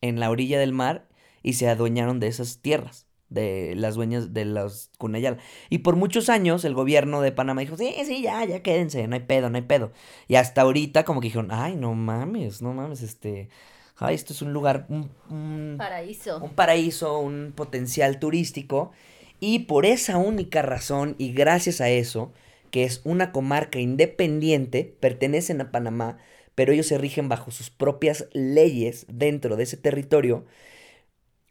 en 0.00 0.18
la 0.18 0.30
orilla 0.30 0.58
del 0.58 0.72
mar 0.72 1.08
y 1.44 1.52
se 1.52 1.68
adueñaron 1.68 2.18
de 2.18 2.26
esas 2.26 2.62
tierras, 2.62 3.06
de 3.32 3.74
las 3.76 3.94
dueñas 3.94 4.32
de 4.32 4.44
los 4.44 4.90
Cunayala. 4.98 5.38
Y 5.70 5.78
por 5.78 5.96
muchos 5.96 6.28
años 6.28 6.64
el 6.64 6.74
gobierno 6.74 7.20
de 7.20 7.32
Panamá 7.32 7.60
dijo, 7.60 7.76
sí, 7.76 7.94
sí, 8.04 8.22
ya, 8.22 8.44
ya 8.44 8.62
quédense, 8.62 9.06
no 9.08 9.14
hay 9.14 9.22
pedo, 9.22 9.50
no 9.50 9.56
hay 9.56 9.62
pedo. 9.62 9.92
Y 10.28 10.36
hasta 10.36 10.62
ahorita 10.62 11.04
como 11.04 11.20
que 11.20 11.26
dijeron, 11.26 11.48
ay, 11.50 11.76
no 11.76 11.94
mames, 11.94 12.62
no 12.62 12.72
mames, 12.72 13.02
este... 13.02 13.48
Ay, 13.96 14.16
esto 14.16 14.32
es 14.32 14.42
un 14.42 14.52
lugar, 14.52 14.86
un, 14.88 15.76
paraíso. 15.78 16.38
Un 16.42 16.50
paraíso, 16.50 17.18
un 17.20 17.52
potencial 17.54 18.18
turístico. 18.18 18.90
Y 19.38 19.60
por 19.60 19.86
esa 19.86 20.18
única 20.18 20.62
razón 20.62 21.14
y 21.18 21.32
gracias 21.32 21.80
a 21.80 21.88
eso, 21.88 22.32
que 22.72 22.84
es 22.84 23.00
una 23.04 23.32
comarca 23.32 23.78
independiente, 23.78 24.96
pertenecen 24.98 25.60
a 25.60 25.70
Panamá, 25.70 26.18
pero 26.54 26.72
ellos 26.72 26.86
se 26.86 26.98
rigen 26.98 27.28
bajo 27.28 27.50
sus 27.50 27.70
propias 27.70 28.26
leyes 28.32 29.06
dentro 29.08 29.56
de 29.56 29.64
ese 29.64 29.76
territorio. 29.76 30.46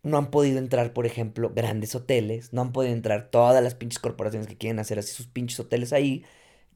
No 0.03 0.17
han 0.17 0.31
podido 0.31 0.57
entrar, 0.57 0.93
por 0.93 1.05
ejemplo, 1.05 1.51
grandes 1.55 1.93
hoteles, 1.95 2.53
no 2.53 2.61
han 2.61 2.71
podido 2.71 2.93
entrar 2.93 3.29
todas 3.29 3.63
las 3.63 3.75
pinches 3.75 3.99
corporaciones 3.99 4.47
que 4.47 4.57
quieren 4.57 4.79
hacer 4.79 4.97
así 4.97 5.13
sus 5.13 5.27
pinches 5.27 5.59
hoteles 5.59 5.93
ahí. 5.93 6.23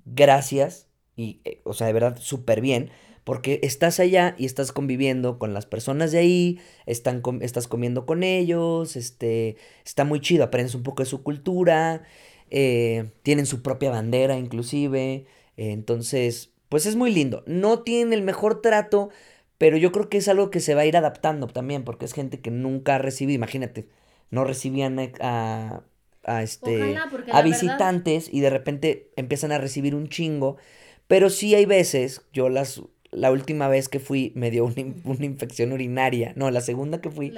Gracias, 0.06 0.88
y, 1.16 1.42
eh, 1.46 1.62
o 1.64 1.74
sea, 1.74 1.88
de 1.88 1.94
verdad, 1.94 2.18
súper 2.20 2.62
bien, 2.62 2.92
porque 3.24 3.60
estás 3.64 4.00
allá 4.00 4.36
y 4.38 4.46
estás 4.46 4.72
conviviendo 4.72 5.40
con 5.40 5.54
las 5.54 5.66
personas 5.66 6.12
de 6.12 6.20
ahí, 6.20 6.60
están 6.86 7.24
estás 7.42 7.68
comiendo 7.68 8.06
con 8.06 8.22
ellos, 8.24 8.96
este, 8.96 9.58
está 9.86 10.04
muy 10.06 10.22
chido, 10.22 10.44
aprendes 10.44 10.76
un 10.76 10.84
poco 10.84 11.02
de 11.04 11.10
su 11.10 11.24
cultura, 11.24 12.04
eh, 12.52 13.12
tienen 13.24 13.48
su 13.48 13.64
propia 13.64 13.90
bandera 13.92 14.38
inclusive, 14.38 15.26
entonces, 15.58 16.52
pues 16.70 16.86
es 16.86 16.96
muy 16.96 17.12
lindo. 17.12 17.44
No 17.48 17.84
tienen 17.84 18.14
el 18.14 18.22
mejor 18.22 18.62
trato, 18.62 19.10
pero 19.58 19.78
yo 19.78 19.92
creo 19.92 20.10
que 20.10 20.18
es 20.18 20.28
algo 20.28 20.50
que 20.52 20.60
se 20.60 20.76
va 20.76 20.82
a 20.82 20.86
ir 20.86 20.98
adaptando 20.98 21.48
también, 21.48 21.84
porque 21.84 22.06
es 22.06 22.14
gente 22.14 22.40
que 22.40 22.52
nunca 22.52 22.96
ha 22.96 22.98
recibido, 22.98 23.36
imagínate, 23.36 23.88
no 24.32 24.44
recibían 24.44 25.00
a, 25.22 25.84
a 26.26 26.44
este, 26.44 26.98
a 27.32 27.42
visitantes 27.42 28.30
y 28.32 28.42
de 28.42 28.50
repente 28.50 29.12
empiezan 29.16 29.52
a 29.52 29.58
recibir 29.58 29.96
un 29.96 30.10
chingo. 30.10 30.58
Pero 31.08 31.30
sí 31.30 31.54
hay 31.54 31.66
veces, 31.66 32.22
yo 32.34 32.50
las, 32.50 32.82
la 33.12 33.32
última 33.32 33.68
vez 33.68 33.90
que 33.90 34.00
fui 34.00 34.32
me 34.36 34.52
dio 34.52 34.66
una, 34.66 35.26
infección 35.26 35.72
urinaria. 35.72 36.34
No, 36.36 36.50
la 36.52 36.62
segunda 36.62 37.00
que 37.00 37.10
fui 37.10 37.34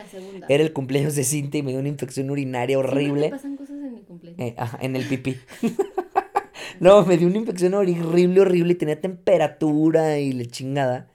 era 0.47 0.63
el 0.63 0.74
cumpleaños 0.74 1.15
de 1.15 1.24
Cintia 1.24 1.59
y 1.59 1.63
me 1.63 1.72
dio 1.72 1.80
una 1.80 1.89
infección 1.89 2.30
urinaria 2.30 2.80
horrible. 2.80 3.30
pasan 3.30 3.57
cosas 3.57 3.78
en 3.78 3.93
mi 3.93 4.01
cumpleaños. 4.01 4.39
Eh, 4.39 4.55
ajá, 4.57 4.80
en 4.82 4.95
el 4.95 5.05
pipí. 5.05 5.38
no, 6.80 7.05
me 7.05 7.18
dio 7.18 7.28
una 7.28 7.38
infección 7.38 7.74
horrible, 7.74 8.41
horrible 8.41 8.74
y 8.74 8.76
tenía 8.76 8.99
temperatura 8.99 10.20
y 10.20 10.32
le 10.32 10.45
chingada. 10.47 11.11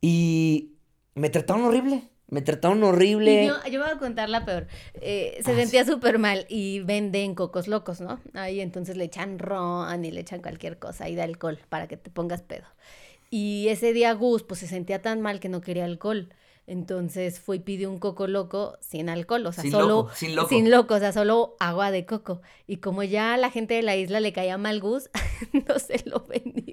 Y 0.00 0.72
me 1.14 1.30
trataron 1.30 1.64
horrible. 1.64 2.08
Me 2.28 2.42
trataron 2.42 2.82
horrible. 2.84 3.46
yo, 3.46 3.54
yo 3.70 3.80
voy 3.80 3.90
a 3.90 3.98
contar 3.98 4.28
la 4.28 4.44
peor. 4.44 4.66
Eh, 5.00 5.40
se 5.42 5.52
ah, 5.52 5.54
sentía 5.54 5.86
súper 5.86 6.18
mal 6.18 6.44
y 6.50 6.80
venden 6.80 7.34
cocos 7.34 7.68
locos, 7.68 8.02
¿no? 8.02 8.20
Ahí 8.34 8.60
entonces 8.60 8.98
le 8.98 9.04
echan 9.04 9.38
ron 9.38 10.04
y 10.04 10.10
le 10.10 10.20
echan 10.20 10.42
cualquier 10.42 10.78
cosa 10.78 11.08
y 11.08 11.14
de 11.14 11.22
alcohol 11.22 11.58
para 11.70 11.88
que 11.88 11.96
te 11.96 12.10
pongas 12.10 12.42
pedo. 12.42 12.66
Y 13.30 13.68
ese 13.68 13.94
día 13.94 14.12
Gus 14.12 14.42
pues 14.42 14.60
se 14.60 14.66
sentía 14.66 15.00
tan 15.00 15.22
mal 15.22 15.40
que 15.40 15.48
no 15.48 15.62
quería 15.62 15.86
alcohol. 15.86 16.28
Entonces 16.66 17.40
fue 17.40 17.56
y 17.56 17.60
pidió 17.60 17.90
un 17.90 17.98
coco 17.98 18.26
loco 18.26 18.76
sin 18.80 19.08
alcohol, 19.08 19.46
o 19.46 19.52
sea, 19.52 19.64
solo 19.70 20.10
sin, 20.14 20.36
loco. 20.36 20.48
sin 20.50 20.70
loco, 20.70 20.94
o 20.96 20.98
sea, 20.98 21.12
solo 21.14 21.56
agua 21.60 21.90
de 21.90 22.04
coco. 22.04 22.42
Y 22.66 22.76
como 22.76 23.02
ya 23.02 23.32
a 23.32 23.36
la 23.38 23.50
gente 23.50 23.72
de 23.72 23.80
la 23.80 23.96
isla 23.96 24.20
le 24.20 24.34
caía 24.34 24.58
mal 24.58 24.78
Gus, 24.80 25.08
no 25.66 25.78
se 25.78 26.02
lo 26.04 26.26
vendieron. 26.26 26.67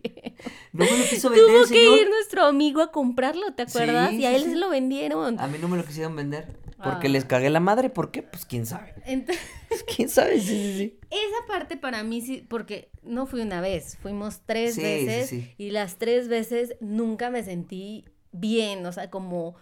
No 0.73 0.85
me 0.85 0.97
lo 0.97 1.05
quiso 1.05 1.29
vender. 1.29 1.47
Tuvo 1.47 1.67
que 1.67 2.01
ir 2.01 2.09
nuestro 2.09 2.45
amigo 2.45 2.81
a 2.81 2.91
comprarlo, 2.91 3.53
¿te 3.53 3.63
acuerdas? 3.63 4.13
y 4.13 4.25
a 4.25 4.35
él 4.35 4.43
se 4.43 4.55
lo 4.55 4.69
vendieron. 4.69 5.39
A 5.39 5.47
mí 5.47 5.57
no 5.59 5.67
me 5.67 5.77
lo 5.77 5.85
quisieron 5.85 6.15
vender. 6.15 6.47
Porque 6.83 7.07
ah. 7.07 7.09
les 7.09 7.23
cagué 7.23 7.49
la 7.49 7.61
madre, 7.61 7.89
¿por 7.89 8.11
qué? 8.11 8.21
Pues 8.21 8.45
quién 8.45 8.65
sabe. 8.65 8.93
Entonces, 9.05 9.43
quién 9.95 10.09
sabe, 10.09 10.39
sí, 10.39 10.47
sí, 10.47 10.77
sí. 10.77 10.99
Esa 11.09 11.47
parte 11.47 11.77
para 11.77 12.03
mí 12.03 12.21
sí, 12.21 12.45
porque 12.49 12.89
no 13.01 13.25
fui 13.25 13.41
una 13.41 13.61
vez, 13.61 13.97
fuimos 14.01 14.41
tres 14.45 14.75
veces 14.75 15.33
y 15.57 15.71
las 15.71 15.97
tres 15.97 16.27
veces 16.27 16.75
nunca 16.81 17.29
me 17.29 17.43
sentí 17.43 18.05
bien, 18.33 18.85
o 18.85 18.91
sea, 18.91 19.09
como 19.09 19.55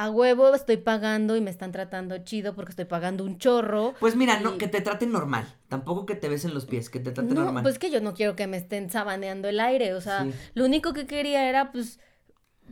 a 0.00 0.08
huevo 0.08 0.54
estoy 0.54 0.78
pagando 0.78 1.36
y 1.36 1.42
me 1.42 1.50
están 1.50 1.72
tratando 1.72 2.16
chido 2.24 2.54
porque 2.54 2.70
estoy 2.70 2.86
pagando 2.86 3.22
un 3.22 3.36
chorro. 3.36 3.92
Pues 4.00 4.16
mira, 4.16 4.40
no, 4.40 4.56
que 4.56 4.66
te 4.66 4.80
traten 4.80 5.12
normal. 5.12 5.46
Tampoco 5.68 6.06
que 6.06 6.14
te 6.14 6.30
besen 6.30 6.54
los 6.54 6.64
pies, 6.64 6.88
que 6.88 7.00
te 7.00 7.12
traten 7.12 7.34
no, 7.34 7.44
normal. 7.44 7.62
Pues 7.62 7.78
que 7.78 7.90
yo 7.90 8.00
no 8.00 8.14
quiero 8.14 8.34
que 8.34 8.46
me 8.46 8.56
estén 8.56 8.88
sabaneando 8.88 9.46
el 9.48 9.60
aire. 9.60 9.92
O 9.92 10.00
sea, 10.00 10.26
lo 10.54 10.64
único 10.64 10.94
que 10.94 11.06
quería 11.06 11.46
era 11.50 11.70
pues 11.70 12.00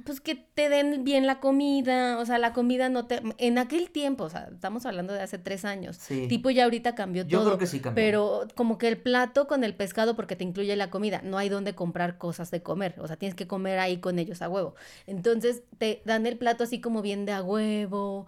pues 0.04 0.20
que 0.20 0.34
te 0.34 0.68
den 0.68 1.04
bien 1.04 1.26
la 1.26 1.40
comida, 1.40 2.18
o 2.18 2.26
sea, 2.26 2.38
la 2.38 2.52
comida 2.52 2.88
no 2.88 3.06
te... 3.06 3.22
En 3.38 3.58
aquel 3.58 3.90
tiempo, 3.90 4.24
o 4.24 4.30
sea, 4.30 4.48
estamos 4.52 4.86
hablando 4.86 5.12
de 5.12 5.22
hace 5.22 5.38
tres 5.38 5.64
años, 5.64 5.96
sí. 5.96 6.26
tipo 6.28 6.50
ya 6.50 6.64
ahorita 6.64 6.94
cambió 6.94 7.26
todo. 7.26 7.40
Yo 7.40 7.44
creo 7.44 7.58
que 7.58 7.66
sí 7.66 7.80
cambió. 7.80 8.02
Pero 8.02 8.48
como 8.54 8.78
que 8.78 8.88
el 8.88 8.98
plato 8.98 9.46
con 9.46 9.64
el 9.64 9.74
pescado, 9.74 10.16
porque 10.16 10.36
te 10.36 10.44
incluye 10.44 10.74
la 10.76 10.90
comida, 10.90 11.20
no 11.22 11.38
hay 11.38 11.48
donde 11.48 11.74
comprar 11.74 12.18
cosas 12.18 12.50
de 12.50 12.62
comer, 12.62 12.94
o 12.98 13.06
sea, 13.06 13.16
tienes 13.16 13.34
que 13.34 13.46
comer 13.46 13.78
ahí 13.78 13.98
con 13.98 14.18
ellos 14.18 14.42
a 14.42 14.48
huevo. 14.48 14.74
Entonces 15.06 15.62
te 15.78 16.02
dan 16.04 16.26
el 16.26 16.36
plato 16.36 16.64
así 16.64 16.80
como 16.80 17.02
bien 17.02 17.24
de 17.24 17.32
a 17.32 17.42
huevo. 17.42 18.26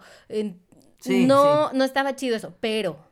no, 1.05 1.73
no 1.73 1.83
estaba 1.83 2.15
chido 2.15 2.35
eso, 2.35 2.53
pero 2.59 3.10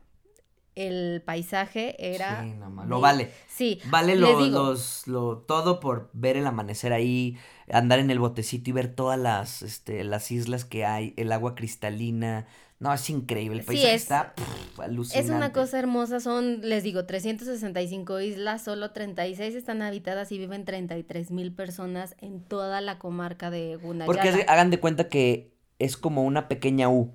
el 0.74 1.22
paisaje 1.24 1.96
era... 1.98 2.42
Sí, 2.42 2.54
lo 2.86 3.00
vale. 3.00 3.30
Sí. 3.48 3.80
Vale 3.86 4.16
lo, 4.16 4.40
los, 4.46 5.06
lo, 5.06 5.38
todo 5.38 5.80
por 5.80 6.10
ver 6.12 6.36
el 6.36 6.46
amanecer 6.46 6.92
ahí, 6.92 7.36
andar 7.70 7.98
en 7.98 8.10
el 8.10 8.18
botecito 8.18 8.70
y 8.70 8.72
ver 8.72 8.94
todas 8.94 9.18
las, 9.18 9.62
este, 9.62 10.04
las 10.04 10.30
islas 10.30 10.64
que 10.64 10.84
hay, 10.84 11.14
el 11.16 11.32
agua 11.32 11.54
cristalina. 11.54 12.46
No, 12.78 12.92
es 12.94 13.10
increíble, 13.10 13.60
el 13.60 13.66
paisaje 13.66 13.94
está 13.94 14.34
alucinante. 14.78 15.28
Es 15.28 15.36
una 15.36 15.52
cosa 15.52 15.78
hermosa, 15.78 16.18
son, 16.18 16.62
les 16.62 16.82
digo, 16.82 17.04
365 17.04 18.20
islas, 18.20 18.64
solo 18.64 18.92
36 18.92 19.54
están 19.54 19.82
habitadas 19.82 20.32
y 20.32 20.38
viven 20.38 20.64
33 20.64 21.30
mil 21.30 21.52
personas 21.52 22.16
en 22.20 22.42
toda 22.42 22.80
la 22.80 22.98
comarca 22.98 23.50
de 23.50 23.76
Gunayala. 23.76 24.06
Porque 24.06 24.46
hagan 24.48 24.70
de 24.70 24.80
cuenta 24.80 25.08
que 25.08 25.52
es 25.78 25.98
como 25.98 26.24
una 26.24 26.48
pequeña 26.48 26.88
U. 26.88 27.12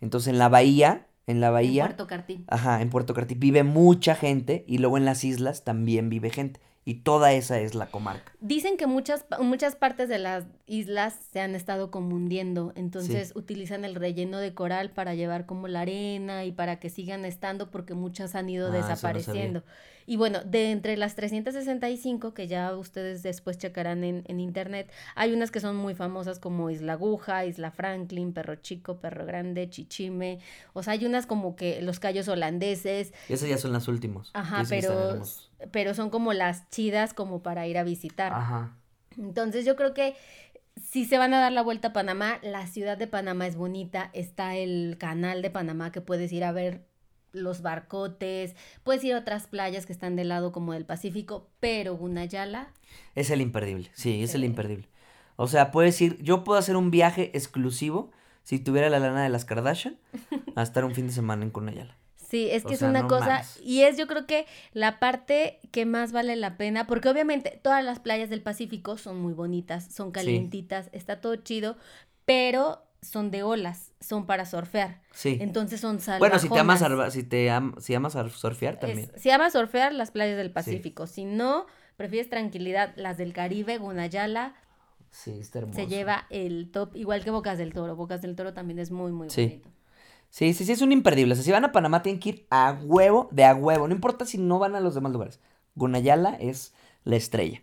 Entonces 0.00 0.28
en 0.28 0.38
la 0.38 0.48
bahía 0.48 1.05
en 1.26 1.40
la 1.40 1.50
bahía. 1.50 1.82
En 1.82 1.88
Puerto 1.88 2.06
Cartí. 2.06 2.44
Ajá, 2.48 2.80
en 2.80 2.90
Puerto 2.90 3.14
Cartí 3.14 3.34
vive 3.34 3.62
mucha 3.62 4.14
gente 4.14 4.64
y 4.66 4.78
luego 4.78 4.96
en 4.96 5.04
las 5.04 5.24
islas 5.24 5.64
también 5.64 6.08
vive 6.08 6.30
gente. 6.30 6.60
Y 6.88 7.00
toda 7.00 7.32
esa 7.32 7.58
es 7.58 7.74
la 7.74 7.86
comarca. 7.88 8.32
Dicen 8.40 8.76
que 8.76 8.86
muchas, 8.86 9.26
muchas 9.40 9.74
partes 9.74 10.08
de 10.08 10.18
las 10.18 10.44
islas 10.66 11.18
se 11.32 11.40
han 11.40 11.56
estado 11.56 11.90
confundiendo, 11.90 12.72
entonces 12.76 13.32
utilizan 13.34 13.84
el 13.84 13.96
relleno 13.96 14.38
de 14.38 14.54
coral 14.54 14.92
para 14.92 15.16
llevar 15.16 15.46
como 15.46 15.66
la 15.66 15.80
arena 15.80 16.44
y 16.44 16.52
para 16.52 16.78
que 16.78 16.88
sigan 16.88 17.24
estando 17.24 17.72
porque 17.72 17.94
muchas 17.94 18.36
han 18.36 18.48
ido 18.48 18.68
ah, 18.68 18.70
desapareciendo. 18.70 19.64
Y 20.06 20.16
bueno, 20.16 20.44
de 20.44 20.70
entre 20.70 20.96
las 20.96 21.16
365 21.16 22.32
que 22.32 22.46
ya 22.46 22.76
ustedes 22.76 23.24
después 23.24 23.58
checarán 23.58 24.04
en, 24.04 24.22
en, 24.28 24.38
internet, 24.38 24.88
hay 25.16 25.32
unas 25.32 25.50
que 25.50 25.58
son 25.58 25.74
muy 25.74 25.96
famosas 25.96 26.38
como 26.38 26.70
Isla 26.70 26.92
Aguja, 26.92 27.44
Isla 27.44 27.72
Franklin, 27.72 28.32
Perro 28.32 28.54
Chico, 28.54 29.00
Perro 29.00 29.26
Grande, 29.26 29.68
Chichime. 29.68 30.38
O 30.72 30.84
sea, 30.84 30.92
hay 30.92 31.04
unas 31.04 31.26
como 31.26 31.56
que 31.56 31.82
los 31.82 31.98
callos 31.98 32.28
holandeses. 32.28 33.12
Esas 33.28 33.48
ya 33.48 33.58
son 33.58 33.72
las 33.72 33.88
últimas. 33.88 34.30
Ajá, 34.32 34.62
pero, 34.68 35.20
pero 35.70 35.94
son 35.94 36.10
como 36.10 36.32
las 36.32 36.68
chidas 36.70 37.14
como 37.14 37.42
para 37.42 37.66
ir 37.66 37.78
a 37.78 37.84
visitar. 37.84 38.32
Ajá. 38.32 38.76
Entonces 39.18 39.64
yo 39.64 39.76
creo 39.76 39.94
que 39.94 40.14
si 40.76 41.04
se 41.04 41.18
van 41.18 41.34
a 41.34 41.40
dar 41.40 41.52
la 41.52 41.62
vuelta 41.62 41.88
a 41.88 41.92
Panamá, 41.92 42.38
la 42.42 42.66
ciudad 42.66 42.98
de 42.98 43.06
Panamá 43.06 43.46
es 43.46 43.56
bonita, 43.56 44.10
está 44.12 44.56
el 44.56 44.96
canal 44.98 45.42
de 45.42 45.50
Panamá 45.50 45.90
que 45.90 46.00
puedes 46.00 46.32
ir 46.32 46.44
a 46.44 46.52
ver 46.52 46.86
los 47.32 47.62
barcotes, 47.62 48.54
puedes 48.82 49.04
ir 49.04 49.14
a 49.14 49.18
otras 49.18 49.46
playas 49.46 49.86
que 49.86 49.92
están 49.92 50.16
del 50.16 50.28
lado 50.28 50.52
como 50.52 50.72
del 50.72 50.84
Pacífico, 50.84 51.50
pero 51.60 51.96
Gunayala... 51.96 52.68
Es 53.14 53.30
el 53.30 53.40
imperdible, 53.40 53.90
sí, 53.94 54.22
es 54.22 54.34
el 54.34 54.44
imperdible. 54.44 54.88
O 55.36 55.48
sea, 55.48 55.70
puedes 55.70 56.00
ir, 56.00 56.22
yo 56.22 56.44
puedo 56.44 56.58
hacer 56.58 56.76
un 56.76 56.90
viaje 56.90 57.30
exclusivo 57.34 58.10
si 58.42 58.58
tuviera 58.58 58.88
la 58.88 59.00
lana 59.00 59.22
de 59.22 59.28
las 59.28 59.44
Kardashian 59.44 59.98
a 60.54 60.62
estar 60.62 60.84
un 60.84 60.94
fin 60.94 61.08
de 61.08 61.12
semana 61.12 61.44
en 61.44 61.52
Gunayala. 61.52 61.96
Sí, 62.28 62.48
es 62.50 62.64
que 62.64 62.74
es 62.74 62.82
una 62.82 63.06
cosa, 63.06 63.42
y 63.62 63.82
es 63.82 63.96
yo 63.96 64.08
creo 64.08 64.26
que 64.26 64.46
la 64.72 64.98
parte 64.98 65.60
que 65.70 65.86
más 65.86 66.10
vale 66.10 66.34
la 66.34 66.56
pena, 66.56 66.86
porque 66.86 67.08
obviamente 67.08 67.60
todas 67.62 67.84
las 67.84 68.00
playas 68.00 68.30
del 68.30 68.42
Pacífico 68.42 68.98
son 68.98 69.20
muy 69.20 69.32
bonitas, 69.32 69.86
son 69.94 70.10
calientitas, 70.10 70.88
está 70.92 71.20
todo 71.20 71.36
chido, 71.36 71.76
pero 72.24 72.82
son 73.00 73.30
de 73.30 73.44
olas, 73.44 73.92
son 74.00 74.26
para 74.26 74.44
surfear. 74.44 75.02
Sí. 75.12 75.38
Entonces 75.40 75.80
son 75.80 76.00
salvajonas. 76.00 76.18
Bueno, 76.18 76.38
si 76.40 76.48
te 76.48 76.58
amas, 76.58 77.12
si 77.12 77.22
te 77.22 77.80
si 77.80 77.94
amas 77.94 78.16
surfear 78.32 78.80
también. 78.80 79.12
si 79.16 79.30
amas 79.30 79.52
surfear, 79.52 79.92
las 79.92 80.10
playas 80.10 80.36
del 80.36 80.50
Pacífico. 80.50 81.06
Si 81.06 81.24
no, 81.24 81.66
prefieres 81.96 82.28
tranquilidad, 82.28 82.92
las 82.96 83.18
del 83.18 83.32
Caribe, 83.32 83.78
Gunayala. 83.78 84.54
Sí, 85.10 85.38
está 85.38 85.60
hermoso. 85.60 85.78
Se 85.78 85.86
lleva 85.86 86.26
el 86.30 86.70
top, 86.72 86.96
igual 86.96 87.22
que 87.22 87.30
Bocas 87.30 87.56
del 87.56 87.72
Toro. 87.72 87.94
Bocas 87.94 88.20
del 88.20 88.34
Toro 88.34 88.52
también 88.52 88.80
es 88.80 88.90
muy, 88.90 89.12
muy 89.12 89.28
bonito. 89.28 89.68
Sí, 90.36 90.52
sí, 90.52 90.66
sí, 90.66 90.72
es 90.72 90.82
un 90.82 90.92
imperdible. 90.92 91.32
O 91.32 91.34
sea, 91.34 91.42
si 91.42 91.50
van 91.50 91.64
a 91.64 91.72
Panamá 91.72 92.02
tienen 92.02 92.20
que 92.20 92.28
ir 92.28 92.46
a 92.50 92.78
huevo, 92.84 93.30
de 93.32 93.42
a 93.44 93.54
huevo. 93.54 93.88
No 93.88 93.94
importa 93.94 94.26
si 94.26 94.36
no 94.36 94.58
van 94.58 94.76
a 94.76 94.80
los 94.80 94.94
demás 94.94 95.10
lugares. 95.10 95.40
Gunayala 95.76 96.36
es 96.38 96.74
la 97.04 97.16
estrella. 97.16 97.62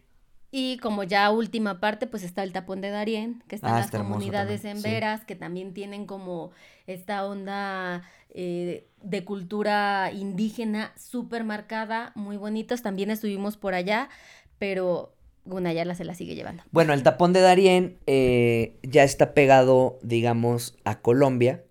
Y 0.50 0.78
como 0.78 1.04
ya 1.04 1.30
última 1.30 1.80
parte, 1.80 2.08
pues 2.08 2.24
está 2.24 2.42
el 2.42 2.52
tapón 2.52 2.82
de 2.82 2.90
Darién, 2.90 3.44
que 3.48 3.58
están 3.58 3.76
ah, 3.76 3.78
las 3.82 3.92
comunidades 3.92 4.66
en 4.66 4.82
Veras, 4.82 5.24
que 5.24 5.36
también 5.36 5.76
tienen 5.76 6.08
como 6.08 6.50
esta 6.88 7.28
onda 7.28 8.10
eh, 8.32 8.88
de 9.04 9.24
cultura 9.24 10.12
indígena 10.12 10.94
súper 10.98 11.44
marcada, 11.44 12.12
muy 12.16 12.38
bonitos. 12.38 12.82
También 12.82 13.12
estuvimos 13.12 13.56
por 13.56 13.76
allá, 13.76 14.10
pero 14.58 15.14
Gunayala 15.46 15.94
se 15.94 16.06
la 16.06 16.16
sigue 16.16 16.34
llevando. 16.34 16.64
Bueno, 16.72 16.94
el 16.94 17.04
tapón 17.04 17.34
de 17.34 17.42
Darién 17.42 18.00
eh, 18.08 18.80
ya 18.82 19.04
está 19.04 19.36
pegado, 19.36 20.00
digamos, 20.02 20.76
a 20.86 21.02
Colombia. 21.02 21.64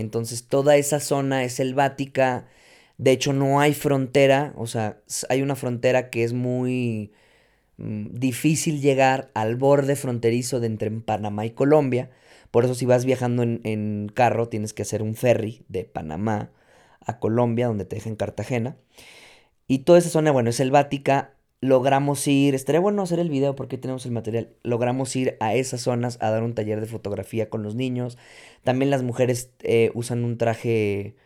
Entonces 0.00 0.44
toda 0.48 0.76
esa 0.76 1.00
zona 1.00 1.44
es 1.44 1.54
selvática. 1.54 2.46
De 2.98 3.12
hecho, 3.12 3.32
no 3.32 3.60
hay 3.60 3.74
frontera. 3.74 4.52
O 4.56 4.66
sea, 4.66 4.98
hay 5.28 5.42
una 5.42 5.56
frontera 5.56 6.10
que 6.10 6.24
es 6.24 6.32
muy 6.32 7.12
Mm, 7.78 8.08
difícil 8.18 8.80
llegar 8.80 9.30
al 9.34 9.54
borde 9.56 9.94
fronterizo 9.96 10.58
de 10.60 10.66
entre 10.66 10.90
Panamá 10.90 11.46
y 11.46 11.50
Colombia. 11.52 12.10
Por 12.50 12.64
eso 12.64 12.74
si 12.74 12.86
vas 12.86 13.04
viajando 13.04 13.42
en, 13.44 14.10
carro 14.14 14.48
tienes 14.48 14.74
que 14.74 14.82
hacer 14.82 15.02
un 15.02 15.14
ferry 15.14 15.64
de 15.68 15.84
Panamá 15.84 16.50
a 17.06 17.18
Colombia, 17.20 17.68
donde 17.68 17.84
te 17.84 17.96
dejan 17.96 18.16
Cartagena. 18.16 18.76
Y 19.68 19.80
toda 19.80 19.98
esa 20.00 20.10
zona, 20.10 20.32
bueno, 20.32 20.50
es 20.50 20.56
selvática. 20.56 21.34
Logramos 21.60 22.26
ir, 22.28 22.54
estaría 22.54 22.80
bueno 22.80 23.02
hacer 23.02 23.18
el 23.18 23.30
video 23.30 23.56
porque 23.56 23.78
tenemos 23.78 24.06
el 24.06 24.12
material. 24.12 24.50
Logramos 24.62 25.14
ir 25.16 25.36
a 25.40 25.54
esas 25.54 25.80
zonas 25.80 26.18
a 26.20 26.30
dar 26.30 26.42
un 26.42 26.54
taller 26.54 26.80
de 26.80 26.86
fotografía 26.86 27.50
con 27.50 27.62
los 27.62 27.74
niños. 27.74 28.16
También 28.62 28.90
las 28.90 29.02
mujeres 29.02 29.50
eh, 29.60 29.90
usan 29.94 30.24
un 30.24 30.38
traje 30.38 31.16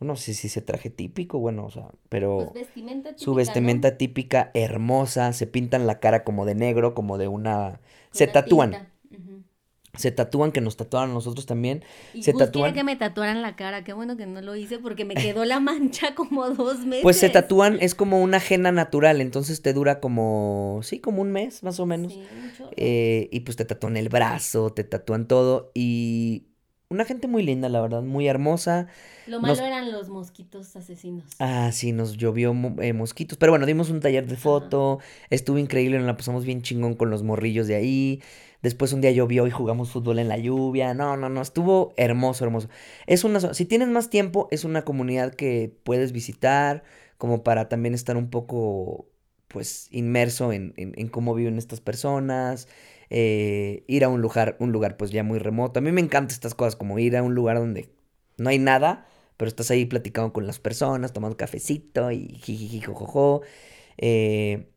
no 0.00 0.16
sé 0.16 0.32
si 0.32 0.48
se 0.48 0.62
traje 0.62 0.88
típico, 0.88 1.38
bueno, 1.38 1.66
o 1.66 1.70
sea, 1.70 1.90
pero 2.08 2.36
pues 2.36 2.66
vestimenta 2.66 3.10
típica, 3.10 3.24
su 3.24 3.34
vestimenta 3.34 3.96
típica, 3.98 4.50
hermosa, 4.54 5.32
se 5.34 5.46
pintan 5.46 5.86
la 5.86 6.00
cara 6.00 6.24
como 6.24 6.46
de 6.46 6.54
negro, 6.54 6.94
como 6.94 7.18
de 7.18 7.28
una... 7.28 7.80
se 8.10 8.26
tatúan. 8.26 8.89
Se 9.96 10.12
tatúan, 10.12 10.52
que 10.52 10.60
nos 10.60 10.76
tatuaron 10.76 11.10
a 11.10 11.14
nosotros 11.14 11.46
también. 11.46 11.84
Y 12.14 12.22
se 12.22 12.32
tatúan. 12.32 12.72
que 12.74 12.84
me 12.84 12.96
tatuaran 12.96 13.42
la 13.42 13.56
cara, 13.56 13.82
qué 13.82 13.92
bueno 13.92 14.16
que 14.16 14.26
no 14.26 14.40
lo 14.40 14.54
hice 14.54 14.78
porque 14.78 15.04
me 15.04 15.14
quedó 15.14 15.44
la 15.44 15.58
mancha 15.60 16.14
como 16.16 16.48
dos 16.50 16.80
meses. 16.80 17.02
Pues 17.02 17.18
se 17.18 17.28
tatúan, 17.28 17.78
es 17.80 17.94
como 17.94 18.22
una 18.22 18.36
ajena 18.36 18.70
natural, 18.72 19.20
entonces 19.20 19.62
te 19.62 19.72
dura 19.72 20.00
como, 20.00 20.80
sí, 20.82 21.00
como 21.00 21.22
un 21.22 21.32
mes 21.32 21.62
más 21.62 21.80
o 21.80 21.86
menos. 21.86 22.12
Sí, 22.12 22.22
eh, 22.76 23.28
y 23.32 23.40
pues 23.40 23.56
te 23.56 23.64
tatúan 23.64 23.96
el 23.96 24.08
brazo, 24.08 24.70
te 24.70 24.84
tatúan 24.84 25.26
todo 25.26 25.72
y 25.74 26.49
una 26.90 27.04
gente 27.04 27.28
muy 27.28 27.44
linda, 27.44 27.68
la 27.68 27.80
verdad, 27.80 28.02
muy 28.02 28.26
hermosa. 28.26 28.88
Lo 29.28 29.40
malo 29.40 29.64
eran 29.64 29.92
los 29.92 30.08
mosquitos 30.08 30.74
asesinos. 30.74 31.24
Ah, 31.38 31.70
sí, 31.72 31.92
nos 31.92 32.16
llovió 32.16 32.50
eh, 32.80 32.92
mosquitos. 32.92 33.38
Pero 33.38 33.52
bueno, 33.52 33.64
dimos 33.64 33.90
un 33.90 34.00
taller 34.00 34.26
de 34.26 34.36
foto. 34.36 34.98
Estuvo 35.30 35.58
increíble, 35.58 35.98
nos 35.98 36.06
la 36.08 36.16
pasamos 36.16 36.44
bien 36.44 36.62
chingón 36.62 36.94
con 36.94 37.08
los 37.08 37.22
morrillos 37.22 37.68
de 37.68 37.76
ahí. 37.76 38.22
Después 38.60 38.92
un 38.92 39.00
día 39.00 39.12
llovió 39.12 39.46
y 39.46 39.52
jugamos 39.52 39.92
fútbol 39.92 40.18
en 40.18 40.26
la 40.26 40.36
lluvia. 40.36 40.92
No, 40.92 41.16
no, 41.16 41.28
no, 41.28 41.40
estuvo 41.40 41.94
hermoso, 41.96 42.44
hermoso. 42.44 42.68
Es 43.06 43.22
una, 43.22 43.38
si 43.54 43.64
tienes 43.66 43.86
más 43.86 44.10
tiempo, 44.10 44.48
es 44.50 44.64
una 44.64 44.82
comunidad 44.82 45.32
que 45.32 45.72
puedes 45.84 46.10
visitar, 46.10 46.82
como 47.18 47.44
para 47.44 47.68
también 47.68 47.94
estar 47.94 48.16
un 48.16 48.30
poco, 48.30 49.06
pues, 49.46 49.86
inmerso 49.92 50.52
en, 50.52 50.74
en, 50.76 50.92
en 50.96 51.06
cómo 51.06 51.34
viven 51.34 51.56
estas 51.56 51.80
personas. 51.80 52.66
Eh, 53.10 53.84
ir 53.88 54.04
a 54.04 54.08
un 54.08 54.22
lugar, 54.22 54.56
un 54.60 54.70
lugar 54.70 54.96
pues 54.96 55.10
ya 55.10 55.24
muy 55.24 55.38
remoto. 55.38 55.80
A 55.80 55.82
mí 55.82 55.90
me 55.92 56.00
encantan 56.00 56.32
estas 56.32 56.54
cosas, 56.54 56.76
como 56.76 56.98
ir 56.98 57.16
a 57.16 57.22
un 57.22 57.34
lugar 57.34 57.58
donde 57.58 57.92
no 58.36 58.50
hay 58.50 58.58
nada, 58.58 59.06
pero 59.36 59.48
estás 59.48 59.70
ahí 59.70 59.84
platicando 59.84 60.32
con 60.32 60.46
las 60.46 60.60
personas, 60.60 61.12
tomando 61.12 61.36
cafecito 61.36 62.10
y 62.12 62.28
jijiji, 62.40 62.80
jojojo. 62.80 63.42
Eh, 63.98 64.70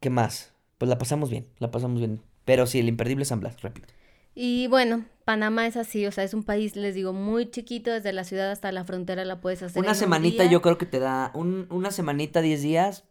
¿Qué 0.00 0.10
más? 0.10 0.52
Pues 0.78 0.88
la 0.88 0.98
pasamos 0.98 1.30
bien, 1.30 1.46
la 1.58 1.70
pasamos 1.70 1.98
bien. 1.98 2.20
Pero 2.44 2.66
sí, 2.66 2.78
el 2.78 2.88
imperdible 2.88 3.22
es 3.22 3.28
San 3.28 3.40
Blas, 3.40 3.62
repito. 3.62 3.88
Y 4.34 4.66
bueno, 4.66 5.04
Panamá 5.24 5.66
es 5.66 5.76
así, 5.76 6.04
o 6.06 6.12
sea, 6.12 6.24
es 6.24 6.34
un 6.34 6.42
país, 6.42 6.76
les 6.76 6.94
digo, 6.94 7.12
muy 7.12 7.50
chiquito, 7.50 7.92
desde 7.92 8.12
la 8.12 8.24
ciudad 8.24 8.50
hasta 8.50 8.72
la 8.72 8.84
frontera 8.84 9.24
la 9.24 9.40
puedes 9.40 9.62
hacer. 9.62 9.80
Una 9.80 9.94
semanita 9.94 10.44
yo 10.44 10.60
creo 10.60 10.76
que 10.76 10.86
te 10.86 10.98
da, 10.98 11.30
un, 11.34 11.66
una 11.70 11.92
semanita, 11.92 12.42
10 12.42 12.60
días, 12.60 13.04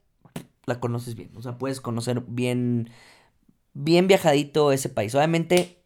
la 0.66 0.80
conoces 0.80 1.16
bien, 1.16 1.32
o 1.36 1.42
sea, 1.42 1.58
puedes 1.58 1.80
conocer 1.80 2.24
bien 2.28 2.90
bien 3.74 4.08
viajadito 4.08 4.72
ese 4.72 4.90
país. 4.90 5.14
Obviamente 5.16 5.80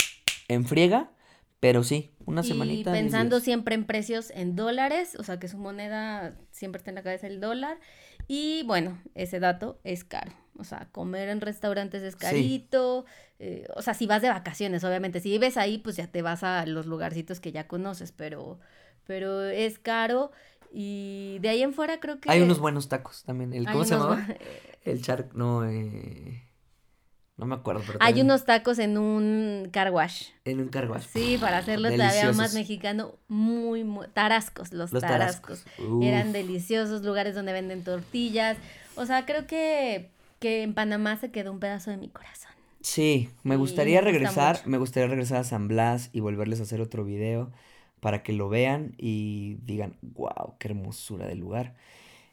en 0.47 0.65
friega, 0.65 1.11
pero 1.59 1.83
sí, 1.83 2.11
una 2.25 2.41
y 2.41 2.47
semanita. 2.47 2.91
Pensando 2.91 3.39
siempre 3.39 3.75
en 3.75 3.85
precios 3.85 4.31
en 4.31 4.55
dólares, 4.55 5.15
o 5.19 5.23
sea 5.23 5.39
que 5.39 5.47
su 5.47 5.57
moneda 5.57 6.37
siempre 6.51 6.77
está 6.77 6.91
en 6.91 6.95
la 6.95 7.03
cabeza 7.03 7.27
el 7.27 7.39
dólar. 7.39 7.79
Y 8.27 8.63
bueno, 8.63 9.01
ese 9.15 9.39
dato 9.39 9.79
es 9.83 10.03
caro. 10.03 10.31
O 10.59 10.63
sea, 10.63 10.89
comer 10.91 11.29
en 11.29 11.39
restaurantes 11.39 12.03
es 12.03 12.15
carito. 12.15 13.05
Eh, 13.39 13.67
o 13.75 13.81
sea, 13.81 13.93
si 13.93 14.07
vas 14.07 14.21
de 14.21 14.29
vacaciones, 14.29 14.83
obviamente. 14.83 15.19
Si 15.19 15.29
vives 15.29 15.55
ahí, 15.55 15.77
pues 15.77 15.95
ya 15.95 16.07
te 16.07 16.21
vas 16.21 16.43
a 16.43 16.65
los 16.65 16.87
lugarcitos 16.87 17.39
que 17.39 17.51
ya 17.51 17.67
conoces, 17.67 18.11
pero, 18.11 18.59
pero 19.05 19.43
es 19.43 19.79
caro. 19.79 20.31
Y 20.73 21.37
de 21.41 21.49
ahí 21.49 21.63
en 21.63 21.73
fuera 21.73 21.99
creo 21.99 22.19
que... 22.19 22.29
Hay 22.29 22.41
unos 22.41 22.59
buenos 22.59 22.89
tacos 22.89 23.23
también. 23.23 23.53
El, 23.53 23.65
¿Cómo 23.65 23.85
se 23.85 23.93
llamaba? 23.93 24.27
El 24.83 25.01
char... 25.01 25.29
No, 25.33 25.65
eh... 25.65 26.46
No 27.37 27.45
me 27.45 27.53
acuerdo. 27.53 27.83
Pero 27.85 27.99
Hay 28.01 28.19
unos 28.21 28.45
tacos 28.45 28.79
en 28.79 28.97
un 28.97 29.69
car 29.71 29.91
wash. 29.91 30.29
En 30.43 30.59
un 30.59 30.69
car 30.69 30.89
wash. 30.89 31.05
Sí, 31.13 31.37
para 31.39 31.59
hacerlo 31.59 31.91
todavía 31.91 32.31
más 32.33 32.55
mexicano. 32.55 33.13
Muy, 33.27 33.83
muy. 33.83 34.07
Tarascos, 34.07 34.73
los, 34.73 34.89
tarascos. 34.91 35.63
Eran 36.01 36.33
deliciosos, 36.33 37.03
lugares 37.03 37.35
donde 37.35 37.53
venden 37.53 37.83
tortillas. 37.83 38.57
O 38.95 39.05
sea, 39.05 39.25
creo 39.27 39.45
que, 39.45 40.09
que 40.39 40.63
en 40.63 40.73
Panamá 40.73 41.17
se 41.17 41.29
quedó 41.29 41.51
un 41.51 41.59
pedazo 41.59 41.91
de 41.91 41.97
mi 41.97 42.09
corazón. 42.09 42.51
Sí, 42.81 43.29
me 43.43 43.55
gustaría 43.55 44.01
regresar. 44.01 44.61
Me 44.65 44.79
gustaría 44.79 45.07
regresar 45.07 45.37
a 45.37 45.43
San 45.43 45.67
Blas 45.67 46.09
y 46.13 46.21
volverles 46.21 46.59
a 46.59 46.63
hacer 46.63 46.81
otro 46.81 47.05
video 47.05 47.51
para 47.99 48.23
que 48.23 48.33
lo 48.33 48.49
vean 48.49 48.95
y 48.97 49.57
digan, 49.63 49.97
wow, 50.01 50.55
qué 50.57 50.69
hermosura 50.69 51.27
del 51.27 51.39
lugar. 51.39 51.75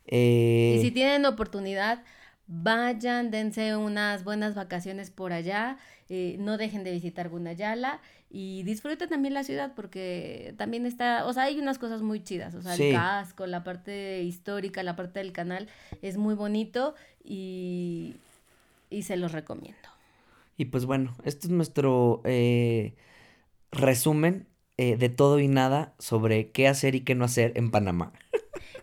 Y 0.07 0.79
si 0.81 0.89
eh, 0.89 0.91
tienen 0.93 1.27
oportunidad 1.27 2.03
Vayan, 2.47 3.30
dense 3.30 3.76
unas 3.76 4.22
buenas 4.22 4.55
vacaciones 4.55 5.11
por 5.11 5.32
allá, 5.32 5.78
eh, 6.11 6.36
no 6.38 6.59
dejen 6.59 6.84
de 6.84 6.92
visitar 6.92 7.30
Gunayala 7.30 8.01
y 8.30 8.64
disfruten 8.64 9.09
también 9.09 9.32
la 9.32 9.45
ciudad 9.45 9.72
porque 9.74 10.55
también 10.59 10.84
está, 10.84 11.24
o 11.24 11.32
sea, 11.32 11.45
hay 11.45 11.59
unas 11.59 11.78
cosas 11.78 12.03
muy 12.03 12.22
chidas, 12.22 12.55
o 12.55 12.61
sea, 12.61 12.74
el 12.74 12.92
casco, 12.92 13.47
la 13.47 13.64
parte 13.64 14.22
histórica, 14.22 14.82
la 14.82 14.95
parte 14.95 15.20
del 15.20 15.32
canal 15.32 15.68
es 16.03 16.18
muy 16.18 16.34
bonito 16.34 16.95
y, 17.24 18.16
y 18.90 19.05
se 19.05 19.16
los 19.16 19.32
recomiendo. 19.32 19.88
Y 20.59 20.66
pues 20.66 20.84
bueno, 20.84 21.16
este 21.24 21.47
es 21.47 21.51
nuestro 21.51 22.20
eh, 22.24 22.95
resumen 23.72 24.47
eh, 24.76 24.97
de 24.97 25.09
todo 25.09 25.38
y 25.38 25.49
nada 25.49 25.95
sobre 25.99 26.51
qué 26.51 26.68
hacer 26.68 26.95
y 26.95 27.01
qué 27.01 27.14
no 27.14 27.24
hacer 27.24 27.53
en 27.57 27.70
Panamá 27.70 28.12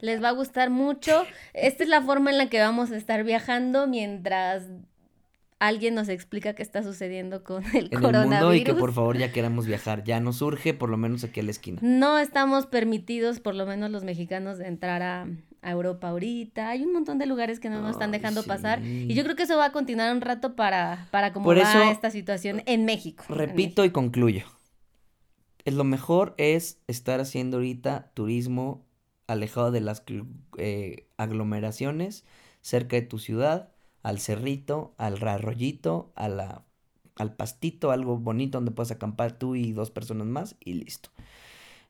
les 0.01 0.21
va 0.21 0.29
a 0.29 0.33
gustar 0.33 0.69
mucho. 0.69 1.25
Esta 1.53 1.83
es 1.83 1.89
la 1.89 2.01
forma 2.01 2.31
en 2.31 2.37
la 2.37 2.49
que 2.49 2.59
vamos 2.59 2.91
a 2.91 2.97
estar 2.97 3.23
viajando 3.23 3.87
mientras 3.87 4.63
alguien 5.61 5.93
nos 5.93 6.09
explica 6.09 6.53
qué 6.53 6.63
está 6.63 6.81
sucediendo 6.81 7.43
con 7.43 7.63
el 7.75 7.85
en 7.91 8.01
coronavirus. 8.01 8.23
El 8.23 8.29
mundo 8.29 8.53
y 8.55 8.63
que 8.63 8.73
por 8.73 8.93
favor 8.93 9.17
ya 9.17 9.31
queramos 9.31 9.67
viajar. 9.67 10.03
Ya 10.03 10.19
nos 10.19 10.41
urge, 10.41 10.73
por 10.73 10.89
lo 10.89 10.97
menos 10.97 11.23
aquí 11.23 11.39
a 11.39 11.43
la 11.43 11.51
esquina. 11.51 11.79
No 11.81 12.17
estamos 12.17 12.65
permitidos, 12.65 13.39
por 13.39 13.55
lo 13.55 13.65
menos 13.65 13.91
los 13.91 14.03
mexicanos, 14.03 14.57
de 14.57 14.67
entrar 14.67 15.01
a, 15.03 15.27
Europa 15.63 16.09
ahorita. 16.09 16.69
Hay 16.69 16.81
un 16.81 16.91
montón 16.91 17.19
de 17.19 17.27
lugares 17.27 17.59
que 17.59 17.69
no 17.69 17.81
nos 17.81 17.91
están 17.91 18.09
dejando 18.09 18.41
pasar. 18.41 18.83
Y 18.83 19.13
yo 19.13 19.21
creo 19.23 19.35
que 19.35 19.43
eso 19.43 19.57
va 19.57 19.65
a 19.65 19.71
continuar 19.71 20.11
un 20.11 20.19
rato 20.19 20.55
para, 20.55 21.07
para 21.11 21.33
cómo 21.33 21.47
va 21.47 21.91
esta 21.91 22.09
situación 22.09 22.63
en 22.65 22.83
México. 22.85 23.23
Repito 23.29 23.85
y 23.85 23.91
concluyo. 23.91 24.45
Lo 25.65 25.83
mejor 25.83 26.33
es 26.39 26.79
estar 26.87 27.19
haciendo 27.19 27.57
ahorita 27.57 28.09
turismo 28.15 28.87
alejado 29.27 29.71
de 29.71 29.81
las 29.81 30.03
eh, 30.57 31.07
aglomeraciones, 31.17 32.25
cerca 32.61 32.95
de 32.95 33.01
tu 33.03 33.19
ciudad, 33.19 33.69
al 34.03 34.19
cerrito, 34.19 34.93
al 34.97 35.25
arroyito, 35.27 36.11
a 36.15 36.27
la, 36.27 36.63
al 37.15 37.35
pastito, 37.35 37.91
algo 37.91 38.17
bonito 38.17 38.57
donde 38.57 38.71
puedas 38.71 38.91
acampar 38.91 39.33
tú 39.33 39.55
y 39.55 39.71
dos 39.71 39.91
personas 39.91 40.27
más 40.27 40.55
y 40.59 40.73
listo. 40.73 41.09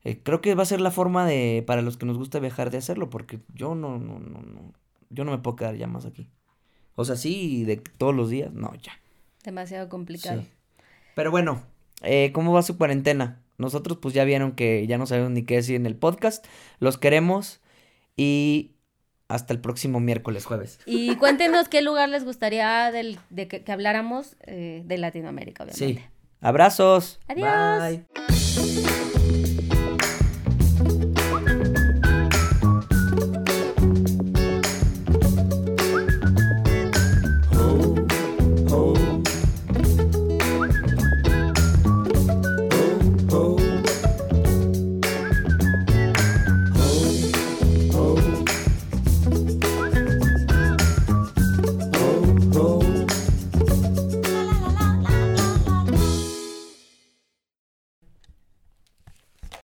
Eh, 0.03 0.21
creo 0.23 0.41
que 0.41 0.55
va 0.55 0.63
a 0.63 0.67
ser 0.67 0.81
la 0.81 0.91
forma 0.91 1.25
de, 1.25 1.63
para 1.65 1.81
los 1.81 1.97
que 1.97 2.05
nos 2.05 2.17
gusta 2.17 2.39
viajar, 2.39 2.71
de 2.71 2.77
hacerlo, 2.77 3.09
porque 3.09 3.39
yo 3.53 3.75
no, 3.75 3.99
no, 3.99 4.19
no, 4.19 4.41
no, 4.41 4.73
yo 5.09 5.23
no 5.25 5.31
me 5.31 5.37
puedo 5.37 5.55
quedar 5.55 5.75
ya 5.75 5.87
más 5.87 6.05
aquí. 6.05 6.29
O 6.95 7.05
sea, 7.05 7.15
sí, 7.15 7.63
de 7.65 7.77
todos 7.77 8.13
los 8.13 8.29
días, 8.29 8.51
no, 8.53 8.73
ya. 8.75 8.93
Demasiado 9.43 9.89
complicado. 9.89 10.43
Pero 11.15 11.31
bueno, 11.31 11.63
eh, 12.01 12.31
¿cómo 12.33 12.51
va 12.51 12.61
su 12.63 12.77
cuarentena? 12.77 13.41
Nosotros 13.61 13.99
pues 14.01 14.13
ya 14.13 14.23
vieron 14.25 14.53
que 14.53 14.85
ya 14.87 14.97
no 14.97 15.05
sabemos 15.05 15.31
ni 15.31 15.43
qué 15.43 15.55
decir 15.55 15.75
en 15.75 15.85
el 15.85 15.95
podcast. 15.95 16.45
Los 16.79 16.97
queremos 16.97 17.61
y 18.17 18.71
hasta 19.29 19.53
el 19.53 19.61
próximo 19.61 19.99
miércoles, 19.99 20.45
jueves. 20.45 20.79
Y 20.85 21.15
cuéntenos 21.17 21.69
qué 21.69 21.81
lugar 21.81 22.09
les 22.09 22.25
gustaría 22.25 22.91
de 22.91 23.47
que, 23.47 23.63
habláramos 23.71 24.35
eh, 24.41 24.83
de 24.85 24.97
Latinoamérica, 24.97 25.63
obviamente. 25.63 26.01
Sí. 26.01 26.07
Abrazos. 26.41 27.19
Adiós. 27.27 28.05
Bye. 28.17 29.10